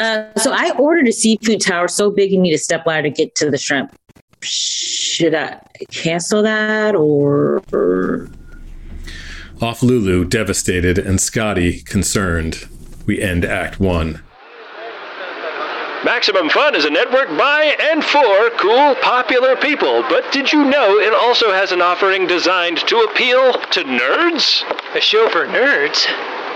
Uh, 0.00 0.34
so 0.36 0.52
I 0.52 0.72
ordered 0.78 1.06
a 1.06 1.12
seafood 1.12 1.60
tower 1.60 1.86
so 1.86 2.10
big 2.10 2.32
you 2.32 2.38
need 2.38 2.54
a 2.54 2.58
step 2.58 2.86
ladder 2.86 3.02
to 3.02 3.10
get 3.10 3.34
to 3.36 3.50
the 3.50 3.58
shrimp. 3.58 3.94
Should 4.42 5.34
I 5.34 5.60
cancel 5.92 6.42
that 6.42 6.96
or? 6.96 7.62
or- 7.72 8.28
Off 9.62 9.80
Lulu, 9.80 10.24
devastated, 10.24 10.98
and 10.98 11.20
Scottie, 11.20 11.82
concerned. 11.82 12.66
We 13.06 13.22
end 13.22 13.44
Act 13.44 13.78
1. 13.78 14.20
Maximum 16.04 16.50
Fun 16.50 16.74
is 16.74 16.84
a 16.84 16.90
network 16.90 17.28
by 17.38 17.76
and 17.80 18.04
for 18.04 18.50
cool, 18.58 18.96
popular 18.96 19.54
people. 19.54 20.02
But 20.08 20.32
did 20.32 20.52
you 20.52 20.64
know 20.64 20.98
it 20.98 21.14
also 21.14 21.52
has 21.52 21.70
an 21.70 21.80
offering 21.80 22.26
designed 22.26 22.78
to 22.88 23.06
appeal 23.08 23.52
to 23.52 23.84
nerds? 23.84 24.64
A 24.96 25.00
show 25.00 25.28
for 25.28 25.46
nerds? 25.46 26.08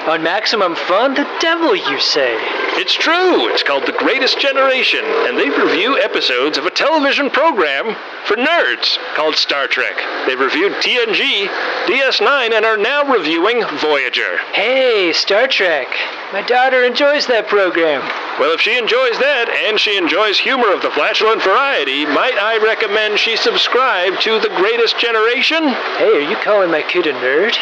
On 0.07 0.23
Maximum 0.23 0.77
Fun? 0.77 1.15
The 1.15 1.27
devil, 1.41 1.75
you 1.75 1.99
say? 1.99 2.37
It's 2.79 2.95
true. 2.95 3.49
It's 3.51 3.65
called 3.65 3.87
The 3.87 3.99
Greatest 3.99 4.39
Generation, 4.39 5.05
and 5.05 5.37
they 5.37 5.51
review 5.51 5.99
episodes 5.99 6.57
of 6.57 6.65
a 6.65 6.71
television 6.71 7.29
program 7.29 7.97
for 8.25 8.37
nerds 8.37 8.99
called 9.17 9.35
Star 9.35 9.67
Trek. 9.67 9.97
They've 10.25 10.39
reviewed 10.39 10.75
TNG, 10.75 11.49
DS9, 11.91 12.53
and 12.53 12.65
are 12.65 12.77
now 12.77 13.03
reviewing 13.13 13.65
Voyager. 13.81 14.39
Hey, 14.53 15.13
Star 15.13 15.49
Trek. 15.49 15.89
My 16.33 16.43
daughter 16.43 16.85
enjoys 16.85 17.27
that 17.27 17.49
program. 17.49 18.03
Well, 18.39 18.55
if 18.55 18.61
she 18.61 18.79
enjoys 18.79 19.19
that 19.19 19.51
and 19.67 19.81
she 19.81 19.99
enjoys 19.99 20.39
humor 20.39 20.73
of 20.73 20.83
the 20.83 20.91
flatulent 20.91 21.43
variety, 21.43 22.07
might 22.07 22.39
I 22.39 22.59
recommend 22.63 23.19
she 23.19 23.37
subscribe 23.37 24.21
to 24.21 24.39
The 24.39 24.55
Greatest 24.55 25.01
Generation? 25.01 25.67
Hey, 25.99 26.23
are 26.23 26.31
you 26.31 26.37
calling 26.45 26.71
my 26.71 26.83
kid 26.83 27.09
a 27.09 27.13
nerd? 27.13 27.59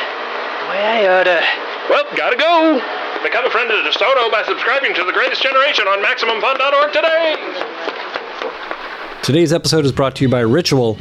Boy, 0.69 0.77
I 0.77 1.09
oughta. 1.09 1.74
Well, 1.90 2.05
gotta 2.16 2.37
go. 2.37 2.81
Become 3.23 3.44
a 3.44 3.51
friend 3.51 3.70
of 3.70 3.85
DeSoto 3.85 4.31
by 4.31 4.42
subscribing 4.47 4.94
to 4.94 5.05
The 5.05 5.12
Greatest 5.12 5.42
Generation 5.42 5.87
on 5.87 6.03
MaximumFun.org 6.03 6.92
today. 6.92 7.37
Today's 9.23 9.53
episode 9.53 9.85
is 9.85 9.92
brought 9.92 10.16
to 10.16 10.25
you 10.25 10.31
by 10.31 10.40
Ritual. 10.40 10.97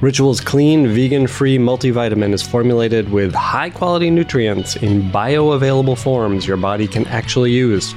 Ritual's 0.00 0.40
clean, 0.40 0.88
vegan 0.88 1.28
free 1.28 1.56
multivitamin 1.56 2.32
is 2.32 2.42
formulated 2.42 3.10
with 3.10 3.32
high 3.32 3.70
quality 3.70 4.10
nutrients 4.10 4.74
in 4.74 5.02
bioavailable 5.10 5.96
forms 5.96 6.48
your 6.48 6.56
body 6.56 6.88
can 6.88 7.06
actually 7.06 7.52
use. 7.52 7.92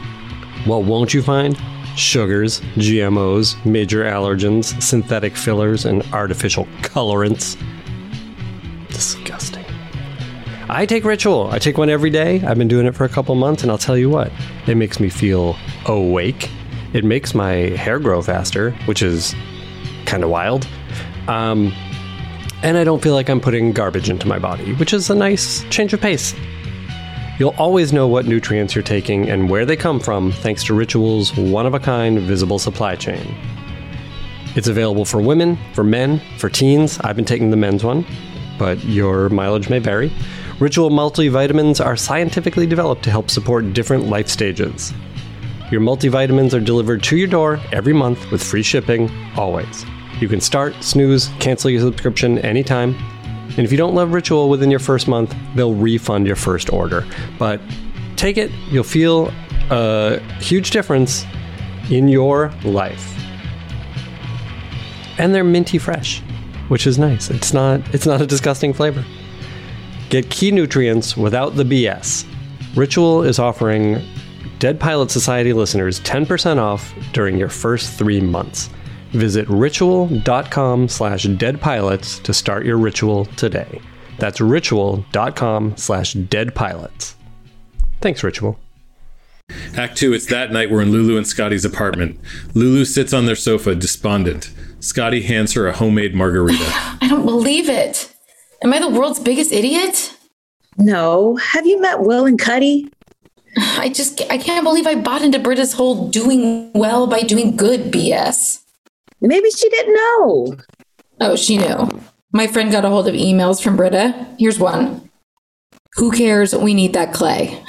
What 0.66 0.84
won't 0.84 1.12
you 1.14 1.24
find? 1.24 1.58
Sugars, 1.96 2.62
GMOs, 2.76 3.64
major 3.66 4.04
allergens, 4.04 4.80
synthetic 4.82 5.36
fillers, 5.36 5.86
and 5.86 6.04
artificial 6.14 6.66
colorants. 6.82 7.58
Disgusting. 8.90 9.63
I 10.74 10.88
take 10.88 11.04
Ritual. 11.04 11.52
I 11.52 11.60
take 11.60 11.78
one 11.78 11.92
every 11.92 12.10
day. 12.10 12.42
I've 12.42 12.58
been 12.58 12.68
doing 12.68 12.88
it 12.88 12.96
for 12.96 13.04
a 13.04 13.10
couple 13.10 13.36
months, 13.36 13.62
and 13.62 13.72
I'll 13.72 13.78
tell 13.78 13.96
you 13.96 14.10
what, 14.10 14.32
it 14.66 14.76
makes 14.76 15.00
me 15.00 15.08
feel 15.08 15.56
awake. 15.86 16.50
It 16.94 17.06
makes 17.06 17.36
my 17.36 17.54
hair 17.78 18.00
grow 18.00 18.24
faster, 18.24 18.72
which 18.86 19.04
is 19.04 19.36
kind 20.06 20.24
of 20.24 20.32
wild. 20.32 20.68
Um, 21.28 21.72
and 22.64 22.76
I 22.76 22.84
don't 22.84 23.04
feel 23.04 23.14
like 23.14 23.30
I'm 23.30 23.40
putting 23.40 23.72
garbage 23.72 24.10
into 24.10 24.28
my 24.28 24.40
body, 24.40 24.74
which 24.74 24.94
is 24.94 25.12
a 25.12 25.16
nice 25.16 25.64
change 25.66 25.94
of 25.94 26.02
pace. 26.02 26.34
You'll 27.38 27.56
always 27.60 27.94
know 27.94 28.08
what 28.08 28.26
nutrients 28.26 28.74
you're 28.74 28.84
taking 28.84 29.30
and 29.30 29.52
where 29.52 29.68
they 29.68 29.76
come 29.76 30.00
from 30.00 30.32
thanks 30.32 30.64
to 30.64 30.74
Ritual's 30.74 31.38
one 31.38 31.68
of 31.68 31.76
a 31.76 31.80
kind 31.80 32.20
visible 32.20 32.58
supply 32.58 32.96
chain. 32.96 33.36
It's 34.56 34.68
available 34.68 35.06
for 35.06 35.22
women, 35.22 35.60
for 35.74 35.84
men, 35.84 36.20
for 36.40 36.50
teens. 36.50 37.00
I've 37.04 37.16
been 37.16 37.26
taking 37.26 37.52
the 37.52 37.58
men's 37.58 37.84
one, 37.84 38.08
but 38.58 38.84
your 38.86 39.30
mileage 39.30 39.70
may 39.70 39.78
vary. 39.78 40.12
Ritual 40.60 40.92
multivitamins 40.92 41.84
are 41.84 41.96
scientifically 41.96 42.68
developed 42.68 43.04
to 43.04 43.12
help 43.12 43.30
support 43.30 43.74
different 43.74 44.06
life 44.06 44.28
stages. 44.28 44.94
Your 45.72 45.82
multivitamins 45.82 46.54
are 46.54 46.60
delivered 46.60 47.02
to 47.04 47.18
your 47.18 47.28
door 47.28 47.60
every 47.72 47.94
month 47.94 48.30
with 48.32 48.44
free 48.44 48.62
shipping, 48.62 49.10
always. 49.36 49.86
You 50.20 50.28
can 50.28 50.40
start, 50.40 50.76
snooze, 50.84 51.30
cancel 51.40 51.72
your 51.72 51.82
subscription 51.82 52.38
anytime. 52.40 52.96
And 53.58 53.60
if 53.60 53.72
you 53.72 53.78
don't 53.78 53.96
love 53.96 54.14
Ritual 54.14 54.50
within 54.50 54.70
your 54.70 54.80
first 54.80 55.08
month, 55.08 55.36
they'll 55.56 55.74
refund 55.74 56.28
your 56.28 56.36
first 56.36 56.72
order. 56.72 57.06
But 57.40 57.60
take 58.16 58.38
it, 58.38 58.52
you'll 58.70 58.84
feel 58.84 59.34
a 59.72 60.20
huge 60.40 60.70
difference 60.70 61.26
in 61.90 62.08
your 62.08 62.54
life. 62.64 63.16
And 65.18 65.34
they're 65.34 65.44
minty 65.44 65.80
fresh, 65.80 66.22
which 66.68 66.86
is 66.86 67.00
nice. 67.00 67.30
It's 67.30 67.54
not 67.54 67.82
it's 67.94 68.06
not 68.06 68.22
a 68.22 68.28
disgusting 68.28 68.74
flavor. 68.74 69.04
Get 70.14 70.30
key 70.30 70.52
nutrients 70.52 71.18
without 71.18 71.56
the 71.56 71.64
BS. 71.64 72.24
Ritual 72.76 73.24
is 73.24 73.40
offering 73.40 74.00
Dead 74.60 74.80
Pilot 74.80 75.10
Society 75.10 75.54
listeners 75.54 76.00
10% 76.02 76.60
off 76.60 76.94
during 77.14 77.36
your 77.36 77.50
first 77.50 77.98
3 77.98 78.22
months. 78.22 78.70
Visit 79.14 79.50
ritual.com 79.50 80.88
slash 80.88 81.26
deadpilots 81.26 82.22
to 82.22 82.32
start 82.32 82.64
your 82.64 82.78
ritual 82.78 83.26
today. 83.26 83.82
That's 84.20 84.40
ritual.com 84.40 85.78
slash 85.78 86.14
deadpilots. 86.14 87.16
Thanks, 88.00 88.24
Ritual. 88.24 88.60
Act 89.76 89.98
2, 89.98 90.14
it's 90.14 90.28
that 90.28 90.52
night 90.52 90.70
we're 90.70 90.84
in 90.84 90.92
Lulu 90.92 91.18
and 91.18 91.26
Scottie's 91.26 91.66
apartment. 91.66 92.20
Lulu 92.54 92.86
sits 92.86 93.14
on 93.14 93.26
their 93.26 93.36
sofa, 93.36 93.74
despondent. 93.74 94.54
Scottie 94.80 95.24
hands 95.24 95.54
her 95.54 95.66
a 95.66 95.74
homemade 95.74 96.14
margarita. 96.14 96.66
I 97.02 97.08
don't 97.10 97.26
believe 97.26 97.68
it. 97.68 98.13
Am 98.64 98.74
I 98.74 98.80
the 98.80 98.90
world's 98.90 99.20
biggest 99.20 99.52
idiot? 99.52 100.18
No. 100.78 101.36
Have 101.36 101.66
you 101.66 101.82
met 101.82 102.00
Will 102.00 102.26
and 102.26 102.40
Cuddy? 102.40 102.90
I 103.58 103.90
just 103.90 104.22
I 104.32 104.38
can't 104.38 104.64
believe 104.64 104.88
I 104.88 104.96
bought 104.96 105.22
into 105.22 105.38
Britta's 105.38 105.74
whole 105.74 106.10
doing 106.10 106.72
well 106.74 107.06
by 107.06 107.22
doing 107.22 107.56
good 107.56 107.92
BS. 107.92 108.64
Maybe 109.22 109.50
she 109.52 109.70
didn't 109.70 109.94
know. 109.94 110.58
Oh, 111.20 111.36
she 111.36 111.58
knew. 111.58 112.02
My 112.32 112.48
friend 112.48 112.72
got 112.72 112.86
a 112.86 112.90
hold 112.90 113.08
of 113.08 113.14
emails 113.14 113.62
from 113.62 113.76
Britta. 113.76 114.28
Here's 114.40 114.60
one. 114.60 115.10
Who 115.96 116.12
cares? 116.12 116.56
We 116.56 116.74
need 116.74 116.94
that 116.94 117.14
clay. 117.14 117.64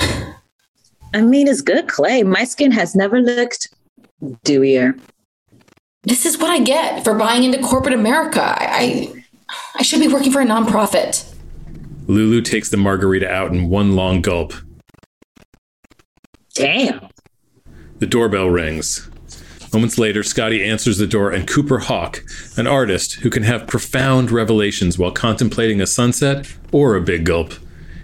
I 1.12 1.20
mean, 1.20 1.46
it's 1.46 1.60
good 1.60 1.86
clay. 1.86 2.22
My 2.22 2.44
skin 2.44 2.72
has 2.72 2.94
never 2.94 3.20
looked 3.20 3.68
dewier. 4.44 4.98
This 6.04 6.24
is 6.24 6.38
what 6.38 6.50
I 6.50 6.60
get 6.60 7.04
for 7.04 7.14
buying 7.14 7.44
into 7.44 7.62
corporate 7.62 7.94
America. 7.94 8.42
I 8.42 8.66
I, 8.66 9.23
I 9.74 9.82
should 9.82 10.00
be 10.00 10.08
working 10.08 10.32
for 10.32 10.40
a 10.40 10.46
nonprofit. 10.46 11.34
Lulu 12.06 12.40
takes 12.42 12.68
the 12.68 12.76
margarita 12.76 13.30
out 13.30 13.52
in 13.52 13.68
one 13.68 13.92
long 13.92 14.20
gulp. 14.20 14.52
Damn. 16.54 17.08
The 17.98 18.06
doorbell 18.06 18.48
rings. 18.48 19.08
Moments 19.72 19.98
later, 19.98 20.22
Scottie 20.22 20.64
answers 20.64 20.98
the 20.98 21.06
door, 21.06 21.32
and 21.32 21.48
Cooper 21.48 21.80
Hawk, 21.80 22.22
an 22.56 22.68
artist 22.68 23.14
who 23.14 23.30
can 23.30 23.42
have 23.42 23.66
profound 23.66 24.30
revelations 24.30 24.98
while 24.98 25.10
contemplating 25.10 25.80
a 25.80 25.86
sunset 25.86 26.46
or 26.70 26.94
a 26.94 27.00
big 27.00 27.24
gulp, 27.24 27.54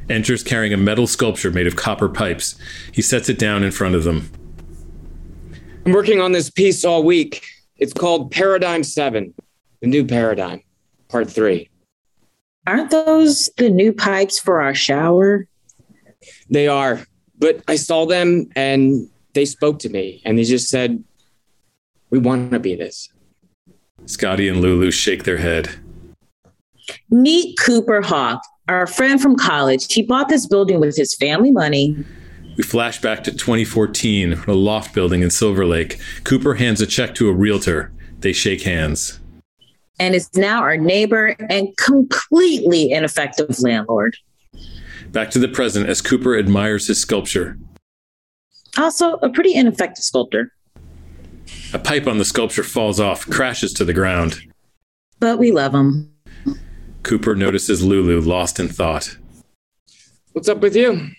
enters 0.09 0.43
carrying 0.43 0.73
a 0.73 0.77
metal 0.77 1.07
sculpture 1.07 1.53
made 1.53 1.69
of 1.69 1.77
copper 1.77 2.09
pipes. 2.09 2.57
He 2.93 3.03
sets 3.03 3.29
it 3.29 3.39
down 3.39 3.63
in 3.63 3.71
front 3.71 3.95
of 3.95 4.03
them. 4.03 4.29
I'm 5.87 5.93
working 5.93 6.21
on 6.21 6.33
this 6.33 6.51
piece 6.51 6.85
all 6.85 7.05
week. 7.05 7.47
It's 7.77 7.93
called 7.93 8.33
Paradigm 8.33 8.83
7, 8.83 9.33
the 9.81 9.87
new 9.87 10.05
paradigm, 10.05 10.63
part 11.11 11.31
three. 11.31 11.69
Aren't 12.67 12.91
those 12.91 13.51
the 13.57 13.71
new 13.71 13.93
pipes 13.93 14.39
for 14.39 14.61
our 14.61 14.75
shower? 14.75 15.47
They 16.51 16.69
are, 16.69 17.01
but 17.39 17.63
I 17.69 17.77
saw 17.77 18.07
them 18.07 18.49
and 18.55 19.09
they 19.35 19.45
spoke 19.45 19.79
to 19.81 19.89
me 19.89 20.23
and 20.25 20.39
they 20.39 20.45
just 20.45 20.69
said, 20.69 21.03
We 22.11 22.19
want 22.19 22.51
to 22.53 22.59
be 22.59 22.75
this. 22.75 23.09
Scottie 24.07 24.49
and 24.49 24.61
Lulu 24.61 24.91
shake 24.91 25.25
their 25.25 25.39
head. 25.39 25.71
Meet 27.11 27.59
Cooper 27.59 28.03
Hawk, 28.03 28.43
our 28.69 28.87
friend 28.87 29.21
from 29.21 29.37
college. 29.37 29.93
He 29.93 30.03
bought 30.03 30.29
this 30.29 30.47
building 30.47 30.81
with 30.81 30.97
his 30.97 31.15
family 31.15 31.51
money. 31.51 31.97
We 32.57 32.65
flash 32.65 33.01
back 33.01 33.23
to 33.25 33.31
2014, 33.31 34.33
a 34.47 34.53
loft 34.53 34.95
building 34.95 35.23
in 35.23 35.31
Silver 35.31 35.65
Lake. 35.65 36.01
Cooper 36.25 36.55
hands 36.55 36.81
a 36.81 36.87
check 36.87 37.15
to 37.15 37.29
a 37.29 37.33
realtor. 37.33 37.93
They 38.19 38.33
shake 38.33 38.63
hands. 38.63 39.20
And 40.01 40.15
is 40.15 40.31
now 40.35 40.63
our 40.63 40.79
neighbor 40.79 41.37
and 41.51 41.77
completely 41.77 42.91
ineffective 42.91 43.61
landlord. 43.61 44.17
Back 45.13 45.31
to 45.33 45.39
the 45.39 45.47
present 45.47 45.89
as 45.91 46.01
Cooper 46.01 46.39
admires 46.39 46.87
his 46.87 46.99
sculpture. 46.99 47.59
Also, 48.79 49.15
a 49.17 49.29
pretty 49.29 49.55
ineffective 49.55 50.03
sculptor. 50.03 50.53
A 51.75 51.79
pipe 51.79 52.07
on 52.07 52.17
the 52.17 52.25
sculpture 52.25 52.63
falls 52.63 52.99
off, 52.99 53.29
crashes 53.29 53.75
to 53.75 53.85
the 53.85 53.93
ground. 53.93 54.41
But 55.19 55.39
we 55.39 55.53
love 55.53 55.75
him. 55.75 56.11
Cooper 57.03 57.35
notices 57.35 57.85
Lulu 57.85 58.23
lost 58.23 58.59
in 58.59 58.69
thought. 58.69 59.19
What's 60.33 60.49
up 60.49 60.61
with 60.61 60.75
you? 60.75 61.11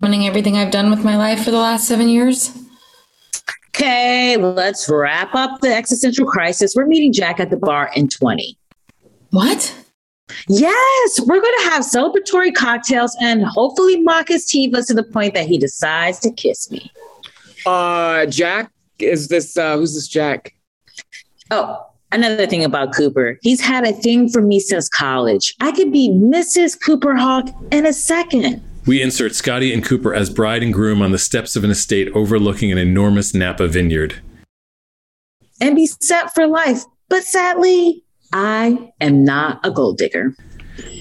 Running 0.00 0.26
everything 0.26 0.58
I've 0.58 0.70
done 0.70 0.90
with 0.90 1.04
my 1.04 1.16
life 1.16 1.42
for 1.42 1.50
the 1.50 1.58
last 1.58 1.88
seven 1.88 2.08
years. 2.08 2.50
Okay, 3.74 4.36
let's 4.36 4.88
wrap 4.88 5.34
up 5.34 5.60
the 5.60 5.74
existential 5.74 6.26
crisis. 6.26 6.74
We're 6.76 6.86
meeting 6.86 7.12
Jack 7.12 7.40
at 7.40 7.48
the 7.48 7.56
bar 7.56 7.90
in 7.96 8.08
20. 8.08 8.58
What? 9.30 9.74
Yes, 10.48 11.20
we're 11.20 11.40
going 11.40 11.58
to 11.64 11.70
have 11.70 11.82
celebratory 11.82 12.54
cocktails 12.54 13.16
and 13.20 13.44
hopefully 13.44 14.00
mock 14.02 14.28
his 14.28 14.46
Tevas 14.46 14.86
to 14.88 14.94
the 14.94 15.02
point 15.02 15.32
that 15.34 15.46
he 15.46 15.56
decides 15.56 16.18
to 16.20 16.30
kiss 16.30 16.70
me. 16.70 16.90
Uh, 17.64 18.26
Jack, 18.26 18.70
is 18.98 19.28
this, 19.28 19.56
uh, 19.56 19.76
who's 19.76 19.94
this 19.94 20.06
Jack? 20.06 20.54
Oh, 21.50 21.86
Another 22.12 22.46
thing 22.46 22.62
about 22.62 22.94
Cooper, 22.94 23.38
he's 23.40 23.62
had 23.62 23.86
a 23.86 23.92
thing 23.94 24.28
for 24.28 24.42
me 24.42 24.60
since 24.60 24.86
college. 24.86 25.54
I 25.60 25.72
could 25.72 25.90
be 25.90 26.10
Mrs. 26.10 26.78
Cooper 26.78 27.16
Hawk 27.16 27.48
in 27.70 27.86
a 27.86 27.92
second. 27.94 28.62
We 28.84 29.00
insert 29.00 29.36
Scottie 29.36 29.72
and 29.72 29.84
Cooper 29.84 30.12
as 30.12 30.28
bride 30.28 30.62
and 30.62 30.72
groom 30.72 31.02
on 31.02 31.12
the 31.12 31.18
steps 31.18 31.54
of 31.54 31.62
an 31.62 31.70
estate 31.70 32.08
overlooking 32.14 32.72
an 32.72 32.78
enormous 32.78 33.32
Napa 33.32 33.68
vineyard. 33.68 34.20
And 35.60 35.76
be 35.76 35.86
set 35.86 36.34
for 36.34 36.48
life. 36.48 36.82
But 37.08 37.22
sadly, 37.22 38.02
I 38.32 38.92
am 39.00 39.24
not 39.24 39.60
a 39.64 39.70
gold 39.70 39.98
digger. 39.98 40.34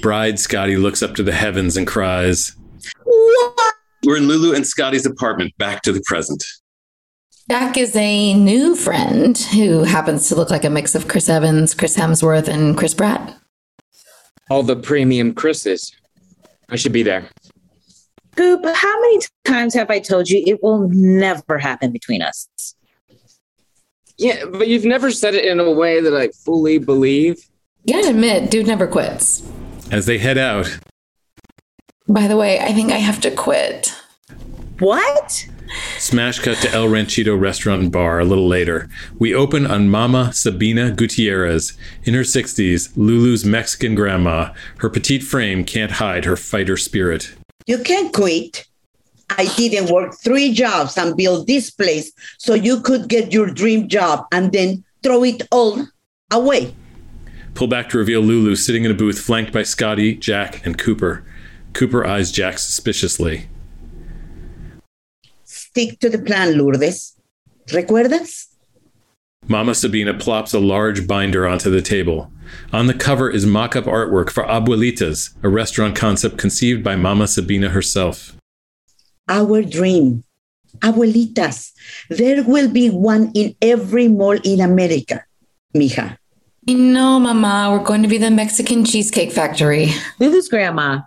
Bride 0.02 0.40
Scottie 0.40 0.78
looks 0.78 1.02
up 1.02 1.16
to 1.16 1.24
the 1.24 1.32
heavens 1.32 1.76
and 1.76 1.88
cries, 1.88 2.56
What? 3.04 3.74
We're 4.06 4.18
in 4.18 4.28
Lulu 4.28 4.54
and 4.54 4.68
Scottie's 4.68 5.06
apartment, 5.08 5.58
back 5.58 5.82
to 5.84 5.92
the 5.92 6.04
present. 6.06 6.44
Jack 7.50 7.78
is 7.78 7.96
a 7.96 8.34
new 8.36 8.76
friend 8.76 9.38
who 9.38 9.84
happens 9.84 10.28
to 10.30 10.36
look 10.36 10.52
like 10.52 10.64
a 10.64 10.70
mix 10.70 10.94
of 10.94 11.08
Chris 11.08 11.30
Evans, 11.30 11.74
Chris 11.74 11.98
Hemsworth, 11.98 12.48
and 12.48 12.78
Chris 12.78 12.94
Pratt. 12.94 13.38
All 14.52 14.62
the 14.62 14.76
premium 14.76 15.34
Chris's. 15.34 15.96
I 16.70 16.76
should 16.76 16.94
be 16.94 17.04
there. 17.04 17.28
Coop, 18.36 18.66
how 18.66 19.02
many 19.02 19.20
times 19.46 19.74
have 19.74 19.90
I 19.90 20.00
told 20.00 20.30
you 20.30 20.44
it 20.46 20.64
will 20.64 20.90
never 20.90 21.58
happen 21.58 21.92
between 21.92 22.22
us? 22.22 22.48
Yeah, 24.18 24.46
but 24.46 24.68
you've 24.68 24.86
never 24.86 25.12
said 25.12 25.36
it 25.36 25.46
in 25.46 25.60
a 25.60 25.72
way 25.72 26.00
that 26.00 26.16
I 26.16 26.30
fully 26.30 26.78
believe. 26.78 27.44
You 27.86 27.96
gotta 27.96 28.10
admit, 28.10 28.52
dude 28.52 28.68
never 28.68 28.88
quits. 28.88 29.42
As 29.92 30.06
they 30.06 30.18
head 30.18 30.38
out, 30.38 30.80
By 32.08 32.28
the 32.28 32.38
way, 32.38 32.60
I 32.60 32.74
think 32.74 32.92
I 32.92 32.98
have 32.98 33.20
to 33.22 33.32
quit. 33.32 33.94
What? 34.80 35.48
smash 35.98 36.40
cut 36.40 36.58
to 36.58 36.72
El 36.74 36.90
Ranchito 36.90 37.36
restaurant 37.36 37.82
and 37.82 37.92
bar 37.92 38.20
a 38.20 38.26
little 38.26 38.48
later. 38.48 38.90
We 39.18 39.34
open 39.34 39.66
on 39.66 39.90
Mama 39.90 40.34
Sabina 40.34 40.92
Gutierrez. 40.92 41.78
In 42.04 42.14
her 42.14 42.22
60s, 42.22 42.92
Lulu's 42.96 43.46
Mexican 43.46 43.96
grandma. 43.96 44.54
Her 44.80 44.90
petite 44.90 45.24
frame 45.24 45.64
can't 45.64 45.94
hide 45.94 46.26
her 46.26 46.36
fighter 46.36 46.78
spirit. 46.78 47.34
You 47.66 47.80
can't 47.80 48.14
quit. 48.14 48.66
I 49.30 49.46
didn't 49.56 49.90
work 49.92 50.16
three 50.22 50.54
jobs 50.54 50.98
and 50.98 51.16
build 51.16 51.48
this 51.48 51.70
place 51.72 52.12
so 52.38 52.54
you 52.54 52.82
could 52.82 53.08
get 53.08 53.32
your 53.32 53.48
dream 53.48 53.88
job 53.88 54.26
and 54.32 54.52
then 54.52 54.84
throw 55.04 55.24
it 55.24 55.42
all 55.52 55.88
away. 56.32 56.76
Pull 57.54 57.68
back 57.68 57.90
to 57.90 57.98
reveal 57.98 58.22
Lulu 58.22 58.56
sitting 58.56 58.84
in 58.84 58.92
a 58.92 58.94
booth 58.94 59.20
flanked 59.20 59.54
by 59.54 59.64
Scottie, 59.64 60.16
Jack, 60.16 60.66
and 60.66 60.78
Cooper. 60.78 61.24
Cooper 61.74 62.06
eyes 62.06 62.32
Jack 62.32 62.60
suspiciously. 62.60 63.48
Stick 65.44 66.00
to 66.00 66.10
the 66.10 66.20
plan, 66.20 66.58
Lourdes. 66.58 67.16
¿Recuerdas? 67.68 68.51
Mama 69.52 69.76
Sabina 69.76 70.14
plops 70.14 70.54
a 70.54 70.60
large 70.60 71.06
binder 71.06 71.46
onto 71.46 71.70
the 71.70 71.82
table. 71.82 72.32
On 72.72 72.88
the 72.88 72.94
cover 72.94 73.30
is 73.30 73.46
mock 73.46 73.76
up 73.76 73.84
artwork 73.84 74.30
for 74.30 74.46
Abuelitas, 74.46 75.36
a 75.44 75.50
restaurant 75.50 75.94
concept 75.94 76.38
conceived 76.38 76.86
by 76.86 76.96
Mama 76.96 77.28
Sabina 77.28 77.68
herself. 77.68 78.38
Our 79.28 79.62
dream. 79.62 80.24
Abuelitas. 80.80 81.74
There 82.10 82.46
will 82.46 82.72
be 82.72 82.90
one 82.90 83.34
in 83.36 83.54
every 83.62 84.08
mall 84.08 84.40
in 84.42 84.62
America, 84.62 85.26
mija. 85.76 86.18
No, 86.66 87.20
Mama, 87.20 87.72
we're 87.72 87.84
going 87.84 88.04
to 88.04 88.08
be 88.08 88.18
the 88.18 88.32
Mexican 88.32 88.86
Cheesecake 88.86 89.34
Factory. 89.34 89.92
Lulu's 90.20 90.48
grandma, 90.48 91.02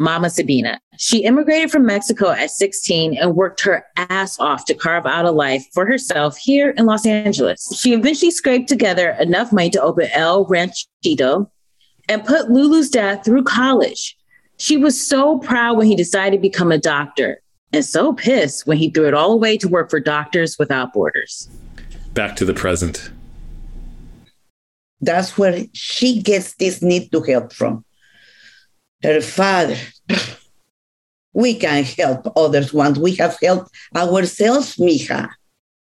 Mama 0.00 0.30
Sabina, 0.30 0.80
she 0.96 1.24
immigrated 1.24 1.70
from 1.70 1.84
Mexico 1.84 2.30
at 2.30 2.50
16 2.50 3.18
and 3.18 3.36
worked 3.36 3.60
her 3.60 3.84
ass 3.96 4.40
off 4.40 4.64
to 4.64 4.74
carve 4.74 5.04
out 5.04 5.26
a 5.26 5.30
life 5.30 5.66
for 5.74 5.84
herself 5.84 6.38
here 6.38 6.70
in 6.70 6.86
Los 6.86 7.04
Angeles. 7.04 7.70
She 7.78 7.92
eventually 7.92 8.30
scraped 8.30 8.66
together 8.66 9.10
enough 9.20 9.52
money 9.52 9.68
to 9.68 9.82
open 9.82 10.08
El 10.14 10.46
Ranchito 10.46 11.50
and 12.08 12.24
put 12.24 12.50
Lulu's 12.50 12.88
dad 12.88 13.22
through 13.22 13.44
college. 13.44 14.16
She 14.56 14.78
was 14.78 14.98
so 15.06 15.38
proud 15.38 15.76
when 15.76 15.86
he 15.86 15.96
decided 15.96 16.38
to 16.38 16.40
become 16.40 16.72
a 16.72 16.78
doctor 16.78 17.42
and 17.74 17.84
so 17.84 18.14
pissed 18.14 18.66
when 18.66 18.78
he 18.78 18.88
threw 18.88 19.06
it 19.06 19.12
all 19.12 19.32
away 19.32 19.58
to 19.58 19.68
work 19.68 19.90
for 19.90 20.00
Doctors 20.00 20.58
Without 20.58 20.94
Borders. 20.94 21.46
Back 22.14 22.36
to 22.36 22.46
the 22.46 22.54
present. 22.54 23.10
That's 25.02 25.36
where 25.36 25.66
she 25.74 26.22
gets 26.22 26.54
this 26.54 26.80
need 26.80 27.12
to 27.12 27.20
help 27.20 27.52
from. 27.52 27.84
Her 29.02 29.20
father. 29.20 29.76
We 31.32 31.54
can 31.54 31.84
help 31.84 32.26
others 32.36 32.72
once 32.72 32.98
we 32.98 33.14
have 33.16 33.38
helped 33.40 33.70
ourselves, 33.94 34.76
mija. 34.76 35.30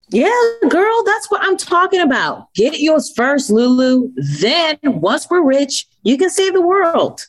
Yeah, 0.10 0.30
girl, 0.70 1.04
that's 1.04 1.30
what 1.30 1.42
I'm 1.44 1.58
talking 1.58 2.00
about. 2.00 2.54
Get 2.54 2.80
yours 2.80 3.12
first, 3.16 3.50
Lulu. 3.50 4.10
Then, 4.16 4.78
once 4.84 5.30
we're 5.30 5.44
rich, 5.44 5.86
you 6.04 6.18
can 6.18 6.30
save 6.30 6.54
the 6.54 6.62
world. 6.62 7.26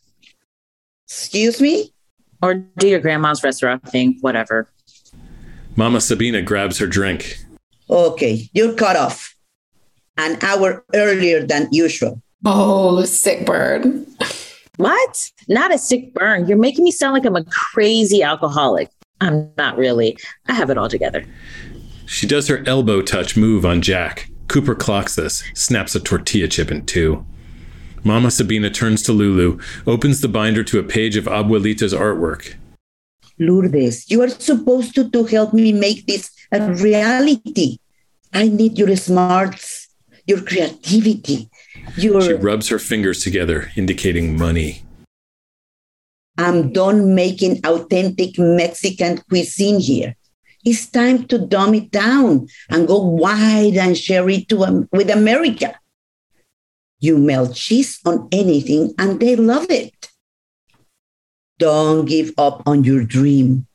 Excuse 1.06 1.60
me? 1.60 1.92
Or 2.40 2.54
do 2.54 2.86
your 2.86 3.00
grandma's 3.00 3.42
restaurant 3.42 3.88
thing, 3.88 4.18
whatever. 4.20 4.68
Mama 5.74 6.00
Sabina 6.00 6.42
grabs 6.42 6.78
her 6.78 6.86
drink. 6.86 7.38
Okay, 7.90 8.48
you're 8.52 8.74
cut 8.74 8.96
off. 8.96 9.34
An 10.16 10.38
hour 10.42 10.84
earlier 10.94 11.44
than 11.44 11.68
usual. 11.72 12.20
Oh, 12.44 13.04
sick 13.04 13.46
bird. 13.46 14.06
What? 14.78 15.32
Not 15.48 15.74
a 15.74 15.78
sick 15.78 16.14
burn. 16.14 16.46
You're 16.46 16.56
making 16.56 16.84
me 16.84 16.92
sound 16.92 17.14
like 17.14 17.24
I'm 17.24 17.36
a 17.36 17.44
crazy 17.44 18.22
alcoholic. 18.22 18.88
I'm 19.20 19.50
not 19.58 19.76
really. 19.76 20.16
I 20.46 20.54
have 20.54 20.70
it 20.70 20.78
all 20.78 20.88
together. 20.88 21.24
She 22.06 22.26
does 22.26 22.46
her 22.46 22.62
elbow 22.64 23.02
touch 23.02 23.36
move 23.36 23.66
on 23.66 23.82
Jack. 23.82 24.30
Cooper 24.46 24.76
clocks 24.76 25.16
this, 25.16 25.42
snaps 25.52 25.94
a 25.94 26.00
tortilla 26.00 26.48
chip 26.48 26.70
in 26.70 26.86
two. 26.86 27.26
Mama 28.04 28.30
Sabina 28.30 28.70
turns 28.70 29.02
to 29.02 29.12
Lulu, 29.12 29.58
opens 29.86 30.20
the 30.20 30.28
binder 30.28 30.62
to 30.64 30.78
a 30.78 30.84
page 30.84 31.16
of 31.16 31.24
Abuelita's 31.24 31.92
artwork. 31.92 32.54
Lourdes, 33.38 34.08
you 34.10 34.22
are 34.22 34.28
supposed 34.28 34.94
to, 34.94 35.10
to 35.10 35.24
help 35.24 35.52
me 35.52 35.72
make 35.72 36.06
this 36.06 36.30
a 36.52 36.72
reality. 36.72 37.78
I 38.32 38.48
need 38.48 38.78
your 38.78 38.94
smarts, 38.96 39.88
your 40.26 40.40
creativity, 40.40 41.50
your. 41.96 42.20
She 42.22 42.34
rubs 42.34 42.68
her 42.68 42.78
fingers 42.78 43.22
together, 43.22 43.70
indicating 43.76 44.36
money. 44.36 44.82
I'm 46.36 46.72
done 46.72 47.14
making 47.14 47.66
authentic 47.66 48.38
Mexican 48.38 49.18
cuisine 49.28 49.80
here. 49.80 50.14
It's 50.64 50.86
time 50.86 51.26
to 51.28 51.38
dumb 51.38 51.74
it 51.74 51.90
down 51.90 52.48
and 52.70 52.86
go 52.86 52.98
wide 52.98 53.76
and 53.76 53.96
share 53.96 54.28
it 54.28 54.48
to, 54.50 54.64
um, 54.64 54.88
with 54.92 55.10
America. 55.10 55.74
You 57.00 57.18
melt 57.18 57.54
cheese 57.54 57.98
on 58.04 58.28
anything 58.30 58.94
and 58.98 59.18
they 59.18 59.36
love 59.36 59.70
it. 59.70 60.10
Don't 61.58 62.06
give 62.06 62.32
up 62.38 62.62
on 62.66 62.84
your 62.84 63.04
dream. 63.04 63.66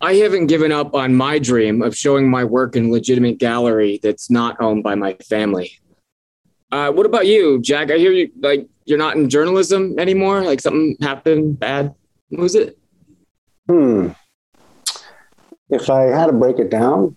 I 0.00 0.14
haven't 0.16 0.48
given 0.48 0.70
up 0.70 0.94
on 0.94 1.14
my 1.14 1.38
dream 1.38 1.80
of 1.80 1.96
showing 1.96 2.28
my 2.28 2.44
work 2.44 2.76
in 2.76 2.86
a 2.86 2.90
legitimate 2.90 3.38
gallery 3.38 3.98
that's 4.02 4.30
not 4.30 4.60
owned 4.60 4.82
by 4.82 4.94
my 4.94 5.14
family. 5.14 5.78
Uh, 6.72 6.90
what 6.90 7.06
about 7.06 7.26
you, 7.26 7.60
Jack? 7.60 7.90
I 7.90 7.98
hear 7.98 8.12
you 8.12 8.30
like 8.40 8.68
you're 8.84 8.98
not 8.98 9.16
in 9.16 9.28
journalism 9.28 9.98
anymore. 9.98 10.42
Like 10.42 10.60
something 10.60 10.96
happened 11.00 11.58
bad. 11.58 11.94
What 12.30 12.42
was 12.42 12.54
it? 12.54 12.78
Hmm. 13.68 14.10
If 15.70 15.88
I 15.88 16.02
had 16.02 16.26
to 16.26 16.32
break 16.32 16.58
it 16.58 16.70
down, 16.70 17.16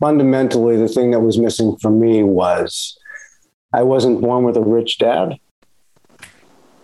fundamentally, 0.00 0.76
the 0.76 0.88
thing 0.88 1.10
that 1.10 1.20
was 1.20 1.38
missing 1.38 1.76
for 1.80 1.90
me 1.90 2.22
was 2.22 2.98
I 3.72 3.82
wasn't 3.82 4.20
born 4.20 4.44
with 4.44 4.56
a 4.56 4.62
rich 4.62 4.98
dad. 4.98 5.38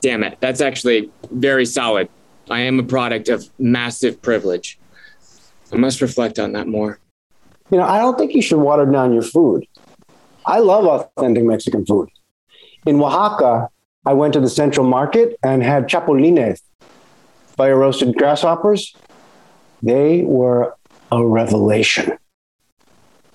Damn 0.01 0.23
it. 0.23 0.39
That's 0.41 0.61
actually 0.61 1.11
very 1.31 1.65
solid. 1.65 2.09
I 2.51 2.61
am 2.61 2.79
a 2.79 2.83
product 2.83 3.29
of 3.29 3.49
massive 3.59 4.21
privilege. 4.21 4.79
I 5.73 5.77
must 5.77 6.03
reflect 6.03 6.39
on 6.39 6.53
that 6.53 6.67
more. 6.67 6.99
You 7.71 7.79
know, 7.79 7.85
I 7.85 7.99
don't 7.99 8.19
think 8.19 8.35
you 8.35 8.43
should 8.43 8.59
water 8.59 8.85
down 8.85 9.15
your 9.15 9.23
food. 9.23 9.67
I 10.47 10.59
love 10.59 10.85
authentic 10.87 11.45
Mexican 11.45 11.87
food. 11.87 12.09
In 12.87 13.01
Oaxaca, 13.01 13.71
I 14.05 14.13
went 14.13 14.35
to 14.35 14.41
the 14.41 14.49
central 14.49 14.87
market 14.87 15.39
and 15.43 15.63
had 15.63 15.89
chapulines, 15.89 16.61
fire 17.57 17.77
roasted 17.77 18.17
grasshoppers. 18.17 18.95
They 19.83 20.23
were 20.23 20.77
a 21.11 21.25
revelation. 21.25 22.19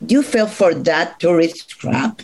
You 0.08 0.22
fell 0.22 0.48
for 0.48 0.74
that 0.74 1.20
tourist 1.20 1.70
trap. 1.70 2.22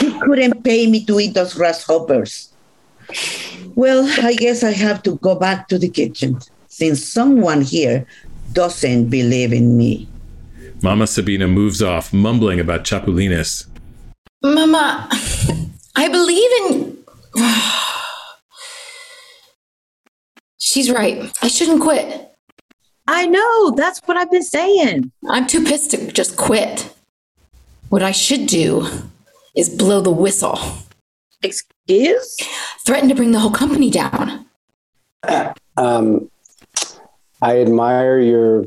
You 0.00 0.18
couldn't 0.20 0.62
pay 0.62 0.86
me 0.86 1.04
to 1.06 1.20
eat 1.20 1.34
those 1.34 1.54
grasshoppers. 1.54 2.52
Well, 3.74 4.08
I 4.24 4.34
guess 4.34 4.62
I 4.64 4.70
have 4.70 5.02
to 5.02 5.16
go 5.16 5.34
back 5.34 5.68
to 5.68 5.78
the 5.78 5.88
kitchen 5.88 6.38
since 6.68 7.04
someone 7.04 7.60
here 7.62 8.06
doesn't 8.52 9.08
believe 9.08 9.52
in 9.52 9.76
me. 9.76 10.08
Mama 10.82 11.06
Sabina 11.06 11.48
moves 11.48 11.82
off, 11.82 12.12
mumbling 12.12 12.60
about 12.60 12.84
chapulines. 12.84 13.66
Mama, 14.54 15.08
I 15.96 16.08
believe 16.08 16.50
in. 16.70 16.96
She's 20.58 20.90
right. 20.90 21.30
I 21.42 21.48
shouldn't 21.48 21.80
quit. 21.82 22.32
I 23.08 23.26
know. 23.26 23.70
That's 23.72 24.00
what 24.06 24.16
I've 24.16 24.30
been 24.30 24.42
saying. 24.42 25.10
I'm 25.28 25.46
too 25.46 25.64
pissed 25.64 25.90
to 25.92 26.12
just 26.12 26.36
quit. 26.36 26.94
What 27.88 28.02
I 28.02 28.12
should 28.12 28.46
do 28.46 28.86
is 29.56 29.68
blow 29.68 30.00
the 30.00 30.10
whistle. 30.10 30.58
Excuse? 31.42 32.36
Threaten 32.84 33.08
to 33.08 33.14
bring 33.14 33.32
the 33.32 33.40
whole 33.40 33.50
company 33.50 33.90
down. 33.90 34.46
Um, 35.76 36.30
I 37.42 37.60
admire 37.60 38.20
your 38.20 38.66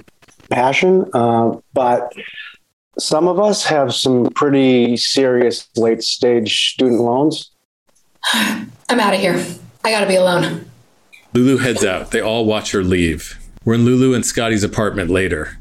passion, 0.50 1.10
uh, 1.14 1.58
but 1.74 2.14
some 3.00 3.28
of 3.28 3.40
us 3.40 3.66
have 3.66 3.94
some 3.94 4.26
pretty 4.36 4.98
serious 4.98 5.68
late 5.76 6.04
stage 6.04 6.72
student 6.72 7.02
loans. 7.02 7.52
I'm 8.34 9.00
out 9.00 9.14
of 9.14 9.20
here. 9.20 9.44
I 9.84 9.92
gotta 9.92 10.08
be 10.08 10.16
alone. 10.16 10.70
Lulu 11.34 11.58
heads 11.58 11.86
out. 11.86 12.12
They 12.12 12.22
all 12.22 12.46
watch 12.46 12.72
her 12.72 12.84
leave. 12.84 13.40
We're 13.64 13.76
in 13.76 13.86
Lulu 13.86 14.14
and 14.14 14.26
Scottie's 14.26 14.64
apartment 14.64 15.10
later. 15.10 15.58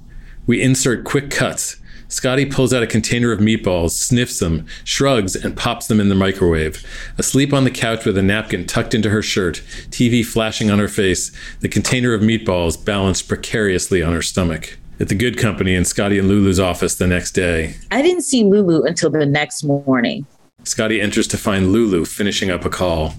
We 0.46 0.62
insert 0.62 1.04
quick 1.04 1.30
cuts. 1.30 1.76
Scottie 2.10 2.46
pulls 2.46 2.72
out 2.72 2.82
a 2.82 2.86
container 2.86 3.32
of 3.32 3.38
meatballs, 3.38 3.90
sniffs 3.90 4.38
them, 4.38 4.66
shrugs, 4.82 5.36
and 5.36 5.54
pops 5.54 5.88
them 5.88 6.00
in 6.00 6.08
the 6.08 6.14
microwave. 6.14 6.82
Asleep 7.18 7.52
on 7.52 7.64
the 7.64 7.70
couch 7.70 8.06
with 8.06 8.16
a 8.16 8.22
napkin 8.22 8.66
tucked 8.66 8.94
into 8.94 9.10
her 9.10 9.20
shirt, 9.20 9.62
TV 9.90 10.24
flashing 10.24 10.70
on 10.70 10.78
her 10.78 10.88
face, 10.88 11.30
the 11.60 11.68
container 11.68 12.14
of 12.14 12.22
meatballs 12.22 12.82
balanced 12.82 13.28
precariously 13.28 14.02
on 14.02 14.14
her 14.14 14.22
stomach. 14.22 14.77
At 15.00 15.08
the 15.08 15.14
good 15.14 15.38
company 15.38 15.76
in 15.76 15.84
Scottie 15.84 16.18
and 16.18 16.26
Lulu's 16.26 16.58
office 16.58 16.96
the 16.96 17.06
next 17.06 17.30
day, 17.30 17.76
I 17.92 18.02
didn't 18.02 18.22
see 18.22 18.42
Lulu 18.42 18.82
until 18.82 19.10
the 19.10 19.24
next 19.24 19.62
morning. 19.62 20.26
Scottie 20.64 21.00
enters 21.00 21.28
to 21.28 21.38
find 21.38 21.72
Lulu 21.72 22.04
finishing 22.04 22.50
up 22.50 22.64
a 22.64 22.70
call. 22.70 23.14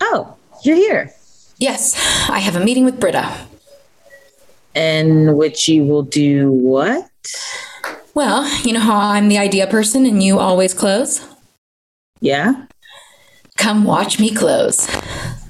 Oh, 0.00 0.34
you're 0.64 0.76
here. 0.76 1.12
Yes, 1.58 1.94
I 2.30 2.38
have 2.38 2.56
a 2.56 2.64
meeting 2.64 2.86
with 2.86 2.98
Britta. 2.98 3.30
And 4.74 5.36
which 5.36 5.68
you 5.68 5.84
will 5.84 6.02
do 6.02 6.50
what? 6.50 7.08
Well, 8.14 8.48
you 8.62 8.72
know 8.72 8.80
how 8.80 8.98
I'm 8.98 9.28
the 9.28 9.38
idea 9.38 9.66
person 9.66 10.06
and 10.06 10.22
you 10.22 10.38
always 10.38 10.72
close? 10.72 11.26
Yeah. 12.20 12.64
Come 13.58 13.84
watch 13.84 14.18
me 14.18 14.34
close. 14.34 14.88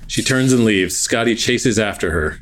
She 0.08 0.22
turns 0.22 0.52
and 0.52 0.64
leaves. 0.64 0.96
Scottie 0.96 1.36
chases 1.36 1.78
after 1.78 2.10
her. 2.10 2.40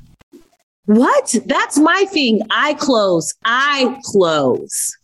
What? 0.86 1.34
That's 1.46 1.78
my 1.78 2.04
thing. 2.10 2.40
I 2.50 2.74
close. 2.74 3.34
I 3.44 3.98
close. 4.04 4.96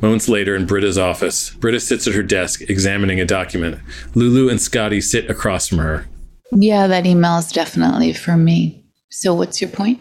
Moments 0.00 0.28
later, 0.28 0.54
in 0.54 0.66
Britta's 0.66 0.98
office, 0.98 1.50
Britta 1.50 1.80
sits 1.80 2.06
at 2.06 2.14
her 2.14 2.22
desk 2.22 2.60
examining 2.62 3.20
a 3.20 3.24
document. 3.24 3.80
Lulu 4.14 4.48
and 4.48 4.60
Scottie 4.60 5.00
sit 5.00 5.30
across 5.30 5.68
from 5.68 5.78
her. 5.78 6.06
Yeah, 6.52 6.86
that 6.86 7.06
email 7.06 7.38
is 7.38 7.50
definitely 7.50 8.12
for 8.12 8.36
me. 8.36 8.84
So, 9.10 9.34
what's 9.34 9.60
your 9.60 9.70
point? 9.70 10.00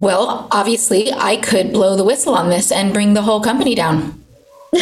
Well, 0.00 0.48
obviously, 0.50 1.12
I 1.12 1.36
could 1.36 1.72
blow 1.72 1.96
the 1.96 2.04
whistle 2.04 2.34
on 2.34 2.50
this 2.50 2.70
and 2.70 2.92
bring 2.92 3.14
the 3.14 3.22
whole 3.22 3.40
company 3.40 3.74
down. 3.74 4.22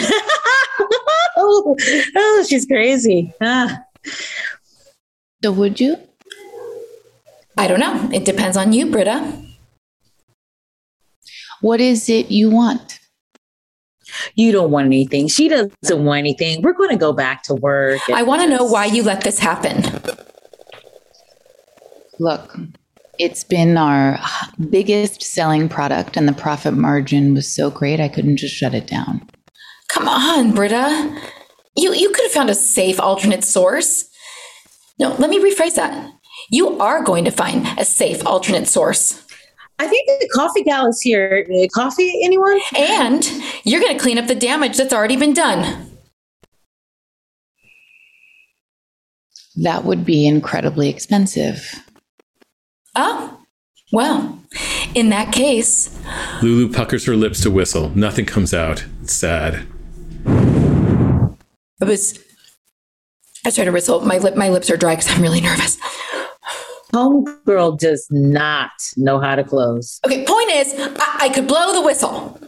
oh, 1.37 1.77
oh, 2.17 2.47
she's 2.49 2.67
crazy. 2.67 3.33
Ah. 3.41 3.83
So, 5.45 5.53
would 5.53 5.81
you? 5.81 5.97
I 7.57 7.67
don't 7.69 7.81
know. 7.81 8.09
It 8.13 8.25
depends 8.25 8.57
on 8.57 8.73
you, 8.73 8.87
Britta. 8.87 9.41
What 11.61 11.81
is 11.81 12.09
it 12.09 12.31
you 12.31 12.51
want? 12.51 12.99
You 14.35 14.53
don't 14.53 14.71
want 14.71 14.87
anything. 14.87 15.29
She 15.29 15.49
doesn't 15.49 16.05
want 16.05 16.19
anything. 16.19 16.63
We're 16.63 16.73
going 16.73 16.91
to 16.91 16.97
go 16.97 17.13
back 17.13 17.45
to 17.45 17.55
work. 17.55 18.01
I 18.13 18.23
want 18.23 18.43
to 18.43 18.49
know 18.49 18.65
why 18.65 18.87
you 18.87 19.03
let 19.03 19.23
this 19.23 19.39
happen. 19.39 19.85
Look, 22.19 22.57
it's 23.19 23.45
been 23.45 23.77
our 23.77 24.19
biggest 24.71 25.23
selling 25.23 25.69
product, 25.69 26.17
and 26.17 26.29
the 26.29 26.33
profit 26.33 26.75
margin 26.75 27.35
was 27.35 27.53
so 27.53 27.71
great, 27.71 28.01
I 28.01 28.09
couldn't 28.09 28.37
just 28.37 28.55
shut 28.55 28.75
it 28.75 28.87
down. 28.87 29.29
Come 29.89 30.09
on, 30.09 30.53
Britta. 30.53 31.21
You, 31.77 31.95
you 31.95 32.11
could 32.11 32.25
have 32.25 32.33
found 32.33 32.51
a 32.51 32.55
safe 32.55 33.01
alternate 33.01 33.45
source. 33.45 34.09
No, 34.99 35.15
let 35.19 35.31
me 35.31 35.39
rephrase 35.39 35.77
that. 35.77 36.13
You 36.53 36.79
are 36.81 37.03
going 37.03 37.25
to 37.25 37.31
find 37.31 37.67
a 37.79 37.85
safe 37.85 38.25
alternate 38.27 38.69
source. 38.69 39.25
I 39.79 39.89
think 39.89 40.07
the 40.21 40.29
coffee 40.29 40.63
gal 40.63 40.87
is 40.87 41.01
here. 41.01 41.47
Coffee, 41.75 42.21
anyone? 42.23 42.61
And 42.77 43.27
you're 43.65 43.81
going 43.81 43.97
to 43.97 44.01
clean 44.01 44.19
up 44.19 44.27
the 44.27 44.35
damage 44.35 44.77
that's 44.77 44.93
already 44.93 45.17
been 45.17 45.33
done. 45.33 45.91
That 49.57 49.85
would 49.85 50.05
be 50.05 50.27
incredibly 50.27 50.91
expensive. 50.91 51.83
Oh, 52.95 53.41
well, 53.91 54.39
in 54.95 55.09
that 55.09 55.33
case, 55.33 55.99
Lulu 56.43 56.71
puckers 56.71 57.07
her 57.07 57.17
lips 57.17 57.41
to 57.43 57.51
whistle. 57.51 57.91
Nothing 57.97 58.27
comes 58.27 58.53
out. 58.53 58.85
It's 59.03 59.15
sad. 59.15 59.67
it 60.27 61.87
was. 61.87 62.23
I 63.45 63.51
tried 63.51 63.65
to 63.65 63.73
whistle. 63.73 64.01
My 64.03 64.19
lip, 64.19 64.37
my 64.37 64.51
lips 64.51 64.71
are 64.71 64.77
dry 64.77 64.97
because 64.97 65.11
I'm 65.11 65.23
really 65.23 65.41
nervous. 65.41 65.79
Homegirl 66.95 67.79
does 67.79 68.07
not 68.11 68.71
know 68.97 69.19
how 69.19 69.35
to 69.35 69.45
close. 69.45 69.99
Okay, 70.05 70.25
point 70.27 70.51
is, 70.51 70.75
I, 70.79 71.17
I 71.23 71.29
could 71.31 71.47
blow 71.47 71.73
the 71.73 71.81
whistle. 71.81 72.39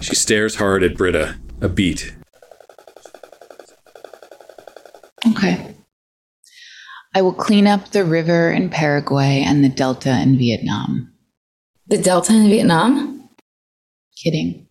She 0.00 0.14
stares 0.14 0.54
hard 0.54 0.82
at 0.82 0.96
Britta. 0.96 1.38
A 1.60 1.68
beat. 1.68 2.14
Okay. 5.30 5.74
I 7.14 7.22
will 7.22 7.34
clean 7.34 7.66
up 7.66 7.90
the 7.90 8.04
river 8.04 8.50
in 8.50 8.70
Paraguay 8.70 9.44
and 9.46 9.62
the 9.62 9.68
delta 9.68 10.20
in 10.20 10.38
Vietnam. 10.38 11.12
The 11.86 11.98
delta 11.98 12.32
in 12.32 12.48
Vietnam? 12.48 13.28
Kidding. 14.16 14.66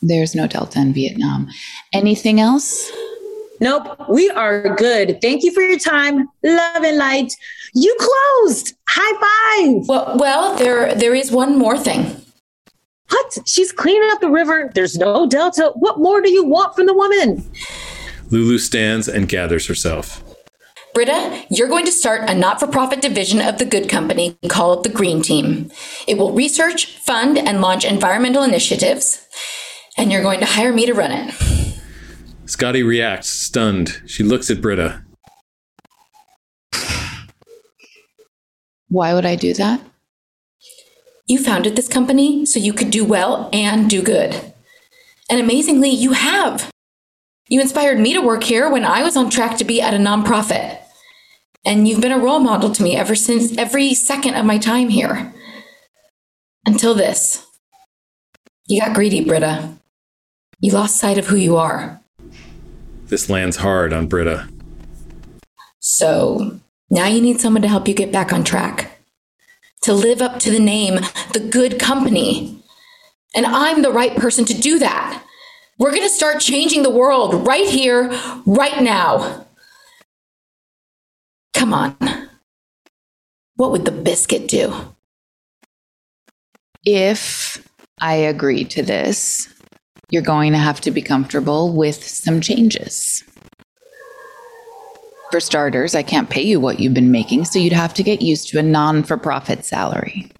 There's 0.00 0.34
no 0.34 0.46
delta 0.46 0.78
in 0.80 0.92
Vietnam. 0.92 1.48
Anything 1.92 2.40
else? 2.40 2.90
Nope, 3.60 4.08
we 4.08 4.30
are 4.30 4.74
good. 4.76 5.20
Thank 5.20 5.42
you 5.42 5.52
for 5.52 5.62
your 5.62 5.78
time. 5.78 6.28
Love 6.42 6.84
and 6.84 6.96
light. 6.96 7.34
You 7.74 7.96
closed. 7.98 8.74
High 8.88 9.14
five. 9.20 9.88
Well, 9.88 10.16
well, 10.18 10.56
there 10.56 10.94
there 10.94 11.14
is 11.14 11.30
one 11.30 11.58
more 11.58 11.78
thing. 11.78 12.22
What? 13.10 13.38
She's 13.46 13.72
cleaning 13.72 14.08
up 14.12 14.20
the 14.20 14.30
river. 14.30 14.70
There's 14.74 14.96
no 14.96 15.26
delta. 15.26 15.72
What 15.74 15.98
more 15.98 16.20
do 16.20 16.30
you 16.30 16.44
want 16.44 16.76
from 16.76 16.86
the 16.86 16.94
woman? 16.94 17.44
Lulu 18.30 18.58
stands 18.58 19.08
and 19.08 19.28
gathers 19.28 19.66
herself. 19.66 20.22
Britta, 20.94 21.44
you're 21.50 21.68
going 21.68 21.86
to 21.86 21.92
start 21.92 22.28
a 22.28 22.34
not 22.34 22.60
for 22.60 22.66
profit 22.66 23.00
division 23.00 23.40
of 23.40 23.58
the 23.58 23.64
Good 23.64 23.88
Company 23.88 24.36
called 24.48 24.84
the 24.84 24.90
Green 24.90 25.22
Team. 25.22 25.70
It 26.06 26.18
will 26.18 26.32
research, 26.32 26.98
fund, 26.98 27.38
and 27.38 27.60
launch 27.60 27.84
environmental 27.84 28.42
initiatives, 28.42 29.26
and 29.96 30.10
you're 30.10 30.22
going 30.22 30.40
to 30.40 30.46
hire 30.46 30.72
me 30.72 30.86
to 30.86 30.94
run 30.94 31.12
it. 31.12 31.57
Scottie 32.48 32.82
reacts, 32.82 33.28
stunned. 33.28 34.00
She 34.06 34.22
looks 34.22 34.50
at 34.50 34.62
Britta. 34.62 35.02
Why 38.88 39.12
would 39.12 39.26
I 39.26 39.36
do 39.36 39.52
that? 39.52 39.82
You 41.26 41.44
founded 41.44 41.76
this 41.76 41.88
company 41.88 42.46
so 42.46 42.58
you 42.58 42.72
could 42.72 42.90
do 42.90 43.04
well 43.04 43.50
and 43.52 43.90
do 43.90 44.02
good. 44.02 44.54
And 45.28 45.38
amazingly, 45.38 45.90
you 45.90 46.12
have. 46.12 46.70
You 47.50 47.60
inspired 47.60 48.00
me 48.00 48.14
to 48.14 48.22
work 48.22 48.44
here 48.44 48.70
when 48.70 48.82
I 48.82 49.02
was 49.02 49.14
on 49.14 49.28
track 49.28 49.58
to 49.58 49.64
be 49.64 49.82
at 49.82 49.92
a 49.92 49.98
nonprofit. 49.98 50.78
And 51.66 51.86
you've 51.86 52.00
been 52.00 52.12
a 52.12 52.18
role 52.18 52.40
model 52.40 52.70
to 52.70 52.82
me 52.82 52.96
ever 52.96 53.14
since 53.14 53.54
every 53.58 53.92
second 53.92 54.36
of 54.36 54.46
my 54.46 54.56
time 54.56 54.88
here. 54.88 55.34
Until 56.64 56.94
this. 56.94 57.46
You 58.66 58.80
got 58.80 58.94
greedy, 58.94 59.22
Britta. 59.22 59.74
You 60.60 60.72
lost 60.72 60.96
sight 60.96 61.18
of 61.18 61.26
who 61.26 61.36
you 61.36 61.58
are. 61.58 62.00
This 63.08 63.30
lands 63.30 63.56
hard 63.56 63.92
on 63.92 64.06
Britta. 64.06 64.48
So 65.80 66.60
now 66.90 67.06
you 67.06 67.20
need 67.20 67.40
someone 67.40 67.62
to 67.62 67.68
help 67.68 67.88
you 67.88 67.94
get 67.94 68.12
back 68.12 68.32
on 68.32 68.44
track. 68.44 68.98
To 69.82 69.94
live 69.94 70.20
up 70.20 70.38
to 70.40 70.50
the 70.50 70.58
name, 70.58 71.00
the 71.32 71.40
good 71.40 71.78
company. 71.78 72.62
And 73.34 73.46
I'm 73.46 73.82
the 73.82 73.92
right 73.92 74.14
person 74.16 74.44
to 74.46 74.54
do 74.54 74.78
that. 74.78 75.24
We're 75.78 75.90
going 75.90 76.02
to 76.02 76.10
start 76.10 76.40
changing 76.40 76.82
the 76.82 76.90
world 76.90 77.46
right 77.46 77.68
here, 77.68 78.10
right 78.44 78.82
now. 78.82 79.46
Come 81.54 81.72
on. 81.72 81.96
What 83.54 83.70
would 83.72 83.84
the 83.84 83.92
biscuit 83.92 84.48
do? 84.48 84.74
If 86.84 87.66
I 88.00 88.14
agree 88.14 88.64
to 88.64 88.82
this, 88.82 89.52
you're 90.10 90.22
going 90.22 90.52
to 90.52 90.58
have 90.58 90.80
to 90.82 90.90
be 90.90 91.02
comfortable 91.02 91.72
with 91.72 92.02
some 92.02 92.40
changes. 92.40 93.22
For 95.30 95.40
starters, 95.40 95.94
I 95.94 96.02
can't 96.02 96.30
pay 96.30 96.42
you 96.42 96.58
what 96.58 96.80
you've 96.80 96.94
been 96.94 97.10
making, 97.10 97.44
so 97.44 97.58
you'd 97.58 97.74
have 97.74 97.92
to 97.94 98.02
get 98.02 98.22
used 98.22 98.48
to 98.48 98.58
a 98.58 98.62
non 98.62 99.02
for 99.02 99.18
profit 99.18 99.64
salary. 99.64 100.30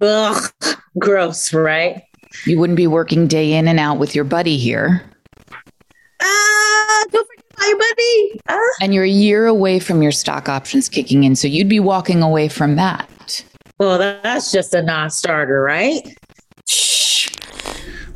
Ugh, 0.00 0.52
gross, 0.98 1.52
right? 1.52 2.02
You 2.46 2.58
wouldn't 2.60 2.76
be 2.76 2.86
working 2.86 3.26
day 3.26 3.52
in 3.54 3.66
and 3.66 3.80
out 3.80 3.98
with 3.98 4.14
your 4.14 4.24
buddy 4.24 4.56
here. 4.56 5.02
Ah, 6.20 7.04
don't 7.10 7.26
forget 7.26 7.58
my 7.58 7.74
buddy. 7.76 8.40
Ah. 8.48 8.58
And 8.80 8.94
you're 8.94 9.04
a 9.04 9.08
year 9.08 9.46
away 9.46 9.80
from 9.80 10.02
your 10.02 10.12
stock 10.12 10.48
options 10.48 10.88
kicking 10.88 11.24
in, 11.24 11.34
so 11.34 11.48
you'd 11.48 11.68
be 11.68 11.80
walking 11.80 12.22
away 12.22 12.48
from 12.48 12.76
that. 12.76 13.44
Well, 13.78 13.98
that's 13.98 14.52
just 14.52 14.74
a 14.74 14.82
non 14.82 15.10
starter, 15.10 15.60
right? 15.60 16.16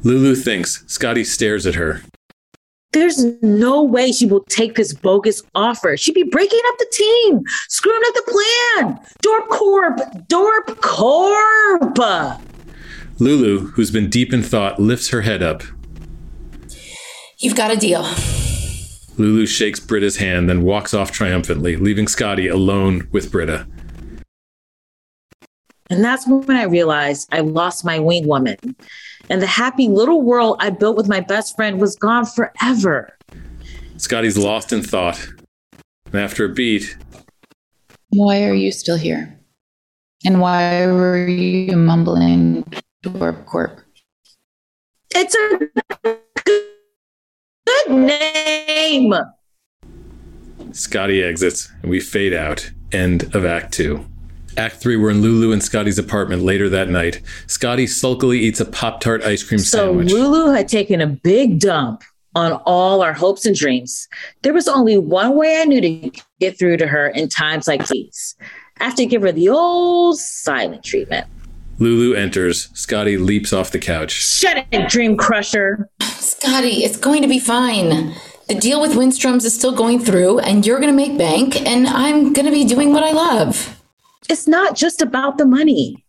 Lulu 0.08 0.34
thinks. 0.34 0.84
Scottie 0.86 1.22
stares 1.22 1.66
at 1.66 1.74
her. 1.74 2.00
There's 2.92 3.26
no 3.42 3.82
way 3.82 4.10
she 4.10 4.24
will 4.24 4.42
take 4.48 4.74
this 4.74 4.94
bogus 4.94 5.42
offer. 5.54 5.98
She'd 5.98 6.14
be 6.14 6.22
breaking 6.22 6.62
up 6.68 6.78
the 6.78 6.86
team, 6.90 7.42
screwing 7.68 8.00
up 8.06 8.14
the 8.14 8.22
plan. 8.80 8.98
Dorp 9.22 9.48
Corp, 9.50 9.98
Dorp 10.26 10.80
Corp. 10.80 12.40
Lulu, 13.18 13.66
who's 13.72 13.90
been 13.90 14.08
deep 14.08 14.32
in 14.32 14.42
thought, 14.42 14.80
lifts 14.80 15.10
her 15.10 15.20
head 15.20 15.42
up. 15.42 15.62
You've 17.40 17.56
got 17.56 17.70
a 17.70 17.76
deal. 17.76 18.08
Lulu 19.18 19.44
shakes 19.44 19.78
Britta's 19.78 20.16
hand, 20.16 20.48
then 20.48 20.62
walks 20.62 20.94
off 20.94 21.12
triumphantly, 21.12 21.76
leaving 21.76 22.08
Scottie 22.08 22.48
alone 22.48 23.06
with 23.12 23.30
Britta. 23.30 23.66
And 25.90 26.02
that's 26.02 26.26
when 26.26 26.56
I 26.56 26.64
realized 26.64 27.28
I 27.30 27.40
lost 27.40 27.84
my 27.84 27.98
wing 27.98 28.26
woman. 28.26 28.56
And 29.30 29.42
the 29.42 29.46
happy 29.46 29.88
little 29.88 30.22
world 30.22 30.56
I 30.60 30.70
built 30.70 30.96
with 30.96 31.08
my 31.08 31.20
best 31.20 31.54
friend 31.54 31.80
was 31.80 31.96
gone 31.96 32.24
forever. 32.24 33.16
Scottie's 33.96 34.38
lost 34.38 34.72
in 34.72 34.82
thought. 34.82 35.28
And 36.06 36.14
after 36.14 36.44
a 36.44 36.48
beat, 36.48 36.96
Why 38.10 38.44
are 38.44 38.54
you 38.54 38.72
still 38.72 38.96
here? 38.96 39.38
And 40.24 40.40
why 40.40 40.86
were 40.86 41.28
you 41.28 41.76
mumbling 41.76 42.64
Dorp 43.04 43.44
Corp? 43.46 43.80
It's 45.10 45.34
a 45.34 45.58
good 46.44 47.90
name. 47.90 49.14
Scottie 50.72 51.22
exits, 51.22 51.70
and 51.82 51.90
we 51.90 52.00
fade 52.00 52.34
out. 52.34 52.70
End 52.92 53.34
of 53.34 53.44
Act 53.44 53.72
Two. 53.72 54.06
Act 54.58 54.76
Three, 54.76 54.96
we're 54.96 55.10
in 55.10 55.22
Lulu 55.22 55.52
and 55.52 55.62
Scottie's 55.62 55.98
apartment 55.98 56.42
later 56.42 56.68
that 56.68 56.88
night. 56.88 57.22
Scottie 57.46 57.86
sulkily 57.86 58.40
eats 58.40 58.58
a 58.58 58.64
Pop 58.64 59.00
Tart 59.00 59.22
ice 59.22 59.42
cream 59.42 59.60
So 59.60 59.86
sandwich. 59.86 60.10
Lulu 60.10 60.50
had 60.50 60.66
taken 60.68 61.00
a 61.00 61.06
big 61.06 61.60
dump 61.60 62.02
on 62.34 62.52
all 62.66 63.00
our 63.00 63.12
hopes 63.12 63.46
and 63.46 63.54
dreams. 63.54 64.08
There 64.42 64.52
was 64.52 64.66
only 64.66 64.98
one 64.98 65.36
way 65.36 65.60
I 65.60 65.64
knew 65.64 65.80
to 65.80 66.10
get 66.40 66.58
through 66.58 66.76
to 66.78 66.88
her 66.88 67.08
in 67.08 67.28
times 67.28 67.68
like 67.68 67.86
these. 67.86 68.34
I 68.80 68.84
have 68.84 68.96
to 68.96 69.06
give 69.06 69.22
her 69.22 69.30
the 69.30 69.48
old 69.48 70.18
silent 70.18 70.84
treatment. 70.84 71.26
Lulu 71.78 72.16
enters. 72.16 72.68
Scottie 72.74 73.16
leaps 73.16 73.52
off 73.52 73.70
the 73.70 73.78
couch. 73.78 74.10
Shut 74.10 74.66
it, 74.72 74.88
Dream 74.88 75.16
Crusher. 75.16 75.88
Scottie, 76.02 76.84
it's 76.84 76.96
going 76.96 77.22
to 77.22 77.28
be 77.28 77.38
fine. 77.38 78.12
The 78.48 78.54
deal 78.54 78.80
with 78.80 78.92
Windstroms 78.92 79.44
is 79.44 79.54
still 79.54 79.72
going 79.72 80.00
through, 80.00 80.40
and 80.40 80.66
you're 80.66 80.80
going 80.80 80.92
to 80.92 80.96
make 80.96 81.16
bank, 81.16 81.60
and 81.62 81.86
I'm 81.86 82.32
going 82.32 82.46
to 82.46 82.52
be 82.52 82.64
doing 82.64 82.92
what 82.92 83.04
I 83.04 83.12
love. 83.12 83.77
It's 84.28 84.46
not 84.46 84.76
just 84.76 85.02
about 85.02 85.38
the 85.38 85.46
money. 85.46 86.04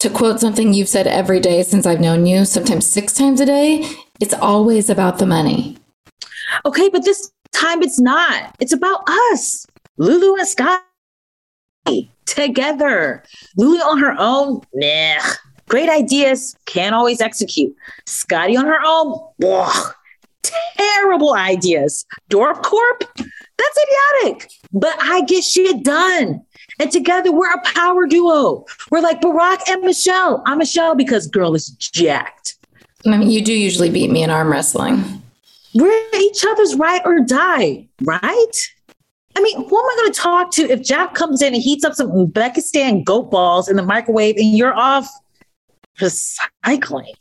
To 0.00 0.10
quote 0.10 0.40
something 0.40 0.74
you've 0.74 0.88
said 0.88 1.06
every 1.06 1.40
day 1.40 1.62
since 1.62 1.86
I've 1.86 2.00
known 2.00 2.26
you, 2.26 2.44
sometimes 2.44 2.86
six 2.86 3.12
times 3.14 3.40
a 3.40 3.46
day, 3.46 3.88
it's 4.20 4.34
always 4.34 4.90
about 4.90 5.18
the 5.18 5.26
money. 5.26 5.76
Okay, 6.66 6.88
but 6.88 7.04
this 7.04 7.32
time 7.52 7.82
it's 7.82 8.00
not. 8.00 8.54
It's 8.60 8.72
about 8.72 9.02
us. 9.32 9.66
Lulu 9.96 10.36
and 10.36 10.46
Scottie 10.46 12.10
together. 12.26 13.22
Lulu 13.56 13.78
on 13.78 13.98
her 13.98 14.14
own, 14.18 14.60
nah. 14.74 15.20
Great 15.68 15.88
ideas, 15.88 16.54
can't 16.66 16.94
always 16.94 17.20
execute. 17.20 17.74
Scottie 18.06 18.56
on 18.56 18.66
her 18.66 18.80
own, 18.84 19.18
ugh. 19.46 19.94
terrible 20.42 21.34
ideas. 21.34 22.04
Dorp 22.28 22.62
Corp, 22.62 23.04
that's 23.16 23.78
idiotic. 24.22 24.50
But 24.72 24.96
I 25.00 25.22
get 25.22 25.42
shit 25.42 25.82
done. 25.82 26.44
And 26.80 26.90
together 26.90 27.32
we're 27.32 27.52
a 27.52 27.62
power 27.62 28.06
duo. 28.06 28.64
We're 28.90 29.00
like 29.00 29.20
Barack 29.20 29.60
and 29.68 29.82
Michelle. 29.82 30.42
I'm 30.46 30.58
Michelle 30.58 30.94
because 30.94 31.26
girl 31.26 31.54
is 31.54 31.68
jacked. 31.70 32.56
I 33.06 33.16
mean, 33.16 33.30
you 33.30 33.42
do 33.42 33.52
usually 33.52 33.90
beat 33.90 34.10
me 34.10 34.22
in 34.22 34.30
arm 34.30 34.50
wrestling. 34.50 35.22
We're 35.74 36.02
each 36.14 36.44
other's 36.44 36.74
right 36.76 37.02
or 37.04 37.20
die, 37.20 37.86
right? 38.02 38.52
I 39.36 39.40
mean, 39.40 39.56
who 39.56 39.78
am 39.78 39.84
I 39.84 39.96
going 39.96 40.12
to 40.12 40.20
talk 40.20 40.50
to 40.52 40.62
if 40.70 40.82
Jack 40.82 41.14
comes 41.14 41.42
in 41.42 41.54
and 41.54 41.62
heats 41.62 41.84
up 41.84 41.94
some 41.94 42.10
Uzbekistan 42.12 43.04
goat 43.04 43.30
balls 43.30 43.68
in 43.68 43.76
the 43.76 43.82
microwave 43.82 44.36
and 44.36 44.56
you're 44.56 44.74
off 44.74 45.08
recycling? 45.98 47.14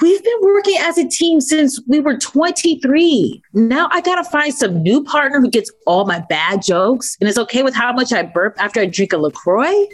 We've 0.00 0.22
been 0.22 0.40
working 0.42 0.76
as 0.78 0.96
a 0.96 1.08
team 1.08 1.40
since 1.40 1.80
we 1.88 2.00
were 2.00 2.16
23. 2.16 3.42
Now 3.52 3.88
I 3.90 4.00
got 4.00 4.22
to 4.22 4.30
find 4.30 4.54
some 4.54 4.82
new 4.82 5.02
partner 5.02 5.40
who 5.40 5.50
gets 5.50 5.72
all 5.86 6.04
my 6.04 6.24
bad 6.28 6.62
jokes 6.62 7.16
and 7.20 7.28
is 7.28 7.38
okay 7.38 7.62
with 7.62 7.74
how 7.74 7.92
much 7.92 8.12
I 8.12 8.22
burp 8.22 8.54
after 8.58 8.80
I 8.80 8.86
drink 8.86 9.12
a 9.12 9.18
LaCroix. 9.18 9.86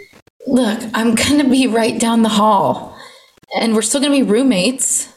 Look, 0.46 0.80
I'm 0.92 1.14
going 1.14 1.38
to 1.38 1.48
be 1.48 1.66
right 1.66 1.98
down 1.98 2.22
the 2.22 2.28
hall, 2.28 2.96
and 3.58 3.74
we're 3.74 3.82
still 3.82 4.00
going 4.00 4.12
to 4.12 4.24
be 4.24 4.30
roommates. 4.30 5.08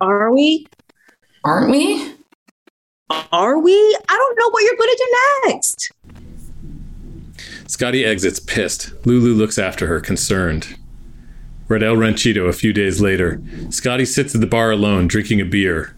Are 0.00 0.32
we? 0.34 0.66
Aren't 1.44 1.70
we? 1.70 2.14
Are 3.32 3.58
we? 3.58 3.72
I 3.72 4.16
don't 4.16 4.38
know 4.38 4.50
what 4.50 4.62
you're 4.64 4.76
going 4.76 4.90
to 4.90 5.06
do 5.06 5.50
next. 5.50 5.92
Scottie 7.68 8.04
exits, 8.04 8.38
pissed. 8.38 8.92
Lulu 9.06 9.34
looks 9.34 9.58
after 9.58 9.86
her, 9.86 10.00
concerned. 10.00 10.76
At 11.70 11.82
El 11.82 11.96
Ranchito 11.96 12.46
a 12.46 12.52
few 12.52 12.72
days 12.72 13.00
later. 13.00 13.40
Scottie 13.70 14.06
sits 14.06 14.34
at 14.34 14.40
the 14.40 14.46
bar 14.46 14.70
alone, 14.70 15.06
drinking 15.06 15.40
a 15.40 15.44
beer. 15.44 15.94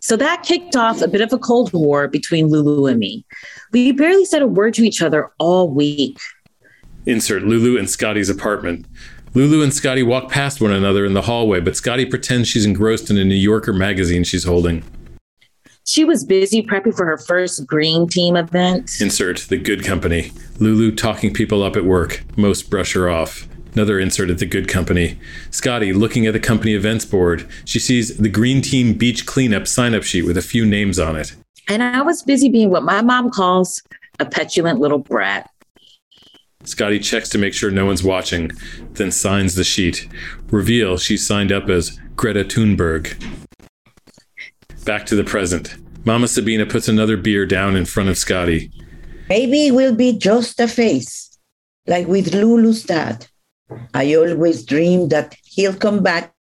So 0.00 0.16
that 0.16 0.42
kicked 0.42 0.74
off 0.74 1.02
a 1.02 1.08
bit 1.08 1.20
of 1.20 1.32
a 1.32 1.38
cold 1.38 1.72
war 1.72 2.08
between 2.08 2.46
Lulu 2.46 2.86
and 2.86 2.98
me. 2.98 3.24
We 3.72 3.92
barely 3.92 4.24
said 4.24 4.42
a 4.42 4.46
word 4.46 4.74
to 4.74 4.84
each 4.84 5.02
other 5.02 5.30
all 5.38 5.68
week. 5.68 6.18
Insert 7.04 7.42
Lulu 7.42 7.78
and 7.78 7.88
Scottie's 7.88 8.30
apartment. 8.30 8.86
Lulu 9.34 9.62
and 9.62 9.72
Scottie 9.72 10.02
walk 10.02 10.30
past 10.30 10.60
one 10.60 10.72
another 10.72 11.04
in 11.04 11.12
the 11.12 11.22
hallway, 11.22 11.60
but 11.60 11.76
Scottie 11.76 12.06
pretends 12.06 12.48
she's 12.48 12.64
engrossed 12.64 13.10
in 13.10 13.18
a 13.18 13.24
New 13.24 13.34
Yorker 13.34 13.72
magazine 13.72 14.24
she's 14.24 14.44
holding. 14.44 14.82
She 15.84 16.04
was 16.04 16.24
busy 16.24 16.62
prepping 16.62 16.96
for 16.96 17.04
her 17.04 17.18
first 17.18 17.66
green 17.66 18.08
team 18.08 18.34
event. 18.34 19.00
Insert 19.00 19.46
the 19.48 19.58
good 19.58 19.84
company. 19.84 20.32
Lulu 20.58 20.94
talking 20.94 21.32
people 21.32 21.62
up 21.62 21.76
at 21.76 21.84
work. 21.84 22.24
Most 22.36 22.70
brush 22.70 22.94
her 22.94 23.08
off. 23.08 23.46
Another 23.76 24.00
insert 24.00 24.30
of 24.30 24.38
the 24.38 24.46
good 24.46 24.68
company. 24.68 25.18
Scottie 25.50 25.92
looking 25.92 26.26
at 26.26 26.32
the 26.32 26.40
company 26.40 26.72
events 26.72 27.04
board. 27.04 27.46
She 27.66 27.78
sees 27.78 28.16
the 28.16 28.30
Green 28.30 28.62
Team 28.62 28.94
Beach 28.94 29.26
Cleanup 29.26 29.68
sign 29.68 29.94
up 29.94 30.02
sheet 30.02 30.22
with 30.22 30.38
a 30.38 30.42
few 30.42 30.64
names 30.64 30.98
on 30.98 31.14
it. 31.14 31.36
And 31.68 31.82
I 31.82 32.00
was 32.00 32.22
busy 32.22 32.48
being 32.48 32.70
what 32.70 32.84
my 32.84 33.02
mom 33.02 33.30
calls 33.30 33.82
a 34.18 34.24
petulant 34.24 34.80
little 34.80 34.96
brat. 34.96 35.50
Scottie 36.64 36.98
checks 36.98 37.28
to 37.28 37.38
make 37.38 37.52
sure 37.52 37.70
no 37.70 37.84
one's 37.84 38.02
watching, 38.02 38.50
then 38.92 39.10
signs 39.10 39.56
the 39.56 39.62
sheet. 39.62 40.08
Reveal 40.46 40.96
she 40.96 41.18
signed 41.18 41.52
up 41.52 41.68
as 41.68 42.00
Greta 42.16 42.44
Thunberg. 42.44 43.22
Back 44.86 45.04
to 45.04 45.14
the 45.14 45.22
present. 45.22 45.76
Mama 46.06 46.28
Sabina 46.28 46.64
puts 46.64 46.88
another 46.88 47.18
beer 47.18 47.44
down 47.44 47.76
in 47.76 47.84
front 47.84 48.08
of 48.08 48.16
Scottie. 48.16 48.72
Maybe 49.28 49.66
it 49.66 49.74
will 49.74 49.94
be 49.94 50.16
just 50.16 50.60
a 50.60 50.66
face, 50.66 51.36
like 51.86 52.06
with 52.06 52.32
Lulu's 52.32 52.82
dad. 52.82 53.26
I 53.94 54.14
always 54.14 54.64
dream 54.64 55.08
that 55.08 55.34
he'll 55.44 55.74
come 55.74 56.02
back 56.02 56.32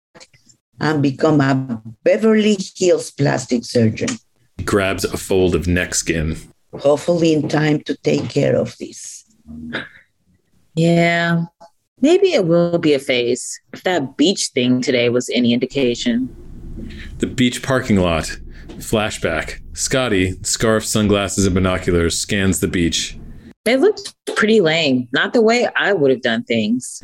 and 0.79 1.01
become 1.01 1.41
a 1.41 1.81
Beverly 2.03 2.57
Hills 2.75 3.11
plastic 3.11 3.63
surgeon, 3.65 4.09
He 4.57 4.63
grabs 4.63 5.03
a 5.05 5.17
fold 5.17 5.55
of 5.55 5.67
neck 5.67 5.95
skin. 5.95 6.37
hopefully 6.79 7.33
in 7.33 7.47
time 7.47 7.79
to 7.81 7.95
take 8.03 8.29
care 8.29 8.55
of 8.55 8.75
this. 8.77 9.23
Yeah, 10.75 11.45
maybe 12.01 12.33
it 12.33 12.45
will 12.45 12.77
be 12.79 12.93
a 12.93 12.99
phase 12.99 13.59
if 13.73 13.83
that 13.83 14.17
beach 14.17 14.47
thing 14.53 14.81
today 14.81 15.07
was 15.09 15.29
any 15.29 15.53
indication. 15.53 16.29
The 17.19 17.27
beach 17.27 17.63
parking 17.63 17.97
lot. 17.97 18.37
Flashback. 18.79 19.61
Scottie, 19.73 20.33
scarf, 20.43 20.83
sunglasses, 20.83 21.45
and 21.45 21.55
binoculars, 21.55 22.19
scans 22.19 22.59
the 22.59 22.67
beach. 22.67 23.17
It 23.65 23.79
looked 23.79 24.13
pretty 24.35 24.61
lame, 24.61 25.07
not 25.11 25.33
the 25.33 25.41
way 25.41 25.67
I 25.75 25.91
would 25.91 26.11
have 26.11 26.21
done 26.21 26.43
things. 26.43 27.01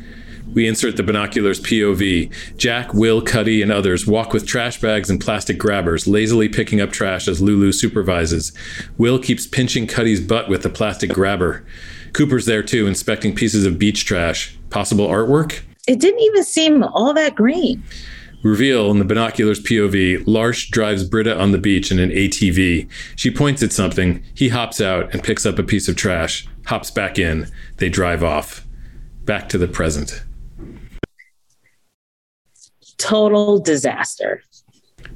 We 0.54 0.68
insert 0.68 0.96
the 0.96 1.02
binoculars 1.02 1.60
POV. 1.60 2.32
Jack, 2.56 2.94
Will, 2.94 3.20
Cuddy, 3.20 3.62
and 3.62 3.72
others 3.72 4.06
walk 4.06 4.32
with 4.32 4.46
trash 4.46 4.80
bags 4.80 5.10
and 5.10 5.20
plastic 5.20 5.58
grabbers, 5.58 6.06
lazily 6.06 6.48
picking 6.48 6.80
up 6.80 6.92
trash 6.92 7.26
as 7.26 7.42
Lulu 7.42 7.72
supervises. 7.72 8.52
Will 8.96 9.18
keeps 9.18 9.44
pinching 9.44 9.88
Cuddy's 9.88 10.20
butt 10.20 10.48
with 10.48 10.62
the 10.62 10.70
plastic 10.70 11.10
grabber. 11.10 11.66
Cooper's 12.12 12.46
there 12.46 12.62
too, 12.62 12.86
inspecting 12.86 13.34
pieces 13.34 13.66
of 13.66 13.76
beach 13.76 14.04
trash. 14.04 14.56
Possible 14.70 15.08
artwork? 15.08 15.62
It 15.88 15.98
didn't 15.98 16.20
even 16.20 16.44
seem 16.44 16.84
all 16.84 17.12
that 17.14 17.34
green. 17.34 17.82
Reveal 18.44 18.90
in 18.90 18.98
the 18.98 19.04
binoculars 19.04 19.60
POV, 19.60 20.24
Larsh 20.26 20.70
drives 20.70 21.04
Britta 21.04 21.38
on 21.38 21.52
the 21.52 21.58
beach 21.58 21.90
in 21.90 21.98
an 21.98 22.10
ATV. 22.10 22.88
She 23.14 23.30
points 23.30 23.62
at 23.62 23.72
something. 23.72 24.22
He 24.34 24.48
hops 24.48 24.80
out 24.80 25.12
and 25.12 25.22
picks 25.22 25.46
up 25.46 25.60
a 25.60 25.62
piece 25.62 25.88
of 25.88 25.94
trash, 25.94 26.46
hops 26.66 26.90
back 26.90 27.18
in. 27.18 27.48
They 27.78 27.88
drive 27.88 28.22
off. 28.22 28.66
Back 29.24 29.48
to 29.50 29.58
the 29.58 29.68
present. 29.68 30.22
Total 32.98 33.58
disaster. 33.58 34.42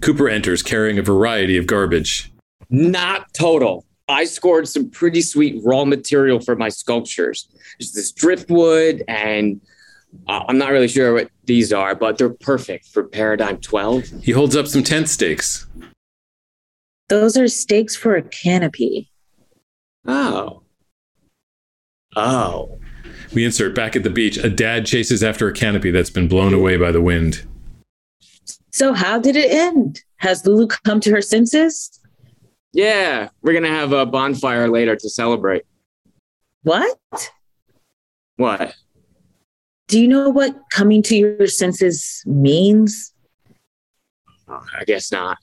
Cooper 0.01 0.29
enters 0.29 0.63
carrying 0.63 0.99
a 0.99 1.03
variety 1.03 1.57
of 1.57 1.67
garbage. 1.67 2.33
Not 2.69 3.33
total. 3.33 3.85
I 4.09 4.25
scored 4.25 4.69
some 4.69 4.91
pretty 4.91 5.21
sweet 5.23 5.61
raw 5.65 5.85
material 5.85 6.41
for 6.41 6.55
my 6.57 6.69
sculptures. 6.69 7.49
There's 7.79 7.93
this 7.93 8.13
driftwood 8.13 9.03
and 9.09 9.61
Uh, 10.29 10.43
I'm 10.49 10.57
not 10.57 10.71
really 10.71 10.89
sure 10.89 11.13
what 11.13 11.29
these 11.45 11.73
are, 11.75 11.95
but 11.95 12.17
they're 12.17 12.31
perfect 12.31 12.87
for 12.87 13.05
Paradigm 13.05 13.59
12. 13.59 14.23
He 14.23 14.33
holds 14.33 14.57
up 14.57 14.67
some 14.67 14.83
tent 14.83 15.11
stakes. 15.11 15.67
Those 17.11 17.37
are 17.37 17.49
stakes 17.49 17.95
for 17.97 18.17
a 18.17 18.23
canopy. 18.23 19.11
Oh. 20.07 20.63
Oh. 22.17 22.79
We 23.35 23.45
insert 23.45 23.75
back 23.75 23.95
at 23.95 24.03
the 24.03 24.11
beach. 24.11 24.39
A 24.39 24.49
dad 24.49 24.87
chases 24.87 25.23
after 25.23 25.47
a 25.47 25.53
canopy 25.53 25.91
that's 25.91 26.11
been 26.11 26.27
blown 26.27 26.55
away 26.55 26.77
by 26.77 26.91
the 26.91 27.01
wind. 27.01 27.47
So, 28.73 28.93
how 28.93 29.19
did 29.19 29.37
it 29.37 29.51
end? 29.51 30.03
Has 30.17 30.47
Lulu 30.47 30.67
come 30.67 31.01
to 31.01 31.11
her 31.11 31.23
senses? 31.23 32.01
Yeah, 32.73 33.29
we're 33.43 33.53
going 33.53 33.65
to 33.65 33.71
have 33.71 33.93
a 33.93 34.07
bonfire 34.07 34.69
later 34.69 34.97
to 34.97 35.11
celebrate. 35.11 35.65
What? 36.63 36.99
What? 38.37 38.75
Do 39.89 40.01
you 40.01 40.09
know 40.09 40.29
what 40.29 40.57
coming 40.73 41.03
to 41.05 41.17
your 41.17 41.47
senses 41.47 42.23
means? 42.27 43.13
Oh, 44.49 44.63
I 44.79 44.85
guess 44.85 45.13
not. 45.13 45.39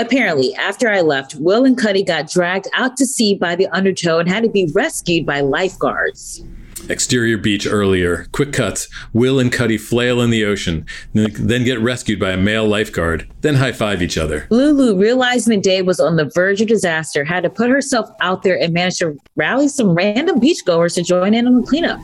Apparently, 0.00 0.54
after 0.54 0.88
I 0.88 1.02
left, 1.02 1.34
Will 1.34 1.66
and 1.66 1.76
Cuddy 1.76 2.02
got 2.02 2.30
dragged 2.30 2.68
out 2.72 2.96
to 2.96 3.04
sea 3.04 3.34
by 3.34 3.54
the 3.54 3.66
undertow 3.68 4.18
and 4.18 4.26
had 4.26 4.42
to 4.44 4.48
be 4.48 4.66
rescued 4.74 5.26
by 5.26 5.42
lifeguards. 5.42 6.42
Exterior 6.88 7.36
beach 7.36 7.66
earlier. 7.66 8.26
Quick 8.32 8.54
cuts. 8.54 8.88
Will 9.12 9.38
and 9.38 9.52
Cuddy 9.52 9.76
flail 9.76 10.22
in 10.22 10.30
the 10.30 10.42
ocean, 10.46 10.86
then 11.12 11.64
get 11.64 11.78
rescued 11.80 12.18
by 12.18 12.30
a 12.30 12.38
male 12.38 12.66
lifeguard, 12.66 13.30
then 13.42 13.56
high 13.56 13.72
five 13.72 14.00
each 14.00 14.16
other. 14.16 14.46
Lulu, 14.48 14.96
realizing 14.96 15.54
the 15.54 15.60
day 15.60 15.82
was 15.82 16.00
on 16.00 16.16
the 16.16 16.30
verge 16.34 16.62
of 16.62 16.68
disaster, 16.68 17.22
had 17.22 17.42
to 17.42 17.50
put 17.50 17.68
herself 17.68 18.08
out 18.22 18.42
there 18.42 18.58
and 18.58 18.72
managed 18.72 19.00
to 19.00 19.18
rally 19.36 19.68
some 19.68 19.90
random 19.90 20.40
beachgoers 20.40 20.94
to 20.94 21.02
join 21.02 21.34
in 21.34 21.46
on 21.46 21.60
the 21.60 21.66
cleanup. 21.66 22.00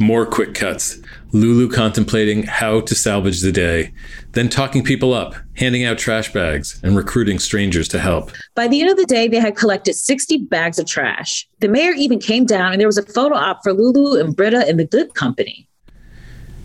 More 0.00 0.24
quick 0.24 0.54
cuts. 0.54 0.98
Lulu 1.32 1.68
contemplating 1.68 2.44
how 2.44 2.80
to 2.80 2.94
salvage 2.94 3.42
the 3.42 3.52
day, 3.52 3.92
then 4.32 4.48
talking 4.48 4.82
people 4.82 5.12
up, 5.12 5.34
handing 5.56 5.84
out 5.84 5.98
trash 5.98 6.32
bags, 6.32 6.80
and 6.82 6.96
recruiting 6.96 7.38
strangers 7.38 7.88
to 7.88 7.98
help. 7.98 8.30
By 8.54 8.68
the 8.68 8.80
end 8.80 8.90
of 8.90 8.96
the 8.96 9.06
day, 9.06 9.28
they 9.28 9.38
had 9.38 9.56
collected 9.56 9.94
60 9.94 10.38
bags 10.38 10.78
of 10.78 10.86
trash. 10.86 11.48
The 11.60 11.68
mayor 11.68 11.92
even 11.92 12.18
came 12.18 12.44
down, 12.44 12.72
and 12.72 12.80
there 12.80 12.88
was 12.88 12.98
a 12.98 13.02
photo 13.02 13.36
op 13.36 13.62
for 13.62 13.72
Lulu 13.72 14.20
and 14.20 14.34
Britta 14.34 14.66
and 14.68 14.78
the 14.78 14.84
good 14.84 15.14
company. 15.14 15.68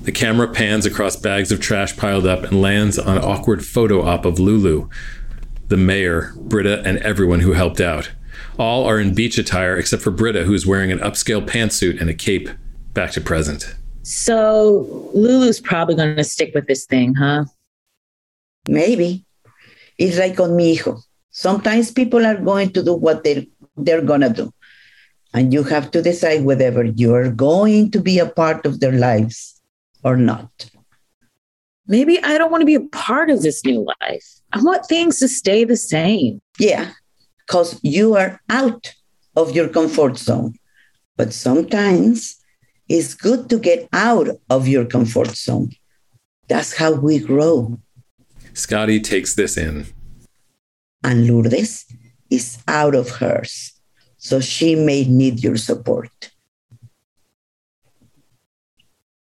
The 0.04 0.12
camera 0.12 0.48
pans 0.48 0.86
across 0.86 1.16
bags 1.16 1.52
of 1.52 1.60
trash 1.60 1.96
piled 1.96 2.26
up 2.26 2.44
and 2.44 2.62
lands 2.62 2.98
on 2.98 3.18
an 3.18 3.24
awkward 3.24 3.66
photo 3.66 4.02
op 4.02 4.26
of 4.26 4.40
Lulu, 4.40 4.90
the 5.68 5.78
mayor, 5.78 6.34
Britta, 6.36 6.82
and 6.84 6.98
everyone 7.00 7.42
who 7.42 7.54
helped 7.54 7.80
out. 7.80 8.12
All 8.58 8.86
are 8.86 9.00
in 9.00 9.14
beach 9.14 9.38
attire 9.38 9.78
except 9.78 10.02
for 10.02 10.12
Britta, 10.12 10.44
who 10.44 10.54
is 10.54 10.66
wearing 10.66 10.92
an 10.92 11.00
upscale 11.00 11.46
pantsuit 11.46 12.02
and 12.02 12.10
a 12.10 12.14
cape. 12.14 12.50
Back 12.94 13.12
to 13.12 13.22
present. 13.22 13.76
So 14.02 15.12
Lulu's 15.14 15.60
probably 15.60 15.96
going 15.96 16.16
to 16.16 16.24
stick 16.24 16.56
with 16.56 16.68
this 16.68 16.86
thing, 16.86 17.14
huh? 17.14 17.46
Maybe. 18.70 19.26
It's 19.98 20.18
like 20.18 20.38
con 20.38 20.56
mi 20.56 20.76
hijo. 20.76 21.02
Sometimes 21.32 21.92
people 21.92 22.26
are 22.26 22.38
going 22.38 22.72
to 22.74 22.84
do 22.84 22.94
what 22.94 23.24
they're, 23.24 23.44
they're 23.76 24.02
going 24.02 24.22
to 24.22 24.30
do. 24.30 24.52
And 25.34 25.52
you 25.54 25.64
have 25.64 25.92
to 25.92 26.02
decide 26.02 26.44
whether 26.44 26.84
you're 26.86 27.32
going 27.32 27.92
to 27.92 28.00
be 28.00 28.20
a 28.20 28.28
part 28.28 28.66
of 28.66 28.80
their 28.80 28.92
lives 28.92 29.62
or 30.04 30.18
not. 30.18 30.70
Maybe 31.88 32.22
I 32.24 32.38
don't 32.38 32.52
want 32.52 32.62
to 32.62 32.66
be 32.66 32.76
a 32.76 32.88
part 32.92 33.32
of 33.32 33.42
this 33.42 33.66
new 33.66 33.86
life. 34.02 34.28
I 34.54 34.62
want 34.62 34.86
things 34.86 35.20
to 35.20 35.28
stay 35.28 35.64
the 35.64 35.76
same. 35.76 36.40
Yeah, 36.60 36.92
because 37.40 37.80
you 37.82 38.16
are 38.16 38.40
out 38.50 38.94
of 39.36 39.56
your 39.56 39.70
comfort 39.70 40.18
zone. 40.18 40.54
But 41.18 41.34
sometimes 41.34 42.38
it's 42.88 43.16
good 43.16 43.50
to 43.50 43.58
get 43.58 43.90
out 43.94 44.30
of 44.50 44.68
your 44.68 44.86
comfort 44.86 45.36
zone. 45.36 45.72
That's 46.48 46.76
how 46.76 46.94
we 46.94 47.20
grow. 47.20 47.80
Scottie 48.54 49.00
takes 49.00 49.36
this 49.36 49.58
in. 49.58 49.86
And 51.04 51.28
Lourdes 51.28 51.86
is 52.30 52.62
out 52.68 52.96
of 52.96 53.10
hers. 53.10 53.74
So 54.18 54.40
she 54.40 54.76
may 54.76 55.06
need 55.06 55.44
your 55.44 55.58
support. 55.58 56.32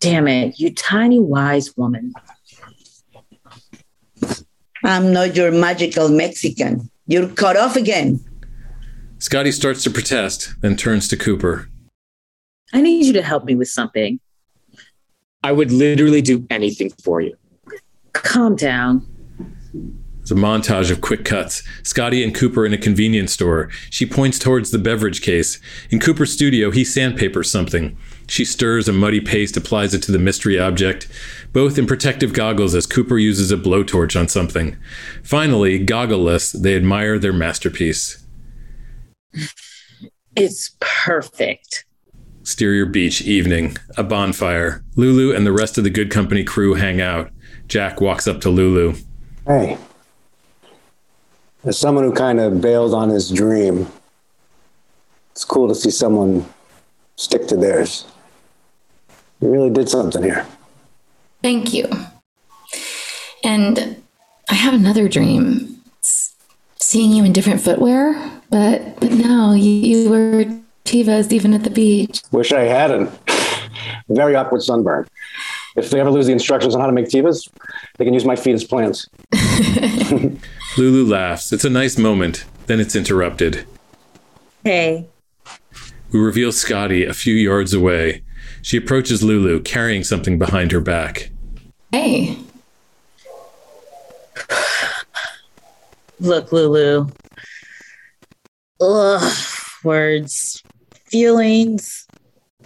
Damn 0.00 0.26
it, 0.26 0.58
you 0.58 0.74
tiny 0.74 1.20
wise 1.20 1.76
woman. 1.76 2.12
I'm 4.84 5.12
not 5.12 5.36
your 5.36 5.52
magical 5.52 6.08
Mexican. 6.08 6.90
You're 7.06 7.28
cut 7.28 7.56
off 7.56 7.76
again. 7.76 8.18
Scottie 9.18 9.52
starts 9.52 9.84
to 9.84 9.90
protest, 9.90 10.54
then 10.60 10.76
turns 10.76 11.06
to 11.08 11.16
Cooper. 11.16 11.68
I 12.72 12.80
need 12.80 13.06
you 13.06 13.12
to 13.12 13.22
help 13.22 13.44
me 13.44 13.54
with 13.54 13.68
something. 13.68 14.18
I 15.44 15.52
would 15.52 15.70
literally 15.70 16.22
do 16.22 16.44
anything 16.50 16.90
for 17.04 17.20
you. 17.20 17.36
Calm 18.12 18.56
down. 18.56 19.06
It's 20.20 20.30
a 20.30 20.34
montage 20.34 20.92
of 20.92 21.00
quick 21.00 21.24
cuts. 21.24 21.64
Scottie 21.82 22.22
and 22.22 22.32
Cooper 22.32 22.64
in 22.64 22.72
a 22.72 22.78
convenience 22.78 23.32
store. 23.32 23.70
She 23.90 24.06
points 24.06 24.38
towards 24.38 24.70
the 24.70 24.78
beverage 24.78 25.20
case. 25.20 25.58
In 25.90 25.98
Cooper's 25.98 26.32
studio, 26.32 26.70
he 26.70 26.84
sandpapers 26.84 27.50
something. 27.50 27.96
She 28.28 28.44
stirs 28.44 28.88
a 28.88 28.92
muddy 28.92 29.20
paste, 29.20 29.56
applies 29.56 29.94
it 29.94 30.02
to 30.04 30.12
the 30.12 30.20
mystery 30.20 30.60
object, 30.60 31.08
both 31.52 31.76
in 31.76 31.88
protective 31.88 32.32
goggles 32.32 32.74
as 32.76 32.86
Cooper 32.86 33.18
uses 33.18 33.50
a 33.50 33.56
blowtorch 33.56 34.18
on 34.18 34.28
something. 34.28 34.76
Finally, 35.24 35.84
goggleless, 35.84 36.52
they 36.52 36.76
admire 36.76 37.18
their 37.18 37.32
masterpiece. 37.32 38.24
It's 40.36 40.76
perfect. 40.78 41.84
Exterior 42.40 42.86
beach, 42.86 43.22
evening, 43.22 43.76
a 43.96 44.04
bonfire. 44.04 44.84
Lulu 44.94 45.34
and 45.34 45.44
the 45.44 45.52
rest 45.52 45.78
of 45.78 45.84
the 45.84 45.90
good 45.90 46.10
company 46.10 46.44
crew 46.44 46.74
hang 46.74 47.00
out. 47.00 47.30
Jack 47.72 48.02
walks 48.02 48.28
up 48.28 48.38
to 48.42 48.50
Lulu. 48.50 48.94
Hey, 49.46 49.78
as 51.64 51.78
someone 51.78 52.04
who 52.04 52.12
kind 52.12 52.38
of 52.38 52.60
bailed 52.60 52.92
on 52.92 53.08
his 53.08 53.30
dream, 53.30 53.86
it's 55.30 55.46
cool 55.46 55.68
to 55.68 55.74
see 55.74 55.90
someone 55.90 56.44
stick 57.16 57.46
to 57.46 57.56
theirs. 57.56 58.04
You 59.40 59.50
really 59.50 59.70
did 59.70 59.88
something 59.88 60.22
here. 60.22 60.46
Thank 61.42 61.72
you. 61.72 61.88
And 63.42 64.02
I 64.50 64.54
have 64.54 64.74
another 64.74 65.08
dream. 65.08 65.80
It's 65.98 66.36
seeing 66.78 67.12
you 67.12 67.24
in 67.24 67.32
different 67.32 67.62
footwear, 67.62 68.12
but 68.50 69.00
but 69.00 69.12
now 69.12 69.54
you, 69.54 69.70
you 69.70 70.10
were 70.10 70.44
Tevas 70.84 71.32
even 71.32 71.54
at 71.54 71.64
the 71.64 71.70
beach. 71.70 72.20
Wish 72.32 72.52
I 72.52 72.64
hadn't. 72.64 73.10
Very 74.08 74.34
awkward 74.34 74.62
sunburn. 74.62 75.08
If 75.76 75.90
they 75.90 76.00
ever 76.00 76.10
lose 76.10 76.26
the 76.26 76.32
instructions 76.32 76.74
on 76.74 76.80
how 76.80 76.86
to 76.86 76.92
make 76.92 77.06
Tevas, 77.06 77.48
they 77.96 78.04
can 78.04 78.12
use 78.14 78.24
my 78.24 78.36
feet 78.36 78.54
as 78.54 78.64
plants. 78.64 79.08
Lulu 80.76 81.04
laughs. 81.06 81.52
It's 81.52 81.64
a 81.64 81.70
nice 81.70 81.96
moment. 81.96 82.44
Then 82.66 82.78
it's 82.80 82.94
interrupted. 82.94 83.66
Hey. 84.64 85.06
We 86.12 86.20
reveal 86.20 86.52
Scottie 86.52 87.04
a 87.04 87.14
few 87.14 87.34
yards 87.34 87.72
away. 87.72 88.22
She 88.60 88.76
approaches 88.76 89.22
Lulu, 89.22 89.60
carrying 89.60 90.04
something 90.04 90.38
behind 90.38 90.72
her 90.72 90.80
back. 90.80 91.30
Hey. 91.90 92.38
Look, 96.20 96.52
Lulu. 96.52 97.08
Ugh, 98.80 99.38
words, 99.84 100.62
feelings. 101.06 102.06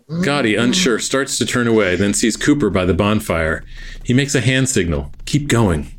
Scottie, 0.09 0.55
unsure, 0.55 1.01
starts 1.01 1.37
to 1.39 1.47
turn 1.47 1.67
away, 1.67 1.97
then 1.97 2.15
sees 2.15 2.37
Cooper 2.37 2.71
by 2.71 2.85
the 2.85 2.95
bonfire. 2.95 3.65
He 4.05 4.15
makes 4.15 4.35
a 4.37 4.41
hand 4.41 4.69
signal. 4.69 5.13
Keep 5.25 5.49
going. 5.49 5.91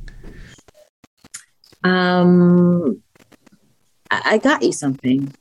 Um, 1.83 3.01
I, 4.09 4.21
I 4.25 4.37
got 4.37 4.63
you 4.63 4.71
something. 4.71 5.33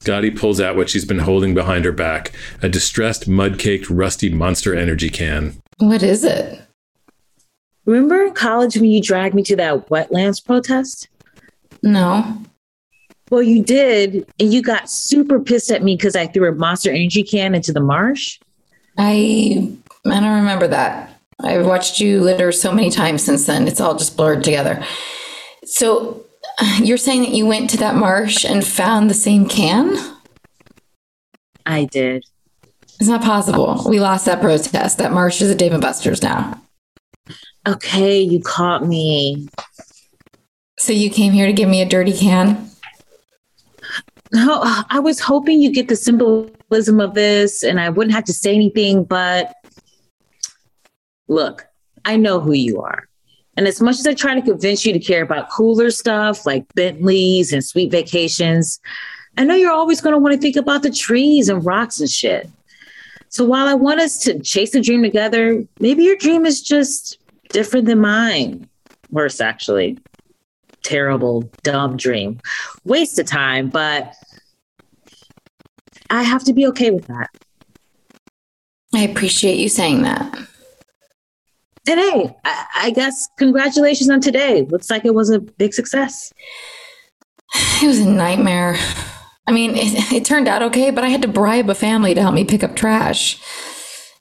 Scottie 0.00 0.32
pulls 0.32 0.60
out 0.60 0.76
what 0.76 0.90
she's 0.90 1.04
been 1.04 1.20
holding 1.20 1.54
behind 1.54 1.84
her 1.84 1.92
back 1.92 2.32
a 2.62 2.68
distressed, 2.68 3.28
mud 3.28 3.58
caked, 3.58 3.88
rusty 3.88 4.28
monster 4.28 4.74
energy 4.74 5.08
can. 5.08 5.56
What 5.78 6.02
is 6.02 6.24
it? 6.24 6.60
Remember 7.86 8.24
in 8.24 8.34
college 8.34 8.76
when 8.76 8.90
you 8.90 9.00
dragged 9.00 9.34
me 9.34 9.42
to 9.44 9.56
that 9.56 9.88
wetlands 9.88 10.44
protest? 10.44 11.08
No. 11.82 12.42
Well, 13.34 13.42
you 13.42 13.64
did, 13.64 14.24
and 14.38 14.54
you 14.54 14.62
got 14.62 14.88
super 14.88 15.40
pissed 15.40 15.72
at 15.72 15.82
me 15.82 15.96
because 15.96 16.14
I 16.14 16.28
threw 16.28 16.48
a 16.48 16.54
monster 16.54 16.92
energy 16.92 17.24
can 17.24 17.52
into 17.52 17.72
the 17.72 17.80
marsh. 17.80 18.38
I 18.96 19.72
I 20.06 20.20
don't 20.20 20.36
remember 20.36 20.68
that. 20.68 21.20
I've 21.40 21.66
watched 21.66 21.98
you 21.98 22.20
litter 22.20 22.52
so 22.52 22.72
many 22.72 22.92
times 22.92 23.24
since 23.24 23.44
then. 23.44 23.66
It's 23.66 23.80
all 23.80 23.98
just 23.98 24.16
blurred 24.16 24.44
together. 24.44 24.84
So 25.64 26.24
you're 26.78 26.96
saying 26.96 27.22
that 27.22 27.32
you 27.32 27.44
went 27.44 27.70
to 27.70 27.76
that 27.78 27.96
marsh 27.96 28.44
and 28.44 28.64
found 28.64 29.10
the 29.10 29.14
same 29.14 29.48
can? 29.48 29.96
I 31.66 31.86
did. 31.86 32.24
It's 33.00 33.08
not 33.08 33.22
possible. 33.22 33.82
We 33.88 33.98
lost 33.98 34.26
that 34.26 34.40
protest. 34.40 34.98
That 34.98 35.10
marsh 35.10 35.42
is 35.42 35.50
a 35.50 35.56
Dave 35.56 35.72
and 35.72 35.82
Buster's 35.82 36.22
now. 36.22 36.62
Okay, 37.66 38.20
you 38.20 38.40
caught 38.40 38.86
me. 38.86 39.48
So 40.78 40.92
you 40.92 41.10
came 41.10 41.32
here 41.32 41.46
to 41.46 41.52
give 41.52 41.68
me 41.68 41.82
a 41.82 41.88
dirty 41.88 42.12
can? 42.12 42.70
No, 44.34 44.62
I 44.90 44.98
was 44.98 45.20
hoping 45.20 45.62
you 45.62 45.70
get 45.70 45.86
the 45.86 45.94
symbolism 45.94 47.00
of 47.00 47.14
this 47.14 47.62
and 47.62 47.80
I 47.80 47.88
wouldn't 47.88 48.14
have 48.16 48.24
to 48.24 48.32
say 48.32 48.52
anything, 48.52 49.04
but 49.04 49.54
look, 51.28 51.66
I 52.04 52.16
know 52.16 52.40
who 52.40 52.52
you 52.52 52.80
are. 52.80 53.08
And 53.56 53.68
as 53.68 53.80
much 53.80 54.00
as 54.00 54.08
I 54.08 54.14
try 54.14 54.34
to 54.34 54.42
convince 54.42 54.84
you 54.84 54.92
to 54.92 54.98
care 54.98 55.22
about 55.22 55.50
cooler 55.50 55.88
stuff 55.92 56.44
like 56.44 56.66
Bentleys 56.74 57.52
and 57.52 57.64
sweet 57.64 57.92
vacations, 57.92 58.80
I 59.38 59.44
know 59.44 59.54
you're 59.54 59.70
always 59.70 60.00
going 60.00 60.14
to 60.14 60.18
want 60.18 60.34
to 60.34 60.40
think 60.40 60.56
about 60.56 60.82
the 60.82 60.90
trees 60.90 61.48
and 61.48 61.64
rocks 61.64 62.00
and 62.00 62.10
shit. 62.10 62.50
So 63.28 63.44
while 63.44 63.68
I 63.68 63.74
want 63.74 64.00
us 64.00 64.18
to 64.24 64.40
chase 64.40 64.74
a 64.74 64.80
dream 64.80 65.02
together, 65.02 65.64
maybe 65.78 66.02
your 66.02 66.16
dream 66.16 66.44
is 66.44 66.60
just 66.60 67.18
different 67.50 67.86
than 67.86 68.00
mine. 68.00 68.68
Worse, 69.10 69.40
actually. 69.40 69.98
Terrible, 70.82 71.48
dumb 71.62 71.96
dream. 71.96 72.40
Waste 72.84 73.18
of 73.20 73.26
time, 73.26 73.70
but 73.70 74.12
I 76.10 76.22
have 76.22 76.44
to 76.44 76.52
be 76.52 76.66
okay 76.68 76.90
with 76.90 77.06
that. 77.06 77.30
I 78.94 79.02
appreciate 79.02 79.58
you 79.58 79.68
saying 79.68 80.02
that. 80.02 80.34
And 81.86 82.00
hey, 82.00 82.34
I, 82.44 82.66
I 82.76 82.90
guess 82.90 83.28
congratulations 83.38 84.08
on 84.08 84.20
today. 84.20 84.62
Looks 84.62 84.90
like 84.90 85.04
it 85.04 85.14
was 85.14 85.30
a 85.30 85.40
big 85.40 85.74
success. 85.74 86.32
It 87.82 87.86
was 87.86 88.00
a 88.00 88.08
nightmare. 88.08 88.76
I 89.46 89.52
mean, 89.52 89.72
it, 89.74 90.12
it 90.12 90.24
turned 90.24 90.48
out 90.48 90.62
okay, 90.62 90.90
but 90.90 91.04
I 91.04 91.08
had 91.08 91.22
to 91.22 91.28
bribe 91.28 91.68
a 91.68 91.74
family 91.74 92.14
to 92.14 92.22
help 92.22 92.34
me 92.34 92.44
pick 92.44 92.64
up 92.64 92.74
trash. 92.74 93.38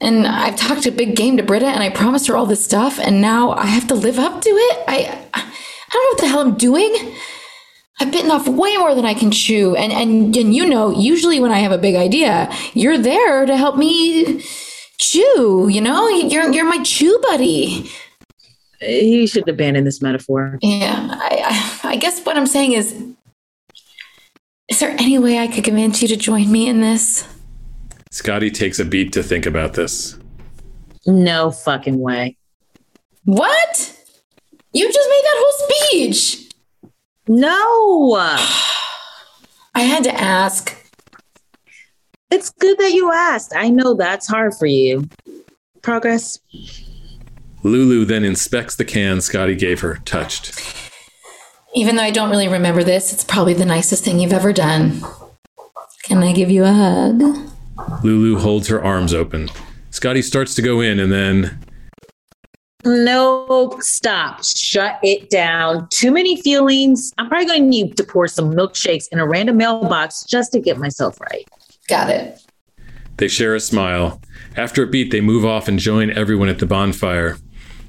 And 0.01 0.27
I've 0.27 0.57
talked 0.57 0.85
a 0.85 0.91
big 0.91 1.15
game 1.15 1.37
to 1.37 1.43
Britta, 1.43 1.67
and 1.67 1.81
I 1.81 1.89
promised 1.89 2.27
her 2.27 2.35
all 2.35 2.45
this 2.45 2.63
stuff, 2.63 2.99
and 2.99 3.21
now 3.21 3.51
I 3.51 3.67
have 3.67 3.87
to 3.87 3.95
live 3.95 4.19
up 4.19 4.41
to 4.41 4.49
it. 4.49 4.83
I, 4.85 5.27
I 5.33 5.39
don't 5.93 6.03
know 6.03 6.09
what 6.09 6.17
the 6.19 6.27
hell 6.27 6.41
I'm 6.41 6.55
doing. 6.55 7.15
I've 8.03 8.11
bitten 8.11 8.31
off 8.31 8.49
way 8.49 8.75
more 8.75 8.93
than 8.93 9.05
I 9.05 9.13
can 9.13 9.31
chew, 9.31 9.77
and 9.77 9.93
and 9.93 10.35
and 10.35 10.53
you 10.53 10.65
know, 10.67 10.91
usually 10.91 11.39
when 11.39 11.51
I 11.51 11.59
have 11.59 11.71
a 11.71 11.77
big 11.77 11.95
idea, 11.95 12.51
you're 12.73 12.97
there 12.97 13.45
to 13.45 13.55
help 13.55 13.77
me 13.77 14.43
chew. 14.99 15.69
You 15.71 15.79
know, 15.79 16.09
you're 16.09 16.51
you're 16.51 16.65
my 16.65 16.83
chew 16.83 17.17
buddy. 17.21 17.89
You 18.81 19.25
should 19.25 19.47
abandon 19.47 19.85
this 19.85 20.01
metaphor. 20.01 20.59
Yeah, 20.61 21.07
I, 21.11 21.79
I 21.83 21.91
I 21.91 21.95
guess 21.95 22.25
what 22.25 22.35
I'm 22.35 22.45
saying 22.45 22.73
is, 22.73 22.91
is 24.67 24.79
there 24.81 24.91
any 24.99 25.17
way 25.17 25.39
I 25.39 25.47
could 25.47 25.63
convince 25.63 26.01
you 26.01 26.09
to 26.09 26.17
join 26.17 26.51
me 26.51 26.67
in 26.67 26.81
this? 26.81 27.25
Scottie 28.11 28.51
takes 28.51 28.79
a 28.79 28.85
beat 28.85 29.13
to 29.13 29.23
think 29.23 29.45
about 29.45 29.75
this. 29.75 30.17
No 31.05 31.51
fucking 31.51 31.99
way. 31.99 32.35
What? 33.23 33.97
You 34.73 34.91
just 34.91 35.09
made 35.09 35.21
that 35.23 35.37
whole 35.37 35.69
speech. 35.69 36.42
No. 37.27 38.15
I 39.75 39.81
had 39.81 40.03
to 40.03 40.13
ask. 40.13 40.77
It's 42.29 42.49
good 42.51 42.77
that 42.79 42.93
you 42.93 43.11
asked. 43.11 43.53
I 43.55 43.69
know 43.69 43.93
that's 43.93 44.27
hard 44.27 44.53
for 44.53 44.65
you. 44.65 45.07
Progress. 45.81 46.39
Lulu 47.63 48.05
then 48.05 48.23
inspects 48.23 48.75
the 48.75 48.85
can 48.85 49.21
Scottie 49.21 49.55
gave 49.55 49.81
her, 49.81 49.99
touched. 50.05 50.59
Even 51.75 51.95
though 51.95 52.03
I 52.03 52.11
don't 52.11 52.29
really 52.29 52.47
remember 52.47 52.83
this, 52.83 53.13
it's 53.13 53.23
probably 53.23 53.53
the 53.53 53.65
nicest 53.65 54.03
thing 54.03 54.19
you've 54.19 54.33
ever 54.33 54.53
done. 54.53 55.01
Can 56.03 56.21
I 56.21 56.33
give 56.33 56.51
you 56.51 56.65
a 56.65 56.73
hug? 56.73 57.21
Lulu 58.03 58.39
holds 58.39 58.67
her 58.67 58.83
arms 58.83 59.13
open. 59.13 59.49
Scottie 59.89 60.21
starts 60.21 60.53
to 60.55 60.61
go 60.61 60.81
in 60.81 60.99
and 60.99 61.11
then 61.11 61.59
No, 62.85 63.77
stop. 63.79 64.43
Shut 64.43 64.99
it 65.03 65.29
down. 65.29 65.87
Too 65.89 66.11
many 66.11 66.41
feelings. 66.41 67.13
I'm 67.17 67.29
probably 67.29 67.45
going 67.47 67.61
to 67.63 67.67
need 67.67 67.97
to 67.97 68.03
pour 68.03 68.27
some 68.27 68.51
milkshakes 68.53 69.07
in 69.11 69.19
a 69.19 69.27
random 69.27 69.57
mailbox 69.57 70.23
just 70.23 70.51
to 70.53 70.59
get 70.59 70.77
myself 70.77 71.19
right. 71.21 71.47
Got 71.87 72.09
it. 72.09 72.41
they 73.17 73.27
share 73.27 73.55
a 73.55 73.59
smile. 73.59 74.21
After 74.57 74.83
a 74.83 74.87
beat, 74.87 75.11
they 75.11 75.21
move 75.21 75.45
off 75.45 75.67
and 75.67 75.79
join 75.79 76.11
everyone 76.11 76.49
at 76.49 76.59
the 76.59 76.65
bonfire. 76.65 77.37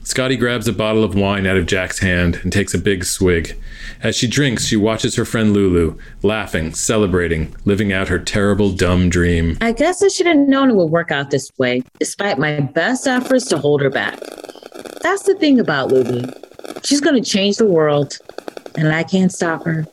Scottie 0.03 0.37
grabs 0.37 0.69
a 0.69 0.73
bottle 0.73 1.03
of 1.03 1.15
wine 1.15 1.47
out 1.47 1.57
of 1.57 1.65
Jack's 1.65 1.99
hand 2.01 2.39
and 2.43 2.53
takes 2.53 2.75
a 2.75 2.79
big 2.79 3.05
swig. 3.07 3.59
As 4.03 4.15
she 4.15 4.27
drinks, 4.27 4.67
she 4.67 4.77
watches 4.77 5.17
her 5.17 5.25
friend 5.25 5.55
Lulu, 5.55 5.97
laughing, 6.23 6.75
celebrating, 6.75 7.57
living 7.65 7.91
out 7.91 8.09
her 8.09 8.19
terrible, 8.19 8.71
dumb 8.71 9.09
dream. 9.09 9.57
I 9.63 9.73
guess 9.73 10.03
I 10.03 10.09
should 10.09 10.27
have 10.27 10.37
known 10.37 10.69
it 10.71 10.77
would 10.77 10.91
work 10.91 11.11
out 11.11 11.31
this 11.31 11.51
way, 11.57 11.83
despite 11.99 12.39
my 12.39 12.61
best 12.61 13.07
efforts 13.07 13.47
to 13.47 13.59
hold 13.59 13.81
her 13.81 13.89
back. 13.89 14.21
That's 15.05 15.25
the 15.25 15.35
thing 15.35 15.61
about 15.61 15.89
Lulu. 15.89 16.33
She's 16.83 17.03
going 17.03 17.23
to 17.23 17.31
change 17.31 17.59
the 17.59 17.67
world, 17.67 18.19
and 18.75 18.89
I 18.89 19.03
can't 19.03 19.31
stop 19.31 19.63
her. 19.65 19.87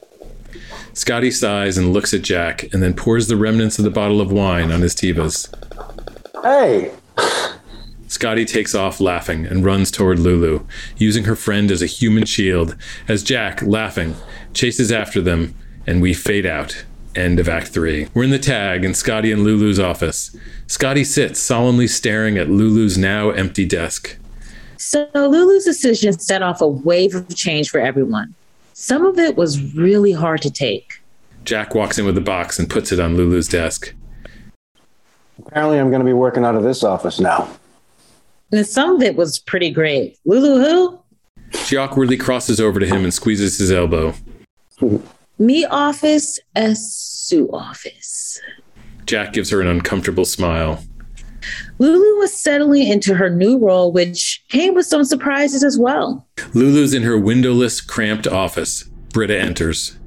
Scottie 0.93 1.31
sighs 1.31 1.77
and 1.77 1.91
looks 1.91 2.13
at 2.13 2.21
Jack 2.21 2.63
and 2.71 2.81
then 2.81 2.93
pours 2.93 3.27
the 3.27 3.35
remnants 3.35 3.77
of 3.77 3.83
the 3.83 3.91
bottle 3.91 4.21
of 4.21 4.31
wine 4.31 4.71
on 4.71 4.79
his 4.79 4.95
Tevas. 4.95 5.53
Hey, 6.41 6.93
Scottie 8.07 8.45
takes 8.45 8.73
off 8.73 9.01
laughing 9.01 9.45
and 9.45 9.65
runs 9.65 9.91
toward 9.91 10.17
Lulu, 10.17 10.65
using 10.95 11.25
her 11.25 11.35
friend 11.35 11.71
as 11.71 11.81
a 11.81 11.87
human 11.87 12.23
shield, 12.23 12.77
as 13.09 13.21
Jack, 13.21 13.61
laughing, 13.61 14.15
chases 14.53 14.93
after 14.93 15.21
them, 15.21 15.53
and 15.85 16.01
we 16.01 16.13
fade 16.13 16.45
out. 16.45 16.85
End 17.17 17.37
of 17.37 17.49
Act 17.49 17.67
3. 17.67 18.07
We're 18.13 18.23
in 18.23 18.29
the 18.29 18.39
tag 18.39 18.85
in 18.85 18.93
Scottie 18.93 19.33
and 19.33 19.43
Lulu's 19.43 19.77
office. 19.77 20.33
Scottie 20.67 21.03
sits 21.03 21.37
solemnly 21.37 21.87
staring 21.87 22.37
at 22.37 22.49
Lulu's 22.49 22.97
now 22.97 23.31
empty 23.31 23.65
desk. 23.65 24.17
So 24.81 25.07
Lulu's 25.13 25.63
decision 25.63 26.17
set 26.17 26.41
off 26.41 26.59
a 26.59 26.67
wave 26.67 27.13
of 27.13 27.35
change 27.35 27.69
for 27.69 27.79
everyone. 27.79 28.33
Some 28.73 29.05
of 29.05 29.19
it 29.19 29.37
was 29.37 29.75
really 29.75 30.11
hard 30.11 30.41
to 30.41 30.49
take. 30.49 31.03
Jack 31.45 31.75
walks 31.75 31.99
in 31.99 32.05
with 32.05 32.17
a 32.17 32.21
box 32.21 32.57
and 32.57 32.67
puts 32.67 32.91
it 32.91 32.99
on 32.99 33.15
Lulu's 33.15 33.47
desk. 33.47 33.93
apparently 35.37 35.77
I'm 35.77 35.91
going 35.91 35.99
to 35.99 36.05
be 36.05 36.13
working 36.13 36.43
out 36.43 36.55
of 36.55 36.63
this 36.63 36.83
office 36.83 37.19
now. 37.19 37.47
And 38.51 38.65
some 38.65 38.95
of 38.95 39.03
it 39.03 39.15
was 39.15 39.37
pretty 39.37 39.69
great. 39.69 40.17
Lulu 40.25 40.63
who? 40.63 40.99
She 41.59 41.77
awkwardly 41.77 42.17
crosses 42.17 42.59
over 42.59 42.79
to 42.79 42.87
him 42.87 43.03
and 43.03 43.13
squeezes 43.13 43.59
his 43.59 43.71
elbow. 43.71 44.15
Me 45.37 45.63
office, 45.65 46.39
S 46.55 46.91
Sue 46.91 47.51
office. 47.53 48.41
Jack 49.05 49.33
gives 49.33 49.51
her 49.51 49.61
an 49.61 49.67
uncomfortable 49.67 50.25
smile. 50.25 50.83
Lulu 51.79 52.19
was 52.19 52.33
settling 52.33 52.87
into 52.87 53.15
her 53.15 53.29
new 53.29 53.57
role, 53.57 53.91
which 53.91 54.43
came 54.49 54.73
with 54.73 54.85
some 54.85 55.03
surprises 55.03 55.63
as 55.63 55.77
well. 55.77 56.27
Lulu's 56.53 56.93
in 56.93 57.03
her 57.03 57.17
windowless, 57.17 57.81
cramped 57.81 58.27
office. 58.27 58.83
Britta 59.13 59.39
enters. 59.39 59.97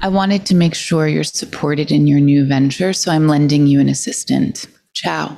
I 0.00 0.08
wanted 0.08 0.46
to 0.46 0.54
make 0.54 0.74
sure 0.74 1.06
you're 1.08 1.24
supported 1.24 1.90
in 1.90 2.06
your 2.06 2.20
new 2.20 2.44
venture, 2.44 2.92
so 2.92 3.10
I'm 3.12 3.28
lending 3.28 3.66
you 3.66 3.80
an 3.80 3.88
assistant. 3.88 4.66
Ciao. 4.94 5.36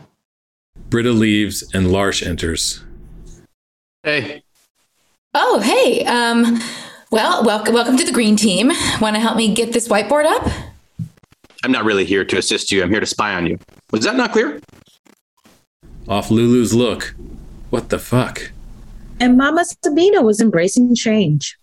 Britta 0.90 1.10
leaves 1.12 1.62
and 1.74 1.86
Larsh 1.86 2.26
enters. 2.26 2.82
Hey, 4.02 4.42
Oh, 5.36 5.58
hey. 5.60 6.04
Um, 6.04 6.60
well, 7.10 7.44
welcome, 7.44 7.74
welcome 7.74 7.96
to 7.96 8.04
the 8.04 8.12
green 8.12 8.36
team. 8.36 8.68
Want 9.00 9.16
to 9.16 9.20
help 9.20 9.36
me 9.36 9.52
get 9.52 9.72
this 9.72 9.88
whiteboard 9.88 10.26
up? 10.26 10.48
I'm 11.64 11.72
not 11.72 11.84
really 11.84 12.04
here 12.04 12.24
to 12.24 12.38
assist 12.38 12.70
you. 12.70 12.82
I'm 12.82 12.90
here 12.90 13.00
to 13.00 13.06
spy 13.06 13.34
on 13.34 13.46
you. 13.46 13.58
Was 13.90 14.04
that 14.04 14.14
not 14.16 14.30
clear? 14.32 14.60
Off 16.08 16.30
Lulu's 16.30 16.74
look. 16.74 17.14
What 17.70 17.88
the 17.88 17.98
fuck? 17.98 18.52
And 19.20 19.36
Mama 19.36 19.64
Sabina 19.64 20.22
was 20.22 20.40
embracing 20.40 20.94
change. 20.94 21.58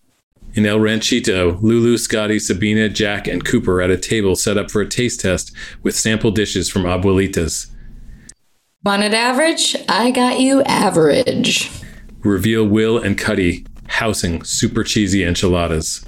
In 0.54 0.66
El 0.66 0.80
Ranchito, 0.80 1.58
Lulu, 1.62 1.96
Scottie, 1.96 2.38
Sabina, 2.38 2.88
Jack, 2.88 3.26
and 3.26 3.44
Cooper 3.44 3.80
at 3.80 3.90
a 3.90 3.96
table 3.96 4.36
set 4.36 4.58
up 4.58 4.70
for 4.70 4.82
a 4.82 4.88
taste 4.88 5.20
test 5.20 5.52
with 5.82 5.96
sample 5.96 6.30
dishes 6.30 6.68
from 6.68 6.82
Abuelitas. 6.82 7.70
Want 8.84 9.02
it 9.02 9.14
average? 9.14 9.76
I 9.88 10.10
got 10.10 10.40
you 10.40 10.62
average. 10.64 11.70
Reveal 12.20 12.66
Will 12.66 12.98
and 12.98 13.16
Cuddy 13.16 13.64
housing 13.86 14.42
super 14.44 14.82
cheesy 14.82 15.24
enchiladas. 15.24 16.04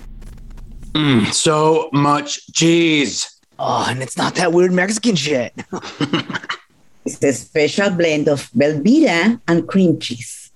Mm, 0.93 1.33
so 1.33 1.89
much 1.93 2.47
cheese. 2.53 3.31
Oh, 3.59 3.87
and 3.89 4.03
it's 4.03 4.17
not 4.17 4.35
that 4.35 4.53
weird 4.53 4.73
Mexican 4.73 5.15
shit. 5.15 5.55
It's 7.05 7.23
a 7.23 7.33
special 7.33 7.91
blend 7.91 8.29
of 8.29 8.51
Velveeta 8.53 9.41
and 9.47 9.69
cream 9.69 9.99
cheese. 9.99 10.51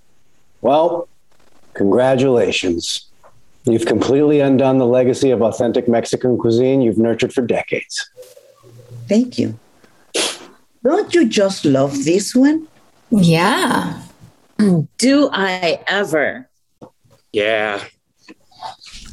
Well, 0.61 1.07
congratulations. 1.73 3.07
You've 3.65 3.85
completely 3.85 4.39
undone 4.39 4.79
the 4.79 4.85
legacy 4.85 5.29
of 5.29 5.41
authentic 5.41 5.87
Mexican 5.87 6.37
cuisine 6.37 6.81
you've 6.81 6.97
nurtured 6.97 7.33
for 7.33 7.41
decades. 7.41 8.09
Thank 9.07 9.37
you. 9.37 9.59
Don't 10.83 11.13
you 11.13 11.27
just 11.27 11.65
love 11.65 12.03
this 12.03 12.33
one? 12.33 12.67
Yeah. 13.11 14.01
Do 14.97 15.29
I 15.31 15.83
ever? 15.87 16.49
Yeah. 17.31 17.83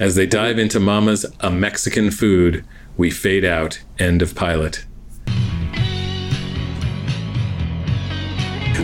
As 0.01 0.15
they 0.15 0.27
dive 0.27 0.59
into 0.59 0.81
Mama's 0.81 1.27
A 1.41 1.51
Mexican 1.51 2.11
Food, 2.11 2.65
we 2.97 3.11
fade 3.11 3.45
out. 3.45 3.81
End 3.99 4.23
of 4.23 4.35
pilot. 4.35 4.86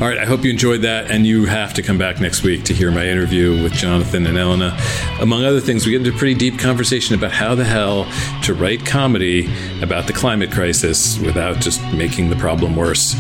All 0.03 0.09
right, 0.09 0.19
I 0.19 0.25
hope 0.25 0.43
you 0.43 0.51
enjoyed 0.51 0.83
that, 0.83 1.13
and 1.13 1.25
you 1.25 1.45
have 1.45 1.75
to 1.75 1.83
come 1.83 1.97
back 1.97 2.21
next 2.21 2.43
week 2.43 2.65
to 2.65 2.75
hear 2.75 2.91
my 2.91 3.07
interview 3.07 3.63
with 3.63 3.73
Jonathan 3.73 4.27
and 4.27 4.37
Elena. 4.37 4.77
Among 5.21 5.45
other 5.45 5.61
things, 5.61 5.87
we 5.87 5.93
get 5.93 6.01
into 6.05 6.13
a 6.13 6.19
pretty 6.19 6.35
deep 6.35 6.59
conversation 6.59 7.15
about 7.15 7.31
how 7.31 7.55
the 7.55 7.63
hell 7.63 8.09
to 8.43 8.53
write 8.53 8.85
comedy 8.85 9.49
about 9.81 10.09
the 10.09 10.13
climate 10.13 10.51
crisis 10.51 11.21
without 11.21 11.61
just 11.61 11.81
making 11.93 12.31
the 12.31 12.35
problem 12.35 12.75
worse. 12.75 13.15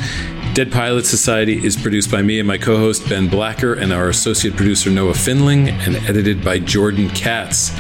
Dead 0.55 0.73
Pilot 0.73 1.07
Society 1.07 1.65
is 1.65 1.77
produced 1.77 2.11
by 2.11 2.21
me 2.21 2.41
and 2.41 2.49
my 2.49 2.59
co 2.59 2.77
host 2.77 3.09
Ben 3.09 3.29
Blacker, 3.29 3.75
and 3.75 3.93
our 3.93 4.09
associate 4.09 4.57
producer 4.57 4.91
Noah 4.91 5.13
Finling, 5.13 5.69
and 5.87 5.95
edited 6.09 6.45
by 6.45 6.59
Jordan 6.59 7.09
Katz. 7.11 7.71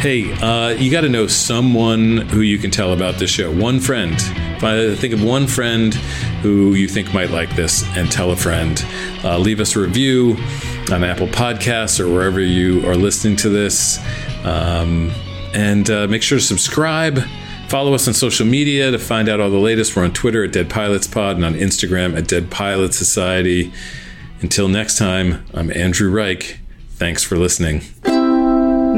Hey, 0.00 0.32
uh, 0.32 0.70
you 0.70 0.90
got 0.90 1.02
to 1.02 1.10
know 1.10 1.26
someone 1.26 2.16
who 2.16 2.40
you 2.40 2.56
can 2.56 2.70
tell 2.70 2.94
about 2.94 3.16
this 3.16 3.28
show. 3.28 3.52
One 3.52 3.78
friend. 3.80 4.18
Think 4.98 5.12
of 5.12 5.22
one 5.22 5.46
friend 5.46 5.92
who 6.40 6.72
you 6.72 6.88
think 6.88 7.12
might 7.12 7.28
like 7.28 7.54
this 7.54 7.84
and 7.98 8.10
tell 8.10 8.30
a 8.30 8.36
friend. 8.36 8.82
Uh, 9.22 9.36
leave 9.36 9.60
us 9.60 9.76
a 9.76 9.80
review 9.80 10.38
on 10.90 11.04
Apple 11.04 11.26
Podcasts 11.26 12.00
or 12.00 12.08
wherever 12.08 12.40
you 12.40 12.82
are 12.88 12.96
listening 12.96 13.36
to 13.36 13.50
this. 13.50 13.98
Um, 14.42 15.12
and 15.52 15.90
uh, 15.90 16.06
make 16.06 16.22
sure 16.22 16.38
to 16.38 16.44
subscribe. 16.44 17.20
Follow 17.68 17.92
us 17.92 18.08
on 18.08 18.14
social 18.14 18.46
media 18.46 18.90
to 18.90 18.98
find 18.98 19.28
out 19.28 19.38
all 19.38 19.50
the 19.50 19.58
latest. 19.58 19.94
We're 19.94 20.04
on 20.04 20.14
Twitter 20.14 20.44
at 20.44 20.52
Dead 20.52 20.70
Pilots 20.70 21.08
Pod 21.08 21.36
and 21.36 21.44
on 21.44 21.52
Instagram 21.52 22.16
at 22.16 22.26
Dead 22.26 22.50
Pilot 22.50 22.94
Society. 22.94 23.70
Until 24.40 24.66
next 24.66 24.96
time, 24.96 25.44
I'm 25.52 25.70
Andrew 25.70 26.10
Reich. 26.10 26.58
Thanks 26.92 27.22
for 27.22 27.36
listening. 27.36 27.82